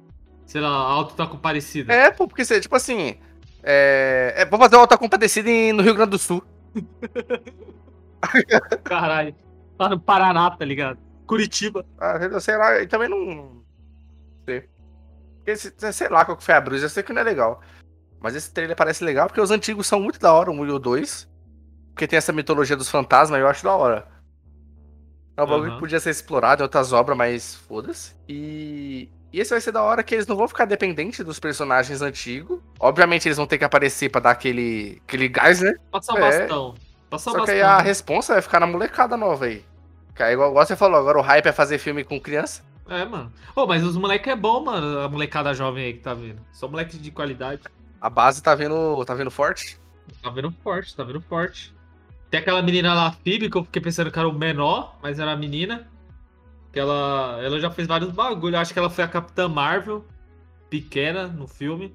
Sei 0.47 0.63
lá, 0.63 0.69
Alto 0.71 1.15
tá 1.15 1.27
comparecido. 1.27 1.93
É, 1.93 2.11
pô, 2.11 2.27
porque 2.27 2.43
você, 2.45 2.59
tipo 2.59 2.75
assim. 2.75 3.19
É, 3.63 4.33
é, 4.39 4.45
vou 4.47 4.59
fazer 4.59 4.77
uma 4.77 4.83
outra 4.83 4.97
compadecida 4.97 5.51
em- 5.51 5.75
no 5.75 5.83
Rio 5.83 5.95
Grande 5.95 6.13
do 6.13 6.19
Sul. 6.19 6.43
Caralho. 8.83 9.35
Lá 9.79 9.89
no 9.89 9.99
Paraná, 10.01 10.51
tá 10.51 10.65
ligado? 10.65 10.99
Curitiba. 11.27 11.85
Ah, 11.99 12.17
eu 12.21 12.41
sei 12.41 12.57
lá, 12.57 12.81
e 12.81 12.87
também 12.87 13.09
não. 13.09 13.63
Sei. 14.45 14.69
Porque, 15.39 15.57
se- 15.57 15.93
sei 15.93 16.09
lá 16.09 16.25
qual 16.25 16.37
que 16.37 16.45
foi 16.45 16.55
a 16.55 16.61
brisa, 16.61 16.87
eu 16.87 16.91
sei 16.91 17.03
que 17.03 17.13
não 17.13 17.21
é 17.21 17.25
legal. 17.25 17.61
Mas 18.21 18.35
esse 18.35 18.53
trailer 18.53 18.77
parece 18.77 19.05
legal 19.05 19.27
porque 19.27 19.41
os 19.41 19.51
antigos 19.51 19.87
são 19.87 20.01
muito 20.01 20.19
da 20.19 20.33
hora, 20.33 20.51
1 20.51 20.67
e 20.67 20.71
o 20.71 20.79
2. 20.79 21.29
Porque 21.93 22.07
tem 22.07 22.17
essa 22.17 22.33
mitologia 22.33 22.77
dos 22.77 22.89
fantasmas, 22.91 23.39
eu 23.41 23.47
acho 23.49 23.63
da 23.65 23.75
hora. 23.75 24.09
É 25.37 25.43
um 25.43 25.47
bagulho 25.47 25.75
que 25.75 25.81
podia 25.81 25.99
ser 26.01 26.11
explorado 26.11 26.63
em 26.63 26.65
outras 26.65 26.93
obras, 26.93 27.17
mas 27.19 27.55
foda-se. 27.57 28.15
E... 28.29 29.09
e 29.33 29.41
esse 29.41 29.51
vai 29.51 29.61
ser 29.61 29.73
da 29.73 29.83
hora 29.83 30.03
que 30.03 30.15
eles 30.15 30.27
não 30.27 30.37
vão 30.37 30.47
ficar 30.49 30.65
dependentes 30.65 31.25
dos 31.25 31.39
personagens 31.41 32.01
antigos. 32.03 32.61
Obviamente 32.79 33.27
eles 33.27 33.37
vão 33.37 33.47
ter 33.47 33.59
que 33.59 33.65
aparecer 33.65 34.11
pra 34.11 34.21
dar 34.21 34.31
aquele, 34.31 35.01
aquele 35.07 35.29
gás, 35.29 35.61
né? 35.61 35.75
Passar 35.91 36.15
o 36.15 36.19
É. 36.19 36.21
bastão. 36.21 36.75
Passar 37.15 37.31
Só 37.31 37.45
que 37.45 37.53
aí 37.53 37.63
a 37.63 37.79
responsa 37.79 38.33
vai 38.33 38.43
ficar 38.43 38.59
na 38.59 38.67
molecada 38.67 39.17
nova 39.17 39.45
aí. 39.45 39.65
Que 40.17 40.23
aí, 40.25 40.33
igual, 40.33 40.51
igual 40.51 40.67
você 40.67 40.75
falou, 40.75 40.99
agora 40.99 41.17
o 41.17 41.23
hype 41.23 41.47
é 41.47 41.53
fazer 41.53 41.79
filme 41.79 42.03
com 42.03 42.21
criança. 42.21 42.65
É, 42.89 43.05
mano. 43.05 43.33
Ô, 43.55 43.67
mas 43.69 43.85
os 43.85 43.97
moleques 43.97 44.33
é 44.33 44.35
bom, 44.35 44.65
mano. 44.65 44.99
A 44.99 45.09
molecada 45.09 45.55
jovem 45.55 45.85
aí 45.85 45.93
que 45.93 46.01
tá 46.01 46.13
vindo. 46.13 46.41
Só 46.53 46.67
moleque 46.67 46.99
de 46.99 47.13
qualidade. 47.13 47.63
A 48.01 48.11
base 48.11 48.43
tá 48.43 48.53
vindo, 48.57 49.05
tá 49.05 49.15
vindo 49.15 49.31
forte. 49.31 49.79
Tá 50.21 50.29
vindo 50.31 50.51
forte, 50.63 50.97
tá 50.97 51.05
vindo 51.05 51.21
forte. 51.21 51.73
Tem 52.31 52.41
aquela 52.41 52.61
menina 52.63 52.93
lá, 52.95 53.13
Phoebe, 53.13 53.49
que 53.49 53.57
eu 53.57 53.65
fiquei 53.65 53.81
pensando 53.81 54.11
que 54.11 54.19
era 54.19 54.29
o 54.29 54.33
menor, 54.33 54.99
mas 55.01 55.21
era 55.21 55.31
a 55.31 55.37
menina. 55.37 55.89
Que 56.73 56.81
ela, 56.81 57.39
ela 57.41 57.61
já 57.61 57.71
fez 57.71 57.87
vários 57.87 58.11
bagulhos. 58.11 58.59
Acho 58.59 58.73
que 58.73 58.79
ela 58.81 58.91
foi 58.91 59.05
a 59.05 59.09
Capitã 59.09 59.49
Marvel, 59.49 60.05
pequena, 60.69 61.29
no 61.29 61.47
filme. 61.47 61.95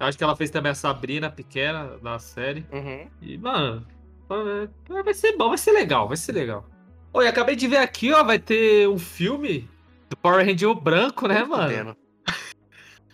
Acho 0.00 0.18
que 0.18 0.24
ela 0.24 0.34
fez 0.34 0.50
também 0.50 0.72
a 0.72 0.74
Sabrina, 0.74 1.30
pequena, 1.30 1.96
da 2.02 2.18
série. 2.18 2.66
Uhum. 2.72 3.06
E, 3.22 3.38
mano, 3.38 3.86
vai 5.04 5.14
ser 5.14 5.36
bom, 5.36 5.48
vai 5.48 5.58
ser 5.58 5.72
legal, 5.72 6.06
vai 6.08 6.16
ser 6.16 6.32
legal. 6.32 6.68
Oi, 7.12 7.26
acabei 7.26 7.56
de 7.56 7.66
ver 7.66 7.78
aqui, 7.78 8.12
ó, 8.12 8.22
vai 8.22 8.38
ter 8.38 8.88
um 8.88 8.98
filme 8.98 9.68
do 10.10 10.16
Power 10.16 10.44
Ranger 10.44 10.74
branco, 10.74 11.26
né, 11.26 11.44
mano? 11.44 11.70
Fudendo. 11.70 11.96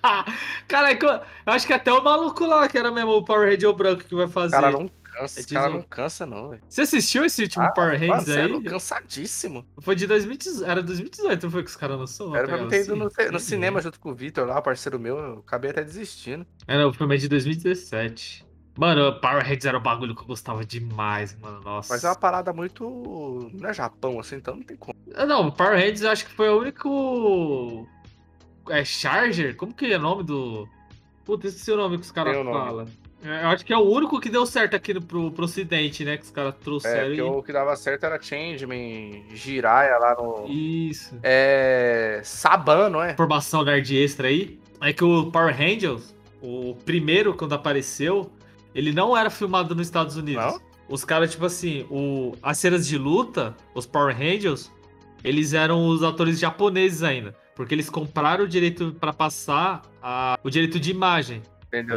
Cara, 0.69 0.93
eu 0.93 1.53
acho 1.53 1.67
que 1.67 1.73
até 1.73 1.93
o 1.93 2.03
maluco 2.03 2.45
lá, 2.45 2.69
que 2.69 2.77
era 2.77 2.91
mesmo 2.91 3.13
o 3.13 3.25
Power 3.25 3.49
Ranger 3.51 3.73
branco 3.73 4.05
que 4.05 4.15
vai 4.15 4.29
fazer. 4.29 4.57
cara 4.57 4.71
não 4.71 4.91
cansa, 5.03 5.39
É 5.39 5.43
esse 5.43 5.55
cara 5.55 5.71
não 5.71 5.83
cansa, 5.83 6.27
não, 6.27 6.51
velho. 6.51 6.63
Você 6.69 6.83
assistiu 6.83 7.25
esse 7.25 7.43
último 7.43 7.65
Ah, 7.65 7.71
Power 7.71 7.99
Rangers 7.99 8.29
aí? 8.29 8.63
cansadíssimo. 8.65 9.65
Foi 9.81 9.95
de 9.95 10.07
2018, 10.07 10.69
era 10.71 10.83
2018, 10.83 11.43
não 11.45 11.51
foi 11.51 11.63
que 11.63 11.71
os 11.71 11.77
caras 11.77 11.97
lançou? 11.97 12.37
Era 12.37 12.47
pra 12.47 12.59
eu 12.59 12.69
ter 12.69 12.83
ido 12.85 12.97
no, 12.97 13.05
no 13.05 13.11
Nem 13.31 13.39
cinema 13.39 13.81
junto 13.81 13.99
com 14.01 14.11
o 14.11 14.15
Vitor 14.15 14.47
lá, 14.47 14.61
parceiro 14.61 14.99
meu, 14.99 15.17
eu 15.17 15.39
acabei 15.39 15.71
até 15.71 15.83
desistindo. 15.83 16.45
Era, 16.67 16.87
o 16.87 16.93
filme 16.93 17.15
é 17.15 17.19
de 17.19 17.29
2017. 17.29 18.44
Mano, 18.77 19.09
o 19.09 19.21
Power 19.21 19.43
Rangers 19.43 19.65
era 19.67 19.79
um 19.79 19.83
bagulho 19.83 20.15
que 20.17 20.23
eu 20.23 20.27
gostava 20.27 20.65
demais, 20.65 21.37
mano, 21.41 21.61
nossa. 21.61 21.93
Mas 21.95 22.03
é 22.03 22.09
uma 22.09 22.17
parada 22.17 22.53
muito. 22.53 23.51
Não 23.55 23.69
é 23.71 23.73
Japão, 23.73 24.19
assim, 24.19 24.37
então 24.37 24.57
não 24.57 24.63
tem 24.65 24.77
como. 24.77 24.95
Não, 25.27 25.47
o 25.49 25.53
Power 25.53 25.75
Rangers 25.79 26.03
eu 26.03 26.11
acho 26.11 26.27
que 26.27 26.33
foi 26.33 26.49
o 26.49 26.59
único. 26.61 27.87
É 28.69 28.85
Charger? 28.85 29.55
Como 29.57 29.73
que 29.73 29.93
é 29.93 29.97
o 29.97 30.01
nome 30.01 30.25
do. 30.25 30.69
Puta, 31.25 31.47
esqueci 31.47 31.71
o 31.71 31.77
nome 31.77 31.97
que 31.99 32.03
os 32.05 32.11
caras 32.11 32.37
falam. 32.37 32.87
É, 33.23 33.45
Eu 33.45 33.49
acho 33.49 33.65
que 33.65 33.73
é 33.73 33.77
o 33.79 33.81
único 33.89 34.21
que 34.21 34.29
deu 34.29 34.45
certo 34.45 34.75
aqui 34.77 34.93
no, 34.93 35.01
pro, 35.01 35.31
pro 35.31 35.45
ocidente, 35.45 36.05
né? 36.05 36.17
Que 36.19 36.25
os 36.25 36.31
caras 36.31 36.55
É, 36.55 36.63
trouxeram. 36.63 37.07
porque 37.07 37.21
e- 37.21 37.23
o 37.23 37.43
que 37.43 37.53
dava 37.53 37.75
certo 37.77 38.05
era 38.05 38.21
Changeman, 38.21 39.25
Jiraiya 39.35 39.97
lá 39.99 40.15
no. 40.17 40.47
Isso. 40.49 41.17
É. 41.23 42.21
Saban, 42.25 42.91
não 42.91 43.03
é? 43.03 43.13
Informação 43.13 43.65
nerd 43.65 43.97
extra 43.97 44.29
aí. 44.29 44.59
É 44.81 44.93
que 44.93 45.03
o 45.05 45.31
Power 45.31 45.57
Rangers, 45.57 46.15
o 46.43 46.75
primeiro 46.85 47.33
quando 47.35 47.55
apareceu, 47.55 48.31
ele 48.75 48.93
não 48.93 49.17
era 49.17 49.31
filmado 49.31 49.75
nos 49.75 49.87
Estados 49.87 50.17
Unidos. 50.17 50.43
Não? 50.45 50.61
Os 50.89 51.05
caras, 51.05 51.31
tipo 51.31 51.47
assim, 51.47 51.87
o, 51.91 52.33
as 52.43 52.59
cenas 52.59 52.87
de 52.87 52.99
luta, 52.99 53.57
os 53.75 53.87
Power 53.87 54.15
Rangers, 54.17 54.71
eles 55.23 55.55
eram 55.55 55.87
os 55.87 56.03
atores 56.03 56.39
japoneses 56.39 57.03
ainda. 57.03 57.35
Porque 57.57 57.75
eles 57.75 57.89
compraram 57.89 58.45
o 58.45 58.49
direito 58.49 58.95
pra 59.01 59.13
passar 59.13 59.83
a- 60.03 60.39
o 60.43 60.51
direito 60.51 60.79
de 60.81 60.91
imagem, 60.91 61.41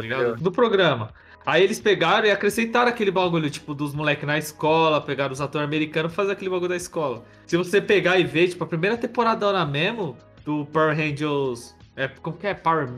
Do 0.42 0.52
programa. 0.52 1.12
Aí 1.44 1.62
eles 1.64 1.80
pegaram 1.80 2.26
e 2.26 2.30
acrescentaram 2.30 2.88
aquele 2.88 3.10
bagulho, 3.10 3.48
tipo, 3.50 3.74
dos 3.74 3.94
moleques 3.94 4.26
na 4.26 4.38
escola, 4.38 5.00
pegaram 5.00 5.32
os 5.32 5.40
atores 5.40 5.66
americanos 5.66 6.12
e 6.12 6.14
fazer 6.14 6.32
aquele 6.32 6.50
bagulho 6.50 6.68
da 6.68 6.76
escola. 6.76 7.24
Se 7.46 7.56
você 7.56 7.80
pegar 7.80 8.18
e 8.18 8.24
ver, 8.24 8.48
tipo, 8.48 8.62
a 8.64 8.66
primeira 8.66 8.96
temporada 8.96 9.50
na 9.52 9.64
mesmo, 9.66 10.16
do 10.44 10.64
Power 10.66 10.96
Rangers. 10.96 11.74
É, 11.96 12.06
como 12.08 12.36
que 12.36 12.46
é? 12.46 12.54
Power. 12.54 12.88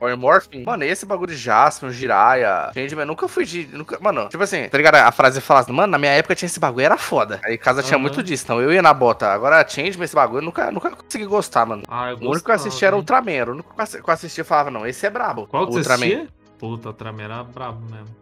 Power 0.00 0.16
Morphing. 0.16 0.64
Mano, 0.64 0.82
esse 0.82 1.04
bagulho 1.04 1.30
de 1.32 1.36
Jasper, 1.36 1.90
Jiraiya, 1.90 2.70
Changeman, 2.74 3.04
nunca 3.04 3.28
fui 3.28 3.44
de. 3.44 3.66
Nunca, 3.70 3.98
mano, 4.00 4.28
tipo 4.30 4.42
assim, 4.42 4.66
tá 4.68 4.78
ligado? 4.78 4.94
A 4.96 5.12
frase 5.12 5.40
fala 5.42 5.60
assim, 5.60 5.72
mano, 5.72 5.90
na 5.92 5.98
minha 5.98 6.12
época 6.12 6.34
tinha 6.34 6.46
esse 6.46 6.58
bagulho, 6.58 6.86
era 6.86 6.96
foda. 6.96 7.38
Aí 7.44 7.58
casa 7.58 7.82
tinha 7.82 7.96
Aham. 7.96 8.02
muito 8.02 8.22
disso, 8.22 8.44
então 8.44 8.60
eu 8.62 8.72
ia 8.72 8.80
na 8.80 8.94
bota. 8.94 9.28
Agora, 9.30 9.64
Changeman, 9.68 10.04
esse 10.06 10.14
bagulho, 10.14 10.38
eu 10.38 10.44
nunca, 10.46 10.72
nunca 10.72 10.90
consegui 10.90 11.26
gostar, 11.26 11.66
mano. 11.66 11.82
Ah, 11.86 12.10
eu 12.12 12.16
O 12.16 12.30
único 12.30 12.44
que 12.46 12.50
eu 12.50 12.54
assisti 12.54 12.82
era 12.84 12.96
o 12.96 13.00
Ultraman, 13.00 13.44
o 13.46 13.50
único 13.52 13.74
que 13.74 13.80
eu 13.96 14.00
eu 14.00 14.12
assisti 14.14 14.40
e 14.40 14.44
falava, 14.44 14.70
não, 14.70 14.86
esse 14.86 15.06
é 15.06 15.10
brabo. 15.10 15.46
Qual 15.46 15.66
que 15.66 15.72
você 15.74 15.78
Ultraman. 15.80 16.06
assistia? 16.06 16.28
Puta, 16.58 16.88
o 16.88 16.90
Ultraman 16.92 17.22
era 17.22 17.44
brabo 17.44 17.80
mesmo. 17.90 18.16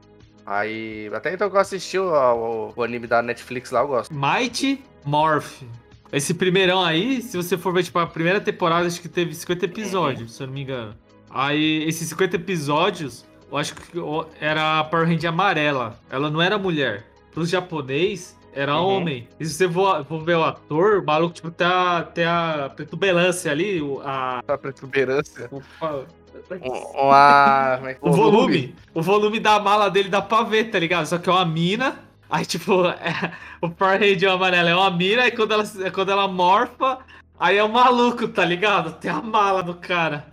Aí, 0.45 1.11
até 1.14 1.33
então 1.35 1.49
que 1.51 1.57
eu 1.57 1.61
assisti 1.61 1.99
o, 1.99 2.11
o- 2.11 2.73
o 2.75 2.83
anime 2.83 3.07
da 3.07 3.21
Netflix 3.23 3.71
lá, 3.71 3.81
eu 3.81 3.88
gosto. 3.88 4.12
Mighty 4.14 4.83
Morph. 5.05 5.62
Esse 6.11 6.33
primeirão 6.33 6.83
aí, 6.83 7.21
se 7.21 7.37
você 7.37 7.59
for 7.59 7.73
ver, 7.73 7.83
tipo, 7.83 7.99
a 7.99 8.07
primeira 8.07 8.41
temporada, 8.41 8.87
acho 8.87 9.01
que 9.01 9.09
teve 9.09 9.35
50 9.35 9.67
episódios, 9.67 10.33
se 10.35 10.43
eu 10.43 10.47
não 10.47 10.55
me 10.55 10.62
engano. 10.62 10.95
Aí, 11.31 11.85
esses 11.85 12.09
50 12.09 12.37
episódios 12.37 13.29
eu 13.51 13.57
acho 13.57 13.75
que 13.75 13.99
era 14.41 14.81
a 14.81 14.85
Power 14.85 15.07
Ranger 15.07 15.31
amarela. 15.31 15.99
Ela 16.11 16.31
não 16.31 16.41
era 16.41 16.59
mulher. 16.59 17.07
Pros 17.33 17.49
japonês, 17.49 18.37
era 18.53 18.77
uhum. 18.77 18.97
homem. 18.97 19.29
E 19.41 19.47
se 19.47 19.55
você 19.55 19.69
for, 19.69 20.05
for, 20.05 20.23
ver 20.23 20.37
o 20.37 20.45
ator, 20.45 20.99
o 20.99 21.07
maluco, 21.07 21.35
tipo, 21.35 21.51
tem 21.51 21.67
a, 21.67 22.03
tem 22.03 22.25
a 22.25 22.71
protuberância 22.75 23.51
ali. 23.51 23.81
A, 24.05 24.43
a 24.47 24.59
protuberância? 24.59 25.49
O, 25.51 25.62
o, 25.62 27.11
a, 27.11 27.81
é 27.85 27.97
o 28.03 28.12
volume. 28.12 28.75
O 28.93 29.01
volume 29.01 29.41
da 29.41 29.59
mala 29.59 29.88
dele 29.91 30.11
dá 30.11 30.21
pra 30.21 30.43
ver, 30.43 30.71
tá 30.71 30.79
ligado? 30.79 31.07
Só 31.07 31.17
que 31.17 31.29
é 31.29 31.33
uma 31.33 31.47
mina. 31.47 32.01
Aí, 32.29 32.45
tipo, 32.45 32.87
é, 32.87 33.33
o 33.62 33.71
Power 33.71 33.99
Ranger 33.99 34.33
amarelo 34.33 34.69
é 34.69 34.77
uma 34.77 34.91
mina, 34.91 35.27
e 35.27 35.31
quando 35.31 35.53
ela, 35.53 35.64
quando 35.91 36.12
ela 36.12 36.29
morfa, 36.29 36.99
aí 37.41 37.57
é 37.57 37.64
um 37.64 37.69
maluco, 37.69 38.29
tá 38.29 38.45
ligado? 38.45 38.93
Tem 39.01 39.11
a 39.11 39.23
mala 39.23 39.62
do 39.62 39.75
cara. 39.75 40.27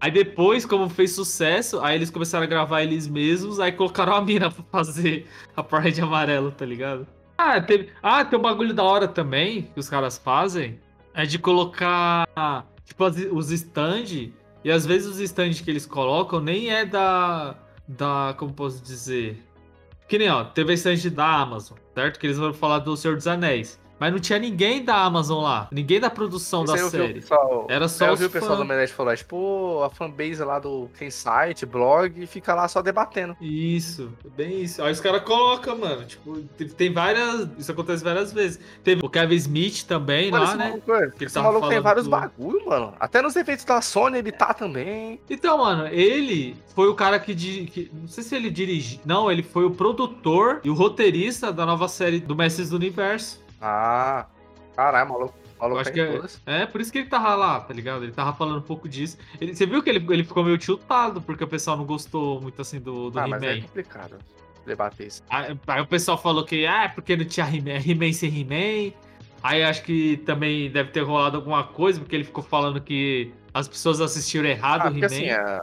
Aí 0.00 0.10
depois, 0.10 0.64
como 0.64 0.88
fez 0.88 1.12
sucesso, 1.12 1.80
aí 1.80 1.96
eles 1.96 2.10
começaram 2.10 2.44
a 2.44 2.48
gravar 2.48 2.82
eles 2.82 3.08
mesmos, 3.08 3.58
aí 3.58 3.72
colocaram 3.72 4.14
a 4.14 4.20
mina 4.20 4.50
pra 4.50 4.64
fazer 4.70 5.26
a 5.56 5.62
Power 5.62 5.90
de 5.90 6.00
amarelo, 6.00 6.52
tá 6.52 6.64
ligado? 6.64 7.06
Ah, 7.36 7.60
teve... 7.60 7.90
ah, 8.02 8.24
tem 8.24 8.38
um 8.38 8.42
bagulho 8.42 8.74
da 8.74 8.82
hora 8.82 9.08
também 9.08 9.62
que 9.62 9.78
os 9.78 9.88
caras 9.88 10.18
fazem. 10.18 10.78
É 11.14 11.24
de 11.24 11.38
colocar, 11.38 12.26
tipo, 12.84 13.04
os 13.32 13.50
stand. 13.50 14.30
E 14.64 14.70
às 14.70 14.86
vezes 14.86 15.08
os 15.08 15.20
stands 15.20 15.60
que 15.60 15.70
eles 15.70 15.86
colocam 15.86 16.40
nem 16.40 16.70
é 16.70 16.84
da. 16.84 17.56
Da. 17.88 18.34
Como 18.36 18.52
posso 18.52 18.82
dizer? 18.82 19.42
Que 20.08 20.18
nem, 20.18 20.28
ó, 20.30 20.44
teve 20.44 20.72
stand 20.74 21.10
da 21.10 21.26
Amazon, 21.26 21.76
certo? 21.94 22.18
Que 22.18 22.26
eles 22.26 22.38
vão 22.38 22.52
falar 22.52 22.80
do 22.80 22.96
Senhor 22.96 23.16
dos 23.16 23.26
Anéis. 23.26 23.80
Mas 23.98 24.12
não 24.12 24.20
tinha 24.20 24.38
ninguém 24.38 24.84
da 24.84 24.96
Amazon 24.96 25.42
lá. 25.42 25.68
Ninguém 25.72 25.98
da 25.98 26.08
produção 26.08 26.64
da 26.64 26.76
série. 26.76 27.14
Pessoal, 27.14 27.66
Era 27.68 27.88
só 27.88 28.06
eu 28.06 28.12
os 28.12 28.20
vi 28.20 28.26
o 28.26 28.30
pessoal 28.30 28.52
fã... 28.52 28.58
do 28.58 28.64
Menete 28.64 28.92
falar, 28.92 29.16
tipo, 29.16 29.82
a 29.82 29.90
fanbase 29.90 30.42
lá 30.44 30.58
do 30.58 30.88
tem 30.98 31.10
site, 31.10 31.66
blog, 31.66 32.22
e 32.22 32.26
fica 32.26 32.54
lá 32.54 32.68
só 32.68 32.80
debatendo. 32.80 33.36
Isso, 33.40 34.12
bem 34.36 34.62
isso. 34.62 34.82
Aí 34.82 34.92
os 34.92 35.00
caras 35.00 35.22
colocam, 35.22 35.76
mano. 35.78 36.04
Tipo, 36.04 36.40
tem 36.76 36.92
várias. 36.92 37.48
Isso 37.58 37.72
acontece 37.72 38.04
várias 38.04 38.32
vezes. 38.32 38.60
Teve 38.84 39.04
o 39.04 39.08
Kevin 39.08 39.34
Smith 39.36 39.84
também 39.84 40.30
mano, 40.30 40.44
lá, 40.44 40.54
né? 40.54 40.68
Maluco, 40.70 40.94
é, 40.94 41.10
que 41.10 41.24
esse 41.24 41.38
maluco 41.38 41.68
tem 41.68 41.80
vários 41.80 42.04
do... 42.04 42.10
bagulho, 42.10 42.66
mano. 42.66 42.94
Até 43.00 43.20
nos 43.20 43.34
eventos 43.36 43.64
da 43.64 43.80
Sony 43.80 44.18
ele 44.18 44.32
tá 44.32 44.54
também. 44.54 45.20
Então, 45.28 45.58
mano, 45.58 45.86
ele 45.88 46.56
foi 46.74 46.88
o 46.88 46.94
cara 46.94 47.18
que, 47.18 47.34
que. 47.34 47.90
Não 47.92 48.08
sei 48.08 48.22
se 48.22 48.36
ele 48.36 48.50
dirigiu. 48.50 49.00
Não, 49.04 49.30
ele 49.30 49.42
foi 49.42 49.64
o 49.64 49.70
produtor 49.70 50.60
e 50.62 50.70
o 50.70 50.74
roteirista 50.74 51.52
da 51.52 51.66
nova 51.66 51.88
série 51.88 52.20
do 52.20 52.36
Mestres 52.36 52.70
do 52.70 52.76
Universo. 52.76 53.47
Ah, 53.60 54.26
caralho, 54.74 55.08
maluco. 55.08 55.34
Maluco 55.60 55.80
acho 55.80 55.92
que 55.92 56.00
é, 56.00 56.22
é, 56.46 56.66
por 56.66 56.80
isso 56.80 56.92
que 56.92 56.98
ele 56.98 57.08
tava 57.08 57.34
lá, 57.34 57.60
tá 57.60 57.74
ligado? 57.74 58.04
Ele 58.04 58.12
tava 58.12 58.32
falando 58.32 58.58
um 58.58 58.62
pouco 58.62 58.88
disso. 58.88 59.18
Ele, 59.40 59.54
você 59.54 59.66
viu 59.66 59.82
que 59.82 59.90
ele, 59.90 60.06
ele 60.10 60.24
ficou 60.24 60.44
meio 60.44 60.56
tiltado, 60.56 61.20
porque 61.20 61.42
o 61.42 61.48
pessoal 61.48 61.76
não 61.76 61.84
gostou 61.84 62.40
muito 62.40 62.62
assim 62.62 62.80
do, 62.80 63.10
do 63.10 63.18
ah, 63.18 63.26
He-Man. 63.26 63.38
Mas 63.40 63.44
é 63.44 63.60
complicado 63.60 64.18
debater 64.64 65.06
isso. 65.08 65.22
Aí, 65.28 65.58
aí, 65.66 65.80
o 65.80 65.86
pessoal 65.86 66.16
falou 66.16 66.44
que, 66.44 66.66
ah, 66.66 66.84
é 66.84 66.88
porque 66.88 67.16
não 67.16 67.24
tinha 67.24 67.46
He-Man 67.48 68.12
sem 68.12 68.40
He-Man. 68.40 68.94
Aí 69.42 69.62
acho 69.62 69.82
que 69.82 70.18
também 70.18 70.70
deve 70.70 70.90
ter 70.90 71.00
rolado 71.00 71.36
alguma 71.36 71.64
coisa, 71.64 71.98
porque 71.98 72.14
ele 72.14 72.24
ficou 72.24 72.42
falando 72.42 72.80
que 72.80 73.32
as 73.52 73.66
pessoas 73.68 74.00
assistiram 74.00 74.48
errado 74.48 74.82
ah, 74.82 74.90
o 74.90 74.96
He-Man. 74.96 75.06
Assim, 75.06 75.24
é, 75.24 75.60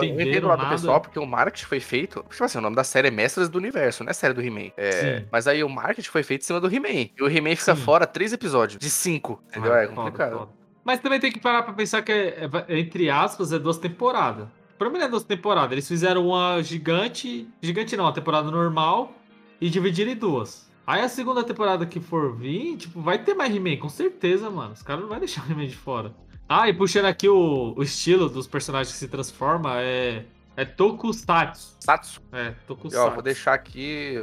eu 0.00 0.20
entendo 0.20 0.46
lá 0.46 0.56
do 0.56 0.68
pessoal, 0.68 1.00
porque 1.00 1.18
o 1.18 1.26
marketing 1.26 1.66
foi 1.66 1.80
feito. 1.80 2.24
Tipo 2.30 2.44
assim, 2.44 2.58
o 2.58 2.60
nome 2.60 2.76
da 2.76 2.84
série 2.84 3.08
é 3.08 3.10
Mestres 3.10 3.48
do 3.48 3.58
Universo, 3.58 4.04
não 4.04 4.10
é 4.10 4.12
série 4.12 4.34
do 4.34 4.42
He-Man. 4.42 4.70
É, 4.76 5.24
mas 5.30 5.46
aí 5.46 5.64
o 5.64 5.68
marketing 5.68 6.08
foi 6.08 6.22
feito 6.22 6.42
em 6.42 6.44
cima 6.44 6.60
do 6.60 6.72
He-Man. 6.72 7.10
E 7.16 7.22
o 7.22 7.28
He-Man 7.28 7.56
fica 7.56 7.74
Sim. 7.74 7.82
fora 7.82 8.06
três 8.06 8.32
episódios, 8.32 8.78
de 8.78 8.90
cinco. 8.90 9.42
Entendeu? 9.48 9.72
Ah, 9.72 9.82
é 9.82 9.86
complicado. 9.86 10.30
Foda, 10.32 10.46
foda. 10.46 10.62
Mas 10.84 11.00
também 11.00 11.20
tem 11.20 11.30
que 11.30 11.38
parar 11.38 11.62
pra 11.62 11.72
pensar 11.72 12.02
que, 12.02 12.12
é, 12.12 12.48
é, 12.68 12.78
entre 12.78 13.08
aspas, 13.08 13.52
é 13.52 13.58
duas 13.58 13.78
temporadas. 13.78 14.48
Pra 14.78 14.90
mim 14.90 14.98
não 14.98 15.06
é 15.06 15.08
duas 15.08 15.22
temporadas. 15.22 15.72
Eles 15.72 15.86
fizeram 15.86 16.26
uma 16.26 16.60
gigante. 16.62 17.48
Gigante 17.60 17.96
não, 17.96 18.04
uma 18.04 18.12
temporada 18.12 18.50
normal 18.50 19.12
e 19.60 19.70
dividiram 19.70 20.10
em 20.10 20.16
duas. 20.16 20.68
Aí 20.84 21.00
a 21.00 21.08
segunda 21.08 21.44
temporada 21.44 21.86
que 21.86 22.00
for 22.00 22.34
vir, 22.36 22.76
tipo, 22.76 23.00
vai 23.00 23.16
ter 23.16 23.34
mais 23.34 23.54
He-Man, 23.54 23.76
com 23.76 23.88
certeza, 23.88 24.50
mano. 24.50 24.72
Os 24.72 24.82
caras 24.82 25.02
não 25.02 25.08
vão 25.08 25.18
deixar 25.20 25.46
o 25.46 25.52
He-Man 25.52 25.68
de 25.68 25.76
fora. 25.76 26.12
Ah, 26.54 26.68
e 26.68 26.74
puxando 26.74 27.06
aqui 27.06 27.26
o, 27.30 27.72
o 27.74 27.82
estilo 27.82 28.28
dos 28.28 28.46
personagens 28.46 28.92
que 28.92 28.98
se 28.98 29.08
transforma, 29.08 29.80
é. 29.80 30.22
É 30.54 30.66
Tokusatsu. 30.66 31.76
Satsu? 31.80 32.20
É, 32.30 32.52
Tokusatsu. 32.66 33.08
Eu, 33.08 33.14
vou 33.14 33.22
deixar 33.22 33.54
aqui. 33.54 34.22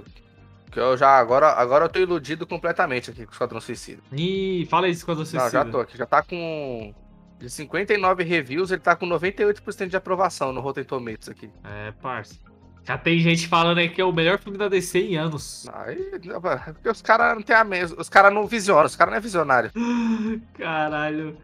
Que 0.71 0.79
eu 0.79 0.95
já. 0.95 1.17
Agora, 1.17 1.53
agora 1.53 1.85
eu 1.85 1.89
tô 1.89 1.97
iludido 1.97 2.45
completamente 2.45 3.09
aqui 3.09 3.25
com 3.25 3.31
o 3.31 3.33
Esquadrão 3.33 3.59
Suicida. 3.59 3.99
Ih, 4.11 4.67
fala 4.69 4.85
aí 4.85 4.91
Esquadrão 4.91 5.25
Suicida. 5.25 5.45
Não, 5.45 5.49
já 5.49 5.65
tô 5.65 5.79
aqui. 5.79 5.97
Já 5.97 6.05
tá 6.05 6.21
com. 6.21 6.93
De 7.39 7.49
59 7.49 8.23
reviews, 8.23 8.69
ele 8.69 8.81
tá 8.81 8.95
com 8.95 9.07
98% 9.07 9.87
de 9.87 9.97
aprovação 9.97 10.53
no 10.53 10.61
Rotten 10.61 10.83
Tomatoes 10.83 11.29
aqui. 11.29 11.49
É, 11.63 11.91
parça. 11.93 12.35
Já 12.83 12.97
tem 12.97 13.17
gente 13.19 13.47
falando 13.47 13.79
aí 13.79 13.89
que 13.89 14.01
é 14.01 14.05
o 14.05 14.11
melhor 14.11 14.37
filme 14.37 14.57
da 14.57 14.67
DC 14.67 14.99
em 14.99 15.15
anos. 15.15 15.67
Aí, 15.73 16.11
porque 16.73 16.89
os 16.89 17.01
caras 17.01 17.35
não 17.35 17.41
tem 17.41 17.55
a 17.55 17.63
mesma. 17.63 17.99
Os 17.99 18.09
caras 18.09 18.31
não 18.31 18.45
visionam, 18.45 18.85
os 18.85 18.95
caras 18.95 19.13
não 19.13 19.17
é 19.17 19.21
visionário. 19.21 19.71
Caralho. 20.53 21.35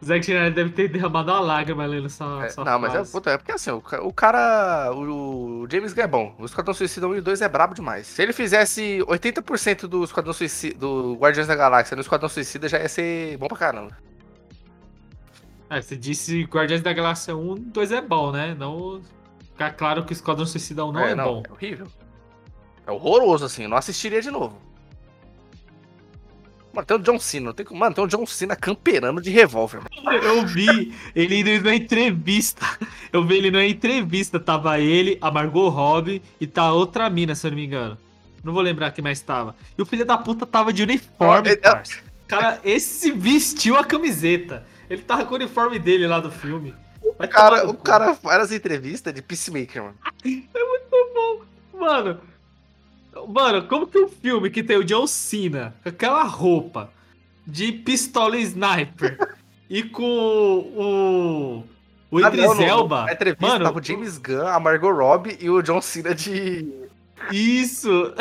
O 0.00 0.04
Zack 0.04 0.20
Snyder 0.20 0.54
deve 0.54 0.70
ter 0.70 0.88
derramado 0.88 1.30
uma 1.30 1.40
lágrima 1.40 1.84
ali 1.84 2.00
nessa, 2.00 2.24
é, 2.24 2.64
Não, 2.64 2.78
mas 2.78 2.94
é, 2.94 3.04
puta, 3.04 3.30
é 3.30 3.36
porque 3.36 3.52
assim, 3.52 3.70
o, 3.70 3.82
o 4.02 4.12
cara. 4.12 4.90
O, 4.94 5.62
o 5.62 5.68
James 5.70 5.92
Gunn 5.92 6.02
é 6.02 6.06
bom. 6.06 6.34
O 6.38 6.46
Esquadrão 6.46 6.72
Suicida 6.72 7.06
1 7.06 7.16
e 7.16 7.20
2 7.20 7.42
é 7.42 7.48
brabo 7.48 7.74
demais. 7.74 8.06
Se 8.06 8.22
ele 8.22 8.32
fizesse 8.32 9.00
80% 9.06 9.86
do 9.86 10.02
Esquadrão 10.02 10.32
Suicida. 10.32 10.78
do 10.78 11.14
Guardiões 11.16 11.46
da 11.46 11.54
Galáxia 11.54 11.94
no 11.94 12.00
Esquadrão 12.00 12.30
Suicida, 12.30 12.66
já 12.66 12.78
ia 12.78 12.88
ser 12.88 13.36
bom 13.36 13.46
pra 13.46 13.58
caramba. 13.58 13.96
É, 15.68 15.82
você 15.82 15.96
disse 15.96 16.44
Guardiões 16.44 16.80
da 16.80 16.92
Galáxia 16.94 17.36
1 17.36 17.56
e 17.56 17.60
2 17.60 17.92
é 17.92 18.00
bom, 18.00 18.32
né? 18.32 18.56
Não. 18.58 19.02
Ficar 19.52 19.72
claro 19.72 20.04
que 20.04 20.12
o 20.12 20.14
Esquadrão 20.14 20.46
Suicida 20.46 20.82
1 20.82 20.92
não 20.92 21.00
é, 21.00 21.10
é 21.10 21.14
não, 21.14 21.24
bom. 21.24 21.42
É 21.46 21.52
horrível. 21.52 21.86
É 22.86 22.90
horroroso, 22.90 23.44
assim. 23.44 23.64
Eu 23.64 23.68
não 23.68 23.76
assistiria 23.76 24.22
de 24.22 24.30
novo. 24.30 24.69
Mano, 26.72 26.86
tem 26.86 26.96
o 26.96 27.00
John 27.00 27.18
Cena. 27.18 27.52
Tem... 27.52 27.66
Mano, 27.70 27.94
tem 27.94 28.04
o 28.04 28.06
John 28.06 28.26
Cena 28.26 28.54
camperando 28.54 29.20
de 29.20 29.30
revólver. 29.30 29.80
Eu 30.22 30.46
vi 30.46 30.94
ele 31.14 31.40
indo 31.40 31.64
na 31.64 31.74
entrevista. 31.74 32.66
Eu 33.12 33.24
vi 33.24 33.36
ele 33.36 33.50
na 33.50 33.64
entrevista. 33.64 34.38
Tava 34.38 34.78
ele, 34.78 35.18
a 35.20 35.30
Margot 35.30 35.68
Robbie 35.68 36.22
e 36.40 36.46
tá 36.46 36.72
outra 36.72 37.10
mina, 37.10 37.34
se 37.34 37.46
eu 37.46 37.50
não 37.50 37.58
me 37.58 37.66
engano. 37.66 37.98
Não 38.42 38.52
vou 38.52 38.62
lembrar 38.62 38.90
quem 38.92 39.02
mais 39.02 39.20
tava. 39.20 39.54
E 39.76 39.82
o 39.82 39.86
filho 39.86 40.04
da 40.04 40.16
puta 40.16 40.46
tava 40.46 40.72
de 40.72 40.82
uniforme, 40.82 41.50
oh, 41.50 41.68
é... 41.68 41.82
Cara, 42.26 42.60
esse 42.64 43.10
vestiu 43.10 43.76
a 43.76 43.84
camiseta. 43.84 44.64
Ele 44.88 45.02
tava 45.02 45.24
com 45.24 45.32
o 45.32 45.36
uniforme 45.36 45.78
dele 45.78 46.06
lá 46.06 46.20
do 46.20 46.30
filme. 46.30 46.74
o 47.02 47.28
cara, 47.28 47.68
o 47.68 47.74
cara 47.74 48.14
faz 48.14 48.42
as 48.44 48.52
entrevistas 48.52 49.12
de 49.12 49.20
Peacemaker, 49.20 49.82
mano. 49.82 49.96
É 50.24 50.64
muito 50.64 51.10
bom. 51.14 51.42
Mano, 51.78 52.20
Mano, 53.28 53.66
como 53.66 53.86
que 53.86 53.98
um 53.98 54.08
filme 54.08 54.50
que 54.50 54.62
tem 54.62 54.76
o 54.76 54.84
John 54.84 55.06
Cena 55.06 55.74
com 55.82 55.88
aquela 55.88 56.22
roupa 56.24 56.90
de 57.46 57.72
pistola 57.72 58.36
sniper 58.38 59.36
e 59.68 59.82
com 59.82 60.02
o. 60.02 61.64
O 62.12 62.18
ah, 62.18 62.28
Idris 62.28 62.44
não, 62.44 62.60
Elba. 62.60 63.04
Na 63.04 63.12
entrevista 63.12 63.46
mano, 63.46 63.64
tava 63.64 63.78
o 63.78 63.82
James 63.82 64.18
Gunn, 64.18 64.46
a 64.46 64.58
Margot 64.58 64.90
Robbie 64.90 65.38
e 65.40 65.48
o 65.48 65.62
John 65.62 65.80
Cena 65.80 66.14
de. 66.14 66.68
Isso! 67.30 68.14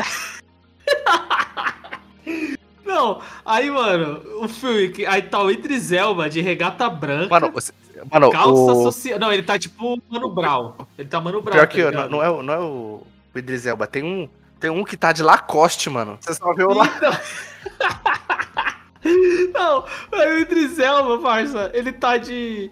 Não, 2.85 3.21
aí, 3.45 3.69
mano, 3.69 4.21
o 4.41 4.47
filme. 4.47 5.05
Aí 5.05 5.21
tá 5.21 5.41
o 5.41 5.51
Idris 5.51 5.91
Elba 5.91 6.29
de 6.29 6.41
regata 6.41 6.89
branca. 6.89 7.29
Mano, 7.29 7.51
você, 7.51 7.71
mano 8.11 8.31
calça 8.31 8.73
o... 8.73 8.91
social. 8.91 9.19
Não, 9.19 9.31
ele 9.31 9.43
tá 9.43 9.59
tipo 9.59 10.01
Mano 10.09 10.29
Brown. 10.29 10.73
Ele 10.97 11.07
tá 11.07 11.21
Mano 11.21 11.41
Brown. 11.41 11.53
Pior 11.53 11.67
tá 11.67 11.67
que 11.67 11.91
não, 11.91 12.09
não, 12.09 12.23
é, 12.23 12.43
não 12.43 12.53
é 12.53 12.59
o, 12.59 13.03
o 13.33 13.37
Idris 13.39 13.67
Elba. 13.67 13.85
Tem 13.85 14.03
um, 14.03 14.27
tem 14.59 14.69
um 14.69 14.83
que 14.83 14.97
tá 14.97 15.11
de 15.11 15.23
Lacoste, 15.23 15.89
mano. 15.89 16.17
Você 16.19 16.33
só 16.33 16.53
viu 16.53 16.69
lá. 16.69 16.85
Não, 19.53 19.85
o 20.11 20.39
Idris 20.39 20.77
Elba, 20.77 21.19
parça, 21.19 21.71
ele 21.73 21.91
tá 21.91 22.17
de. 22.17 22.69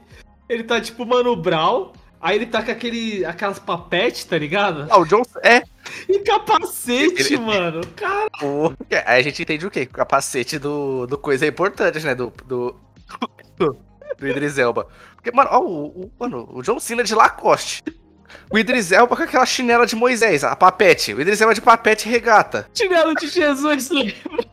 Ele 0.50 0.64
tá 0.64 0.80
tipo 0.82 1.06
Mano 1.06 1.36
Brown. 1.36 1.94
Aí 2.20 2.36
ele 2.36 2.48
tá 2.48 2.64
com 2.64 2.72
aquele, 2.72 3.24
aquelas 3.26 3.60
papetes, 3.60 4.26
tá 4.26 4.38
ligado? 4.38 4.88
Ah, 4.90 4.98
o 4.98 5.06
John. 5.06 5.22
É. 5.44 5.62
E 6.10 6.20
capacete, 6.20 7.34
ele, 7.34 7.38
mano. 7.38 7.82
Cara. 7.96 8.28
O... 8.42 8.74
Aí 9.06 9.20
a 9.20 9.22
gente 9.22 9.42
entende 9.42 9.68
o 9.68 9.72
quê? 9.72 9.84
O 9.84 9.94
capacete 9.94 10.58
do, 10.58 11.06
do 11.06 11.18
coisa 11.18 11.46
é 11.46 11.50
importante, 11.50 12.00
né? 12.00 12.16
Do. 12.16 12.34
Do, 12.46 12.76
do 14.18 14.28
Idris 14.28 14.58
Elba. 14.58 14.88
Porque, 15.16 15.32
mano, 15.32 15.50
ó, 15.54 15.60
o, 15.60 15.86
o, 15.86 16.12
mano, 16.20 16.50
o 16.52 16.62
John 16.64 16.80
Cena 16.80 17.04
de 17.04 17.14
Lacoste. 17.14 17.84
O 18.50 18.58
Idris 18.58 18.92
Elba 18.92 19.16
com 19.16 19.24
aquela 19.24 19.46
chinela 19.46 19.86
de 19.86 19.96
Moisés, 19.96 20.44
a 20.44 20.56
papete. 20.56 21.14
O 21.14 21.22
Idris 21.22 21.42
Elba 21.42 21.54
de 21.54 21.62
papete 21.62 22.08
regata. 22.08 22.70
Chinelo 22.74 23.14
de 23.16 23.28
Jesus, 23.28 23.90
lembra? 23.92 24.46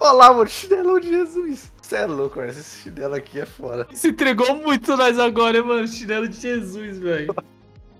Olá, 0.00 0.32
mano, 0.32 0.48
chinelo 0.48 1.00
de 1.00 1.08
Jesus. 1.08 1.72
Você 1.80 1.96
é 1.96 2.06
louco, 2.06 2.38
mano. 2.38 2.50
Esse 2.50 2.82
chinelo 2.82 3.14
aqui 3.14 3.40
é 3.40 3.46
foda. 3.46 3.86
Se 3.92 4.08
entregou 4.08 4.56
muito 4.56 4.96
nós 4.96 5.18
agora, 5.18 5.62
mano. 5.62 5.86
Chinelo 5.86 6.28
de 6.28 6.40
Jesus, 6.40 6.98
velho. 6.98 7.34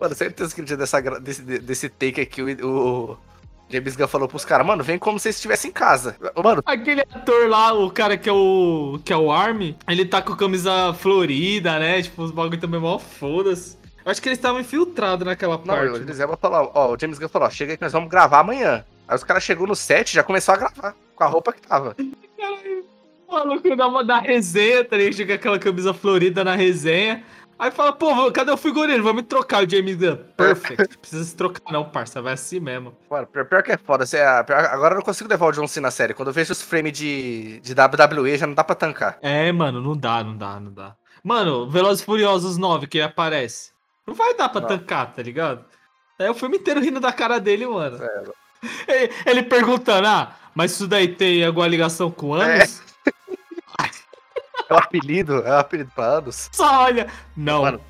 Mano, 0.01 0.15
certeza 0.15 0.55
que 0.55 0.61
no 0.61 0.67
dia 0.67 0.77
dessa, 0.77 1.01
desse, 1.21 1.43
desse 1.43 1.89
take 1.89 2.21
aqui, 2.21 2.43
o, 2.43 2.67
o 2.67 3.19
James 3.69 3.97
Gunn 3.97 4.09
falou 4.09 4.29
pros 4.29 4.45
caras, 4.45 4.67
mano, 4.67 4.85
vem 4.85 4.99
como 4.99 5.19
se 5.19 5.29
estivesse 5.29 5.69
em 5.69 5.73
casa. 5.73 6.17
Mano. 6.43 6.63
Aquele 6.67 7.01
ator 7.01 7.49
lá, 7.49 7.73
o 7.73 7.91
cara 7.91 8.17
que 8.17 8.29
é 8.29 8.33
o. 8.33 8.99
que 9.05 9.13
é 9.13 9.17
o 9.17 9.31
Army, 9.31 9.77
ele 9.89 10.05
tá 10.05 10.21
com 10.21 10.35
camisa 10.35 10.93
florida, 10.95 11.79
né? 11.79 12.03
Tipo, 12.03 12.23
os 12.23 12.31
bagulho 12.31 12.61
também 12.61 12.81
mó 12.81 12.99
foda-se. 12.99 13.77
Acho 14.07 14.23
que 14.23 14.29
eles 14.29 14.39
estavam 14.39 14.61
infiltrados 14.61 15.27
naquela 15.27 15.59
Não, 15.59 15.65
parte. 15.65 15.89
o 15.91 15.97
Idris 15.97 16.21
Elba 16.21 16.37
falou, 16.37 16.71
ó, 16.75 16.93
o 16.93 16.97
James 16.99 17.19
Gunn 17.19 17.29
falou, 17.29 17.49
ó, 17.49 17.51
chega 17.51 17.73
aí 17.73 17.77
que 17.77 17.83
nós 17.83 17.93
vamos 17.93 18.09
gravar 18.09 18.39
amanhã. 18.39 18.85
Aí 19.09 19.17
os 19.17 19.25
caras 19.25 19.43
chegou 19.43 19.67
no 19.67 19.75
set 19.75 20.11
e 20.11 20.15
já 20.15 20.23
começou 20.23 20.55
a 20.55 20.59
gravar, 20.59 20.95
com 21.15 21.25
a 21.25 21.27
roupa 21.27 21.53
que 21.53 21.61
tava. 21.61 21.97
O 23.29 23.33
maluco 23.33 23.75
dá 23.77 23.89
uma 23.89 24.05
da 24.05 24.19
resenha, 24.21 24.85
tá 24.85 24.97
ligado? 24.97 25.15
Chega 25.17 25.35
aquela 25.35 25.59
camisa 25.59 25.93
florida 25.93 26.45
na 26.45 26.55
resenha. 26.55 27.25
Aí 27.59 27.71
fala, 27.71 27.93
pô, 27.93 28.31
cadê 28.31 28.53
o 28.53 28.57
figurino? 28.57 29.03
Vamos 29.03 29.25
trocar 29.25 29.65
o 29.65 29.69
James 29.69 29.97
Gunn. 29.97 30.17
Perfect. 30.37 30.99
Precisa 31.01 31.25
se 31.25 31.35
trocar, 31.35 31.73
não, 31.73 31.85
parça. 31.85 32.21
Vai 32.23 32.35
assim 32.35 32.61
mesmo. 32.61 32.95
Mano, 33.11 33.27
pior, 33.27 33.63
que 33.63 33.73
é 33.73 33.79
foda. 33.79 34.05
Você, 34.07 34.19
é- 34.19 34.27
agora 34.27 34.95
eu 34.95 34.99
não 34.99 35.05
consigo 35.05 35.29
levar 35.29 35.47
o 35.47 35.53
John 35.53 35.67
Cena 35.67 35.87
na 35.87 35.91
série. 35.91 36.13
Quando 36.15 36.29
eu 36.29 36.35
vejo 36.35 36.53
os 36.53 36.61
frames 36.63 36.93
de, 36.93 37.59
de 37.61 37.73
WWE, 37.73 38.37
já 38.37 38.47
não 38.47 38.55
dá 38.55 38.63
pra 38.63 38.77
tancar. 38.77 39.19
É, 39.23 39.51
mano, 39.51 39.81
não 39.81 39.97
dá, 39.97 40.23
não 40.23 40.37
dá, 40.37 40.61
não 40.61 40.73
dá. 40.73 40.95
Mano, 41.25 41.69
Velozes 41.69 42.03
e 42.03 42.05
Furiosos 42.05 42.57
9 42.59 42.87
que 42.87 43.01
aparece. 43.01 43.75
Não 44.07 44.15
vai 44.15 44.35
dar 44.35 44.49
pra 44.49 44.61
Não. 44.61 44.69
tancar, 44.69 45.13
tá 45.13 45.23
ligado? 45.23 45.65
É 46.19 46.31
o 46.31 46.35
filme 46.35 46.57
inteiro 46.59 46.81
rindo 46.81 47.01
da 47.01 47.13
cara 47.13 47.39
dele, 47.39 47.67
mano. 47.67 47.99
É, 48.03 49.05
Ele, 49.05 49.13
ele 49.27 49.43
perguntando, 49.43 50.07
ah, 50.09 50.35
mas 50.55 50.73
isso 50.73 50.87
daí 50.89 51.09
tem 51.09 51.45
alguma 51.45 51.67
ligação 51.67 52.11
com 52.11 52.35
anos? 52.35 52.83
é 54.69 54.73
o 54.75 54.77
apelido, 54.77 55.35
é 55.47 55.51
o 55.51 55.59
apelido 55.59 55.91
pra 55.95 56.05
anos. 56.19 56.49
Só 56.53 56.85
olha. 56.85 57.07
Não. 57.37 57.63
Mano. 57.63 57.81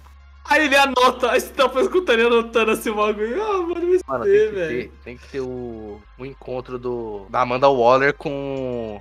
Aí 0.49 0.65
ele 0.65 0.77
anota, 0.77 1.33
aí 1.33 1.41
você 1.41 1.49
tá 1.49 1.65
escutando 1.81 2.25
anotando 2.27 2.71
assim 2.71 2.91
o 2.91 2.95
bagulho. 2.95 3.43
Ah, 3.43 3.63
mano, 3.63 3.75
vai 3.75 3.99
Mano, 4.07 4.25
tem 4.25 4.33
que 4.33 4.55
velho. 4.55 4.69
ter, 4.83 4.93
tem 5.05 5.17
que 5.17 5.29
ter 5.29 5.41
o, 5.41 6.01
o 6.19 6.25
encontro 6.25 6.79
do, 6.79 7.27
da 7.29 7.41
Amanda 7.41 7.69
Waller 7.69 8.15
com 8.15 9.01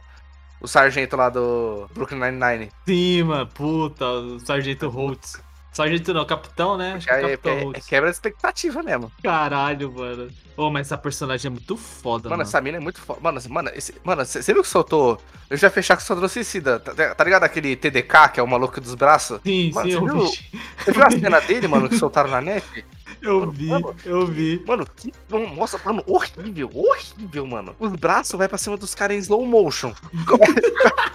o 0.60 0.68
sargento 0.68 1.16
lá 1.16 1.30
do 1.30 1.88
Brooklyn 1.94 2.20
Nine-Nine. 2.20 2.72
Sim, 2.88 3.24
mano, 3.24 3.46
puta, 3.48 4.06
o 4.10 4.40
Sargento 4.40 4.90
Holtz. 4.90 5.40
Sargento 5.76 6.14
não, 6.14 6.26
capitão, 6.26 6.78
né? 6.78 6.94
Acho 6.94 7.08
que 7.08 7.14
É, 7.14 7.16
é 7.16 7.20
é, 7.34 7.38
Capitão 7.38 7.52
é- 7.52 7.60
é 7.60 7.64
Holtz. 7.64 7.86
quebra 7.86 8.10
expectativa 8.10 8.82
mesmo. 8.82 9.12
Caralho, 9.22 9.92
mano. 9.92 10.30
Ô, 10.56 10.70
mas 10.70 10.88
essa 10.88 10.98
personagem 10.98 11.48
é 11.50 11.52
muito 11.52 11.76
foda, 11.76 12.30
Mano, 12.30 12.38
mano. 12.38 12.44
essa 12.44 12.62
mina 12.62 12.78
é 12.78 12.80
muito 12.80 13.02
foda. 13.02 13.20
Mano, 13.22 13.42
mano, 13.50 13.70
esse, 13.76 13.94
mano 14.04 14.26
você 14.26 14.54
viu 14.54 14.62
que 14.64 14.70
soltou? 14.70 15.20
Eu 15.50 15.58
já 15.58 15.70
fechar 15.70 15.96
com 15.96 16.00
o 16.00 16.04
Esquadrão 16.04 16.30
Suicida. 16.30 16.80
Tá, 16.80 17.14
tá 17.14 17.24
ligado 17.26 17.44
aquele 17.44 17.76
TDK, 17.76 18.30
que 18.30 18.40
é 18.40 18.44
o 18.44 18.48
maluco 18.48 18.80
dos 18.80 18.96
braços? 18.96 19.40
Sim, 19.46 19.72
Mano, 19.74 19.92
sim, 19.92 19.98
você 19.98 19.98
eu 19.98 20.06
viu? 20.06 20.30
vi. 20.30 20.62
Você 20.86 20.92
viu 20.94 21.04
a 21.04 21.12
cena 21.12 21.42
dele, 21.42 21.68
mano, 21.68 21.90
que 21.90 21.98
soltaram 21.98 22.30
na 22.30 22.40
net? 22.40 22.86
Eu 23.22 23.50
vi, 23.52 23.68
Mano. 23.68 23.96
eu 24.06 24.26
vi. 24.26 24.64
Mano, 24.68 24.86
que. 24.96 25.12
Nossa, 25.56 25.80
mano, 25.84 26.04
horrível, 26.08 26.70
horrível, 26.74 27.46
mano. 27.48 27.76
Os 27.80 27.92
braços 27.94 28.38
vai 28.38 28.48
pra 28.48 28.58
cima 28.58 28.78
dos 28.78 28.94
caras 28.96 29.18
em 29.18 29.20
slow 29.20 29.46
motion. 29.46 29.94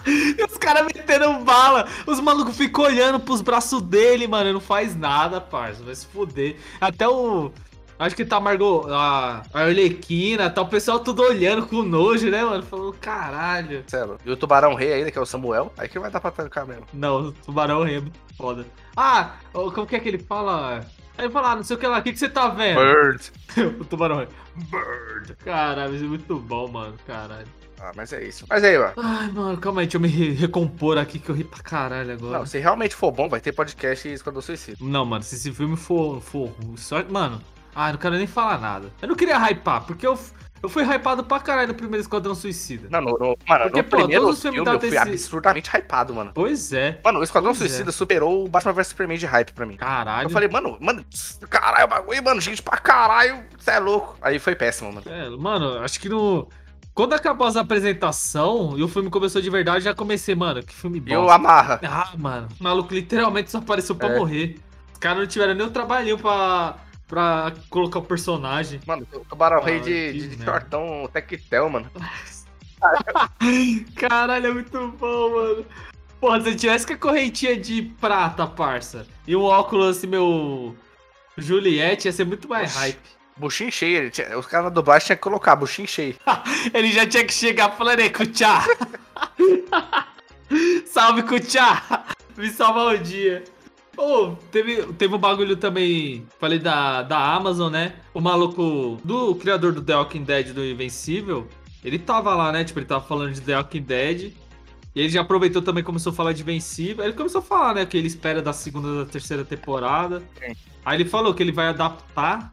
E 0.07 0.43
os 0.45 0.57
caras 0.59 0.87
metendo 0.87 1.33
bala. 1.45 1.87
Os 2.07 2.21
malucos 2.21 2.57
ficam 2.57 2.85
olhando 2.85 3.21
pros 3.21 3.41
braços 3.41 3.81
dele, 3.83 4.27
mano. 4.27 4.53
Não 4.53 4.61
faz 4.61 4.97
nada, 4.97 5.41
parça. 5.41 5.83
Vai 5.85 5.95
se 5.95 6.07
fuder. 6.07 6.57
Até 6.81 7.09
o. 7.09 7.53
Acho 7.99 8.17
que 8.17 8.25
tá 8.25 8.41
Margot. 8.41 8.87
A, 8.91 9.43
Arlequina, 9.53 10.49
tá 10.49 10.63
o 10.63 10.69
pessoal 10.69 11.01
tudo 11.01 11.23
olhando 11.23 11.67
com 11.67 11.83
nojo, 11.83 12.31
né, 12.31 12.43
mano? 12.43 12.63
Falando, 12.63 12.95
caralho. 12.95 13.85
Sério. 13.87 14.17
E 14.25 14.31
o 14.31 14.37
Tubarão 14.39 14.75
Rei 14.75 14.95
ainda, 14.95 15.11
que 15.11 15.19
é 15.19 15.21
o 15.21 15.27
Samuel. 15.27 15.71
Aí 15.77 15.87
que 15.87 15.99
vai 15.99 16.11
dar 16.11 16.19
pra 16.19 16.31
tancar 16.31 16.67
mesmo. 16.67 16.87
Não, 16.95 17.27
o 17.29 17.33
tubarão 17.33 17.85
rei 17.85 17.99
é 17.99 18.03
foda. 18.39 18.67
Ah, 18.97 19.33
como 19.53 19.87
que 19.87 19.97
é 19.97 20.01
que 20.01 20.09
ele 20.09 20.19
fala? 20.19 20.81
Aí 21.21 21.27
ele 21.27 21.33
fala, 21.35 21.53
ah, 21.53 21.57
não 21.57 21.63
sei 21.63 21.77
o 21.77 21.79
que 21.79 21.87
lá, 21.87 21.99
o 21.99 22.03
que, 22.03 22.13
que 22.15 22.19
você 22.19 22.31
tá 22.31 22.49
vendo? 22.49 22.81
Bird. 22.81 23.31
o 23.79 23.85
tubarão. 23.85 24.27
Bird. 24.57 25.37
Caralho, 25.45 25.95
isso 25.95 26.05
é 26.05 26.09
muito 26.09 26.39
bom, 26.39 26.67
mano. 26.67 26.95
Caralho. 27.07 27.47
Ah, 27.79 27.93
mas 27.95 28.11
é 28.15 28.25
isso. 28.25 28.47
Mas 28.49 28.65
aí, 28.65 28.79
ó. 28.79 28.91
Ai, 28.97 29.31
mano, 29.31 29.59
calma 29.59 29.83
aí, 29.83 29.87
deixa 29.87 29.99
eu 29.99 30.01
me 30.01 30.09
re- 30.09 30.33
recompor 30.33 30.97
aqui 30.97 31.19
que 31.19 31.29
eu 31.31 31.35
ri 31.35 31.45
pra 31.45 31.63
caralho 31.63 32.13
agora. 32.15 32.39
Não, 32.39 32.47
se 32.47 32.59
realmente 32.59 32.95
for 32.95 33.13
bom, 33.13 33.29
vai 33.29 33.39
ter 33.41 33.53
podcast 33.53 34.09
Esquadrão 34.09 34.41
Suicida. 34.41 34.79
Não, 34.81 35.05
mano, 35.05 35.23
se 35.23 35.35
esse 35.35 35.53
filme 35.53 35.77
for, 35.77 36.21
for 36.23 36.51
só. 36.77 37.05
Mano, 37.05 37.41
ah, 37.75 37.93
não 37.93 37.99
quero 37.99 38.17
nem 38.17 38.27
falar 38.27 38.59
nada. 38.59 38.91
Eu 39.03 39.09
não 39.09 39.15
queria 39.15 39.39
hypar, 39.39 39.83
porque 39.85 40.07
eu, 40.07 40.19
eu 40.63 40.69
fui 40.69 40.83
hypado 40.85 41.25
pra 41.25 41.41
caralho 41.41 41.69
no 41.69 41.75
primeiro 41.75 42.01
Esquadrão 42.03 42.35
Suicida. 42.35 42.89
Não, 42.91 43.01
no, 43.01 43.13
no- 43.19 43.37
mano, 43.49 43.65
Porque, 43.65 43.83
no 43.83 43.85
pô, 43.89 43.97
primeiro 43.97 44.23
todos 44.25 44.37
os 44.37 44.43
filme 44.43 44.57
filmes 44.59 44.73
eu 44.75 44.81
fui 44.89 44.99
absurdamente 44.99 45.71
hypado, 45.75 46.15
mano. 46.15 46.33
Pois 46.35 46.73
é. 46.73 47.01
Mano, 47.05 47.21
o 47.21 47.23
Esquadrão 47.23 47.53
é. 47.53 47.55
Suicida 47.55 47.91
superou 47.93 48.45
o 48.45 48.49
Batman 48.49 48.73
vs 48.73 48.89
Superman 48.89 49.19
de 49.19 49.27
hype 49.27 49.53
pra 49.53 49.65
mim. 49.67 49.77
Caralho. 49.77 50.27
Eu 50.27 50.31
falei, 50.31 50.49
mano, 50.49 50.77
mano, 50.81 51.05
caralho, 51.49 51.85
o 51.85 51.89
bagulho, 51.89 52.23
mano, 52.25 52.41
gente 52.41 52.63
pra 52.63 52.77
caralho, 52.79 53.43
você 53.59 53.71
é 53.73 53.79
louco. 53.79 54.17
Aí 54.21 54.39
foi 54.39 54.55
péssimo, 54.55 54.93
mano. 54.93 55.03
É, 55.09 55.29
mano, 55.31 55.79
acho 55.85 55.99
que 56.01 56.09
no. 56.09 56.49
Quando 56.93 57.13
acabou 57.15 57.47
as 57.47 57.57
apresentação 57.57 58.75
e 58.77 58.83
o 58.83 58.89
filme 58.89 59.09
começou 59.11 59.41
de 59.41 59.49
verdade, 59.49 59.85
já 59.85 59.95
comecei, 59.95 60.35
mano, 60.35 60.63
que 60.63 60.75
filme 60.75 61.01
bom. 61.01 61.31
Amarra. 61.31 61.81
Ah, 61.85 62.11
mano, 62.19 62.49
o 62.59 62.63
maluco 62.63 62.93
literalmente 62.93 63.51
só 63.51 63.59
apareceu 63.59 63.95
pra 63.95 64.09
É. 64.09 64.19
morrer. 64.19 64.59
Os 64.93 64.99
caras 64.99 65.19
não 65.19 65.27
tiveram 65.27 65.55
nem 65.55 65.67
o 65.67 65.71
trabalhinho 65.71 66.19
pra, 66.19 66.77
pra 67.11 67.53
colocar 67.69 67.99
o 67.99 68.03
personagem. 68.05 68.81
Mano, 68.87 69.05
o 69.13 69.21
Tubarão 69.25 69.59
Ah, 69.61 69.65
Rei 69.65 69.81
de, 69.81 69.85
que 69.85 70.13
de, 70.13 70.21
de 70.29 70.37
merda. 70.39 70.45
shortão 70.45 71.11
tectel, 71.13 71.69
mano. 71.69 71.91
Caralho, 73.97 74.47
é 74.47 74.53
muito 74.55 74.89
bom, 74.93 75.31
mano. 75.31 75.67
Porra, 76.21 76.41
se 76.41 76.51
eu 76.51 76.57
tivesse 76.57 76.87
com 76.87 76.93
a 76.93 76.97
correntinha 76.97 77.57
de 77.57 77.83
prata, 78.01 78.47
parça, 78.47 79.07
e 79.27 79.35
um 79.35 79.43
óculos 79.43 79.99
assim, 79.99 80.07
meu. 80.07 80.77
Juliette, 81.37 82.07
ia 82.09 82.13
ser 82.13 82.27
muito 82.27 82.49
mais 82.49 82.71
Oxi. 82.71 82.79
hype. 82.79 83.01
Buchinho 83.37 83.73
cheio, 83.73 84.11
tinha- 84.11 84.39
os 84.39 84.47
caras 84.47 84.65
na 84.67 84.71
dublagem 84.71 85.07
tinham 85.07 85.17
que 85.17 85.23
colocar 85.23 85.57
buchinho 85.57 85.89
cheio. 85.89 86.15
Ele 86.75 86.93
já 86.93 87.07
tinha 87.07 87.25
que 87.25 87.33
chegar 87.33 87.71
falando, 87.71 88.01
ei, 88.01 88.11
Kuchá! 88.11 88.65
Salve, 90.87 91.23
Kuchá! 91.23 92.05
Me 92.37 92.51
salvar 92.51 92.95
o 92.95 92.99
dia. 92.99 93.43
Ô, 94.01 94.35
teve, 94.51 94.83
teve 94.95 95.15
um 95.15 95.19
bagulho 95.19 95.57
também, 95.57 96.27
falei 96.39 96.59
da, 96.59 97.03
da 97.03 97.19
Amazon, 97.35 97.71
né? 97.71 97.97
O 98.15 98.21
maluco 98.21 98.99
do 99.05 99.35
criador 99.35 99.73
do 99.73 99.83
The 99.83 99.95
Walking 99.97 100.23
Dead, 100.25 100.53
do 100.55 100.65
Invencível, 100.65 101.47
ele 101.85 101.99
tava 101.99 102.35
lá, 102.35 102.51
né? 102.51 102.65
Tipo, 102.65 102.79
ele 102.79 102.87
tava 102.87 103.05
falando 103.05 103.33
de 103.35 103.41
The 103.43 103.57
Walking 103.57 103.83
Dead. 103.83 104.33
E 104.95 105.01
ele 105.01 105.09
já 105.11 105.21
aproveitou 105.21 105.61
também, 105.63 105.85
começou 105.85 106.13
a 106.13 106.15
falar 106.15 106.33
de 106.33 106.43
Invencível. 106.43 107.03
Aí 107.05 107.11
ele 107.11 107.17
começou 107.17 107.41
a 107.41 107.43
falar, 107.43 107.75
né? 107.75 107.87
Que 107.87 107.97
ele 107.97 108.07
espera 108.07 108.41
da 108.43 108.53
segunda 108.53 109.05
da 109.05 109.11
terceira 109.11 109.45
temporada. 109.45 110.21
Sim. 110.43 110.57
Aí 110.85 110.97
ele 111.01 111.09
falou 111.09 111.33
que 111.35 111.43
ele 111.43 111.53
vai 111.53 111.69
adaptar, 111.69 112.53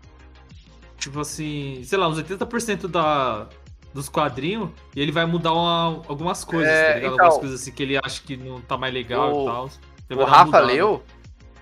tipo 1.00 1.20
assim, 1.20 1.82
sei 1.84 1.98
lá, 1.98 2.08
uns 2.10 2.18
80% 2.18 2.88
da, 2.88 3.48
dos 3.94 4.10
quadrinhos. 4.10 4.70
E 4.96 5.00
ele 5.02 5.12
vai 5.12 5.26
mudar 5.26 5.54
uma- 5.54 6.02
algumas 6.08 6.44
coisas, 6.44 6.68
É, 6.72 6.84
tá 6.90 6.96
ligado? 6.96 7.14
então, 7.14 7.26
algumas 7.26 7.40
coisas 7.40 7.62
assim 7.62 7.72
que 7.72 7.84
ele 7.84 7.98
acha 8.04 8.22
que 8.22 8.36
não 8.38 8.60
tá 8.62 8.78
mais 8.78 8.94
legal 8.94 9.34
o- 9.36 9.44
e 9.44 9.46
tal. 9.46 9.70
O 10.12 10.24
Rafa 10.24 10.60
leu, 10.60 11.04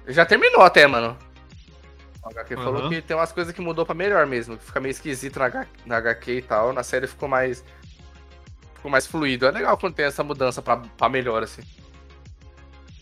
já 0.08 0.26
terminou 0.26 0.62
até, 0.62 0.86
mano. 0.88 1.18
O 2.24 2.30
HQ 2.30 2.54
Aham. 2.56 2.64
falou 2.64 2.90
que 2.90 3.02
tem 3.02 3.16
umas 3.16 3.32
coisas 3.32 3.54
que 3.54 3.62
mudou 3.62 3.86
pra 3.86 3.94
melhor 3.94 4.26
mesmo, 4.26 4.58
que 4.58 4.64
fica 4.66 4.80
meio 4.80 4.92
esquisito 4.92 5.38
na, 5.38 5.46
H- 5.46 5.68
na 5.86 5.98
HQ 5.98 6.32
e 6.38 6.42
tal. 6.42 6.74
Na 6.74 6.82
série 6.84 7.06
ficou 7.08 7.30
mais. 7.30 7.64
Ficou 8.76 8.90
mais 8.90 9.06
fluido. 9.06 9.46
É 9.46 9.52
legal 9.52 9.78
quando 9.78 9.94
tem 9.94 10.06
essa 10.06 10.24
mudança 10.24 10.62
pra, 10.62 10.78
pra 10.78 11.08
melhor, 11.10 11.44
assim. 11.44 11.62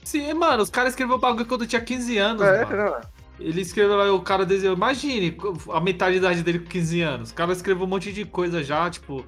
Sim, 0.04 0.34
mano, 0.34 0.62
os 0.64 0.70
caras 0.70 0.92
escreveram 0.92 1.18
o 1.18 1.22
bagulho 1.22 1.46
quando 1.46 1.62
eu 1.62 1.68
tinha 1.68 1.82
15 1.82 2.18
anos, 2.18 2.42
É, 2.42 2.66
mano. 2.66 2.78
não, 2.92 3.02
Ele 3.40 3.62
escreveu 3.62 3.96
lá, 3.96 4.12
o 4.14 4.22
cara 4.22 4.46
desenhou. 4.46 4.76
Imagine 4.76 5.38
a 5.72 5.80
metade 5.80 6.20
da 6.20 6.28
idade 6.32 6.44
dele 6.44 6.60
com 6.60 6.66
15 6.70 7.02
anos. 7.02 7.32
O 7.32 7.34
cara 7.34 7.52
escreveu 7.54 7.86
um 7.86 7.90
monte 7.90 8.12
de 8.12 8.26
coisa 8.26 8.62
já, 8.64 8.90
tipo. 8.90 9.26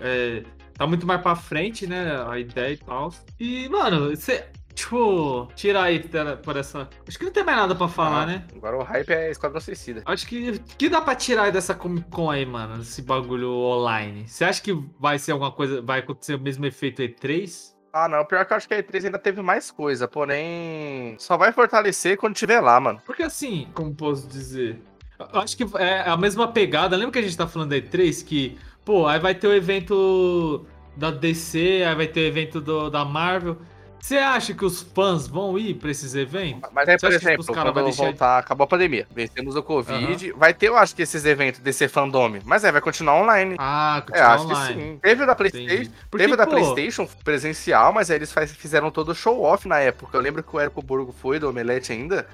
é, 0.00 0.42
tá 0.74 0.86
muito 0.86 1.06
mais 1.06 1.20
pra 1.22 1.36
frente, 1.36 1.86
né? 1.86 2.24
A 2.28 2.38
ideia 2.38 2.72
e 2.72 2.76
tal. 2.76 3.12
E, 3.38 3.68
mano, 3.68 4.10
você. 4.10 4.46
Tipo, 4.78 5.48
tirar 5.56 5.82
aí 5.82 5.98
por 6.40 6.56
essa. 6.56 6.88
Acho 7.06 7.18
que 7.18 7.24
não 7.24 7.32
tem 7.32 7.42
mais 7.42 7.58
nada 7.58 7.74
pra 7.74 7.88
falar, 7.88 8.24
não. 8.24 8.34
né? 8.34 8.44
Agora 8.54 8.76
o 8.76 8.82
hype 8.84 9.10
é 9.10 9.28
Esquadrão 9.28 9.60
Suicida. 9.60 10.02
Acho 10.06 10.24
que. 10.24 10.56
que 10.78 10.88
dá 10.88 11.00
pra 11.00 11.16
tirar 11.16 11.42
aí 11.42 11.52
dessa 11.52 11.74
Comic 11.74 12.08
Con 12.08 12.30
aí, 12.30 12.46
mano? 12.46 12.80
Esse 12.80 13.02
bagulho 13.02 13.50
online. 13.50 14.28
Você 14.28 14.44
acha 14.44 14.62
que 14.62 14.72
vai 15.00 15.18
ser 15.18 15.32
alguma 15.32 15.50
coisa. 15.50 15.82
Vai 15.82 15.98
acontecer 15.98 16.36
o 16.36 16.40
mesmo 16.40 16.64
efeito 16.64 17.02
E3? 17.02 17.74
Ah, 17.92 18.08
não. 18.08 18.24
Pior 18.24 18.46
que 18.46 18.52
eu 18.52 18.56
acho 18.56 18.68
que 18.68 18.74
a 18.74 18.80
E3 18.80 19.06
ainda 19.06 19.18
teve 19.18 19.42
mais 19.42 19.68
coisa, 19.68 20.06
porém. 20.06 21.16
Só 21.18 21.36
vai 21.36 21.50
fortalecer 21.50 22.16
quando 22.16 22.36
tiver 22.36 22.60
lá, 22.60 22.78
mano. 22.78 23.00
Porque 23.04 23.24
assim, 23.24 23.66
como 23.74 23.92
posso 23.92 24.28
dizer? 24.28 24.80
Eu 25.18 25.40
acho 25.40 25.56
que 25.56 25.64
é 25.76 26.08
a 26.08 26.16
mesma 26.16 26.46
pegada. 26.46 26.96
Lembra 26.96 27.14
que 27.14 27.18
a 27.18 27.22
gente 27.22 27.36
tá 27.36 27.48
falando 27.48 27.70
da 27.70 27.76
E3? 27.78 28.24
Que, 28.24 28.56
pô, 28.84 29.08
aí 29.08 29.18
vai 29.18 29.34
ter 29.34 29.48
o 29.48 29.52
evento 29.52 30.64
da 30.96 31.10
DC, 31.10 31.82
aí 31.84 31.94
vai 31.96 32.06
ter 32.06 32.20
o 32.20 32.26
evento 32.28 32.60
do, 32.60 32.88
da 32.88 33.04
Marvel. 33.04 33.58
Você 34.00 34.16
acha 34.16 34.54
que 34.54 34.64
os 34.64 34.80
fãs 34.82 35.26
vão 35.26 35.58
ir 35.58 35.74
pra 35.74 35.90
esses 35.90 36.14
eventos? 36.14 36.70
Mas 36.72 36.88
aí, 36.88 36.98
Você 36.98 37.06
por 37.06 37.12
exemplo, 37.14 37.44
quando 37.46 37.92
voltar, 37.92 38.38
acabou 38.38 38.64
a 38.64 38.66
pandemia, 38.66 39.06
vencemos 39.14 39.54
o 39.56 39.62
Covid, 39.62 40.32
vai 40.32 40.54
ter, 40.54 40.68
eu 40.68 40.76
acho 40.76 40.94
que 40.94 41.02
esses 41.02 41.24
eventos 41.24 41.60
desse 41.60 41.86
fandom, 41.88 42.38
mas 42.44 42.64
aí 42.64 42.72
vai 42.72 42.80
continuar 42.80 43.20
online. 43.20 43.56
Ah, 43.58 43.98
É, 43.98 44.00
continuar 44.02 44.34
acho 44.34 44.44
online. 44.44 44.74
que 44.74 44.80
sim. 44.80 44.98
Teve 45.02 45.22
o 45.24 45.26
da 45.26 45.34
PlayStation. 45.34 45.90
Porque, 46.10 46.24
teve 46.24 46.34
o 46.34 46.36
da 46.36 46.46
PlayStation 46.46 47.06
presencial, 47.24 47.92
mas 47.92 48.10
aí 48.10 48.16
eles 48.16 48.32
faz- 48.32 48.52
fizeram 48.52 48.90
todo 48.90 49.10
o 49.10 49.14
show 49.14 49.42
off 49.42 49.66
na 49.68 49.78
época. 49.78 50.16
Eu 50.16 50.20
lembro 50.22 50.42
que 50.42 50.54
o 50.56 50.60
Érico 50.60 50.80
Burgo 50.80 51.12
foi 51.12 51.38
do 51.38 51.48
Omelete 51.50 51.92
ainda, 51.92 52.26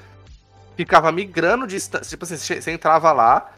ficava 0.76 1.10
migrando 1.10 1.66
de. 1.66 1.78
Tipo 1.80 2.24
assim, 2.24 2.36
você 2.36 2.70
entrava 2.70 3.10
lá, 3.12 3.50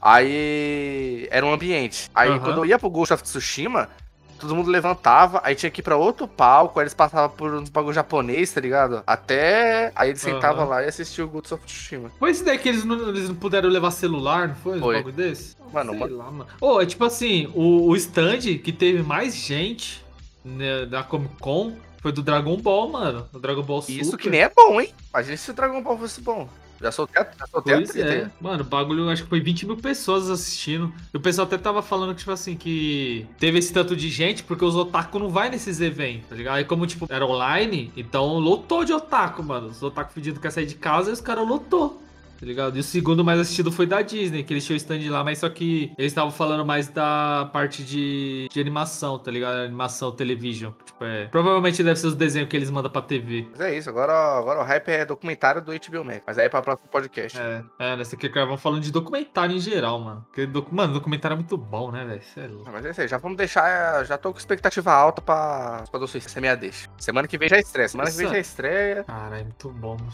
aí 0.00 1.26
era 1.30 1.44
um 1.44 1.52
ambiente. 1.52 2.10
Aí 2.14 2.30
Aham. 2.30 2.38
quando 2.40 2.58
eu 2.58 2.66
ia 2.66 2.78
pro 2.78 2.90
Ghost 2.90 3.12
of 3.14 3.22
Tsushima, 3.22 3.88
todo 4.36 4.54
mundo 4.54 4.70
levantava, 4.70 5.40
aí 5.44 5.54
tinha 5.54 5.70
que 5.70 5.80
ir 5.80 5.82
pra 5.84 5.96
outro 5.96 6.26
palco, 6.28 6.78
aí 6.78 6.84
eles 6.84 6.94
passavam 6.94 7.36
por 7.36 7.52
uns 7.54 7.68
bagulho 7.68 7.94
japonês, 7.94 8.52
tá 8.52 8.60
ligado? 8.60 9.02
Até. 9.06 9.92
Aí 9.94 10.10
eles 10.10 10.20
sentavam 10.20 10.62
Aham. 10.62 10.70
lá 10.70 10.82
e 10.84 10.86
assistiam 10.88 11.26
o 11.26 11.30
Ghost 11.30 11.54
of 11.54 11.64
Tsushima. 11.64 12.10
Foi 12.18 12.30
esse 12.30 12.44
daí 12.44 12.58
que 12.58 12.68
eles 12.68 12.84
não, 12.84 13.08
eles 13.08 13.28
não 13.28 13.34
puderam 13.34 13.68
levar 13.68 13.90
celular, 13.90 14.48
não 14.48 14.54
foi? 14.56 14.78
Foi. 14.78 14.94
Um 14.94 14.98
bagulho 14.98 15.14
desse? 15.14 15.56
Mano, 15.72 15.92
Sei 15.92 16.00
uma- 16.00 16.24
lá, 16.24 16.30
mano. 16.30 16.46
Ô, 16.60 16.80
é 16.80 16.86
tipo 16.86 17.04
assim, 17.04 17.50
o, 17.54 17.88
o 17.88 17.96
stand 17.96 18.38
que 18.62 18.72
teve 18.72 19.02
mais 19.02 19.34
gente 19.34 20.04
né, 20.44 20.86
da 20.86 21.02
Comic 21.02 21.34
Con 21.40 21.72
foi 22.00 22.12
do 22.12 22.22
Dragon 22.22 22.56
Ball, 22.56 22.88
mano. 22.88 23.26
O 23.32 23.38
Dragon 23.38 23.62
Ball 23.62 23.82
Super. 23.82 24.00
Isso 24.00 24.16
que 24.16 24.30
nem 24.30 24.40
é 24.42 24.48
bom, 24.48 24.80
hein? 24.80 24.94
Imagina 25.12 25.36
se 25.36 25.50
o 25.50 25.54
Dragon 25.54 25.82
Ball 25.82 25.98
fosse 25.98 26.20
bom. 26.20 26.48
Já 26.80 26.92
soltei 26.92 27.22
a, 27.22 27.24
já 27.24 27.46
soltei 27.46 27.74
a 27.74 27.76
Pois 27.78 27.90
treta 27.90 28.08
é. 28.08 28.24
aí. 28.24 28.30
Mano, 28.40 28.62
o 28.62 28.66
bagulho, 28.66 29.08
acho 29.08 29.24
que 29.24 29.28
foi 29.28 29.40
20 29.40 29.66
mil 29.66 29.76
pessoas 29.76 30.30
assistindo. 30.30 30.92
E 31.12 31.16
o 31.16 31.20
pessoal 31.20 31.46
até 31.46 31.56
tava 31.58 31.82
falando, 31.82 32.14
tipo 32.14 32.30
assim, 32.30 32.56
que 32.56 33.26
teve 33.38 33.58
esse 33.58 33.72
tanto 33.72 33.96
de 33.96 34.08
gente 34.08 34.42
porque 34.42 34.64
os 34.64 34.76
otaku 34.76 35.18
não 35.18 35.28
vai 35.28 35.48
nesses 35.48 35.80
eventos, 35.80 36.28
tá 36.28 36.36
ligado? 36.36 36.56
Aí 36.56 36.64
como, 36.64 36.86
tipo, 36.86 37.06
era 37.08 37.26
online, 37.26 37.92
então 37.96 38.38
lotou 38.38 38.84
de 38.84 38.92
otaku, 38.92 39.42
mano. 39.42 39.68
Os 39.68 39.82
otaku 39.82 40.12
pedindo 40.14 40.40
que 40.40 40.46
ia 40.46 40.50
sair 40.50 40.66
de 40.66 40.74
casa 40.74 41.10
e 41.10 41.12
os 41.12 41.20
caras 41.20 41.46
lotou. 41.46 42.02
Tá 42.38 42.44
ligado? 42.44 42.76
E 42.76 42.80
o 42.80 42.82
segundo 42.82 43.24
mais 43.24 43.40
assistido 43.40 43.72
foi 43.72 43.86
da 43.86 44.02
Disney, 44.02 44.42
que 44.44 44.52
eles 44.52 44.64
tinham 44.66 44.76
stand 44.76 45.00
lá, 45.10 45.24
mas 45.24 45.38
só 45.38 45.48
que 45.48 45.92
eles 45.96 46.12
estavam 46.12 46.30
falando 46.30 46.64
mais 46.66 46.88
da 46.88 47.48
parte 47.52 47.82
de, 47.82 48.46
de 48.52 48.60
animação, 48.60 49.18
tá 49.18 49.30
ligado? 49.30 49.54
Animação, 49.56 50.12
television. 50.12 50.72
Tipo, 50.84 51.04
é. 51.04 51.26
Provavelmente 51.26 51.82
deve 51.82 51.98
ser 51.98 52.08
os 52.08 52.14
desenhos 52.14 52.48
que 52.48 52.56
eles 52.56 52.70
mandam 52.70 52.90
pra 52.90 53.00
TV. 53.02 53.46
Mas 53.50 53.60
é 53.60 53.76
isso, 53.76 53.88
agora, 53.88 54.12
agora 54.38 54.60
o 54.60 54.62
hype 54.64 54.88
é 54.88 55.04
documentário 55.06 55.62
do 55.62 55.72
HBO 55.72 56.04
Max. 56.04 56.22
Mas 56.26 56.38
aí 56.38 56.46
é 56.46 56.48
pra 56.48 56.60
próximo 56.62 56.88
podcast. 56.90 57.38
É, 57.38 57.62
é, 57.78 57.96
nessa 57.96 58.14
aqui 58.16 58.28
vamos 58.28 58.60
falando 58.60 58.82
de 58.82 58.92
documentário 58.92 59.56
em 59.56 59.60
geral, 59.60 59.98
mano. 59.98 60.24
Porque, 60.26 60.44
docu- 60.46 60.74
mano, 60.74 60.92
documentário 60.92 61.34
é 61.34 61.36
muito 61.38 61.56
bom, 61.56 61.90
né, 61.90 62.04
velho? 62.04 62.22
É 62.36 62.46
louco. 62.48 62.70
Mas 62.70 62.84
é 62.84 62.90
isso 62.90 63.00
aí, 63.00 63.08
já 63.08 63.16
vamos 63.18 63.38
deixar. 63.38 64.04
Já 64.04 64.18
tô 64.18 64.32
com 64.32 64.38
expectativa 64.38 64.92
alta 64.92 65.22
pra 65.22 65.80
Esquadrão 65.84 66.06
Suicida, 66.06 66.30
você 66.32 66.40
me 66.40 66.48
a 66.48 66.54
deixa. 66.54 66.88
Semana 66.98 67.26
que 67.26 67.38
vem 67.38 67.48
já 67.48 67.58
estreia. 67.58 67.88
Semana 67.88 68.10
que 68.10 68.16
vem 68.16 68.28
já 68.28 68.38
estreia. 68.38 69.04
Caralho, 69.04 69.40
é 69.40 69.44
muito 69.44 69.68
bom, 69.70 69.96
mano. 69.98 70.12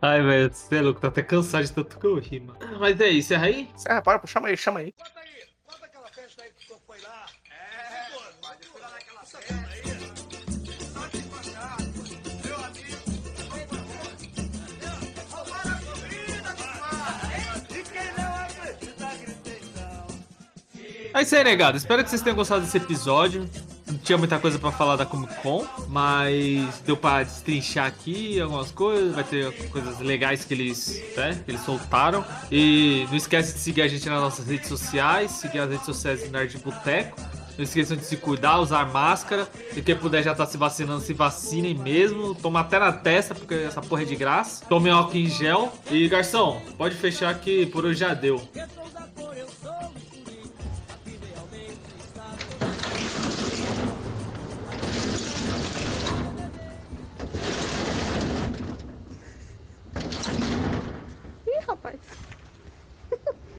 Ai, 0.00 0.22
velho, 0.22 0.52
você 0.52 0.76
é 0.76 0.80
louco, 0.80 1.00
tá 1.00 1.08
até 1.08 1.22
cansado 1.22 1.64
de 1.64 1.72
tanto 1.72 1.98
que 1.98 2.06
eu 2.06 2.18
ri, 2.18 2.40
mano. 2.40 2.58
Mas 2.80 3.00
é 3.00 3.08
isso, 3.08 3.34
é 3.34 3.36
aí? 3.36 3.70
Serra, 3.76 4.00
para, 4.02 4.18
pô, 4.18 4.26
chama 4.26 4.48
aí, 4.48 4.56
chama 4.56 4.80
aí. 4.80 4.92
Conta 4.92 5.20
aí, 5.20 5.44
conta 5.64 5.86
aquela 5.86 6.08
festa 6.08 6.42
aí 6.42 6.50
que 6.50 6.64
o 6.64 6.66
senhor 6.66 6.80
foi 6.86 7.00
lá. 7.00 7.26
É, 7.50 8.10
pô, 8.12 8.20
pode 8.40 8.80
lá 8.80 8.90
naquela 8.90 9.24
festa 9.24 9.54
aí. 9.54 9.82
É 21.14 21.20
isso 21.20 21.36
aí, 21.36 21.44
negado. 21.44 21.76
Espero 21.76 22.02
que 22.02 22.08
vocês 22.08 22.22
tenham 22.22 22.36
gostado 22.36 22.62
desse 22.62 22.78
episódio. 22.78 23.46
Tinha 24.04 24.18
muita 24.18 24.38
coisa 24.38 24.58
pra 24.58 24.72
falar 24.72 24.96
da 24.96 25.06
Comic 25.06 25.34
Con, 25.42 25.66
mas 25.88 26.80
deu 26.84 26.96
pra 26.96 27.22
destrinchar 27.22 27.86
aqui 27.86 28.40
algumas 28.40 28.70
coisas. 28.70 29.14
Vai 29.14 29.24
ter 29.24 29.52
coisas 29.68 29.98
legais 30.00 30.44
que 30.44 30.54
eles, 30.54 31.02
né, 31.16 31.40
que 31.44 31.50
eles 31.50 31.64
soltaram. 31.64 32.24
E 32.50 33.06
não 33.08 33.16
esquece 33.16 33.54
de 33.54 33.60
seguir 33.60 33.82
a 33.82 33.88
gente 33.88 34.08
nas 34.08 34.20
nossas 34.20 34.46
redes 34.46 34.68
sociais, 34.68 35.30
seguir 35.32 35.60
as 35.60 35.70
redes 35.70 35.86
sociais 35.86 36.22
do 36.22 36.30
Nerd 36.30 36.58
Boteco. 36.58 37.20
Não 37.56 37.64
esqueçam 37.64 37.96
de 37.96 38.04
se 38.04 38.16
cuidar, 38.16 38.58
usar 38.60 38.86
máscara. 38.86 39.46
E 39.76 39.82
quem 39.82 39.94
puder 39.94 40.22
já 40.22 40.34
tá 40.34 40.46
se 40.46 40.56
vacinando, 40.56 41.02
se 41.02 41.12
vacinem 41.12 41.74
mesmo. 41.74 42.34
Toma 42.34 42.60
até 42.60 42.78
na 42.78 42.92
testa, 42.92 43.34
porque 43.34 43.54
essa 43.54 43.80
porra 43.80 44.02
é 44.02 44.04
de 44.06 44.16
graça. 44.16 44.64
Tomem 44.66 44.92
álcool 44.92 45.16
em 45.16 45.28
gel. 45.28 45.72
E 45.90 46.08
garçom, 46.08 46.62
pode 46.78 46.94
fechar 46.94 47.34
que 47.38 47.66
por 47.66 47.84
hoje 47.84 48.00
já 48.00 48.14
deu. 48.14 48.40
help. 61.80 62.21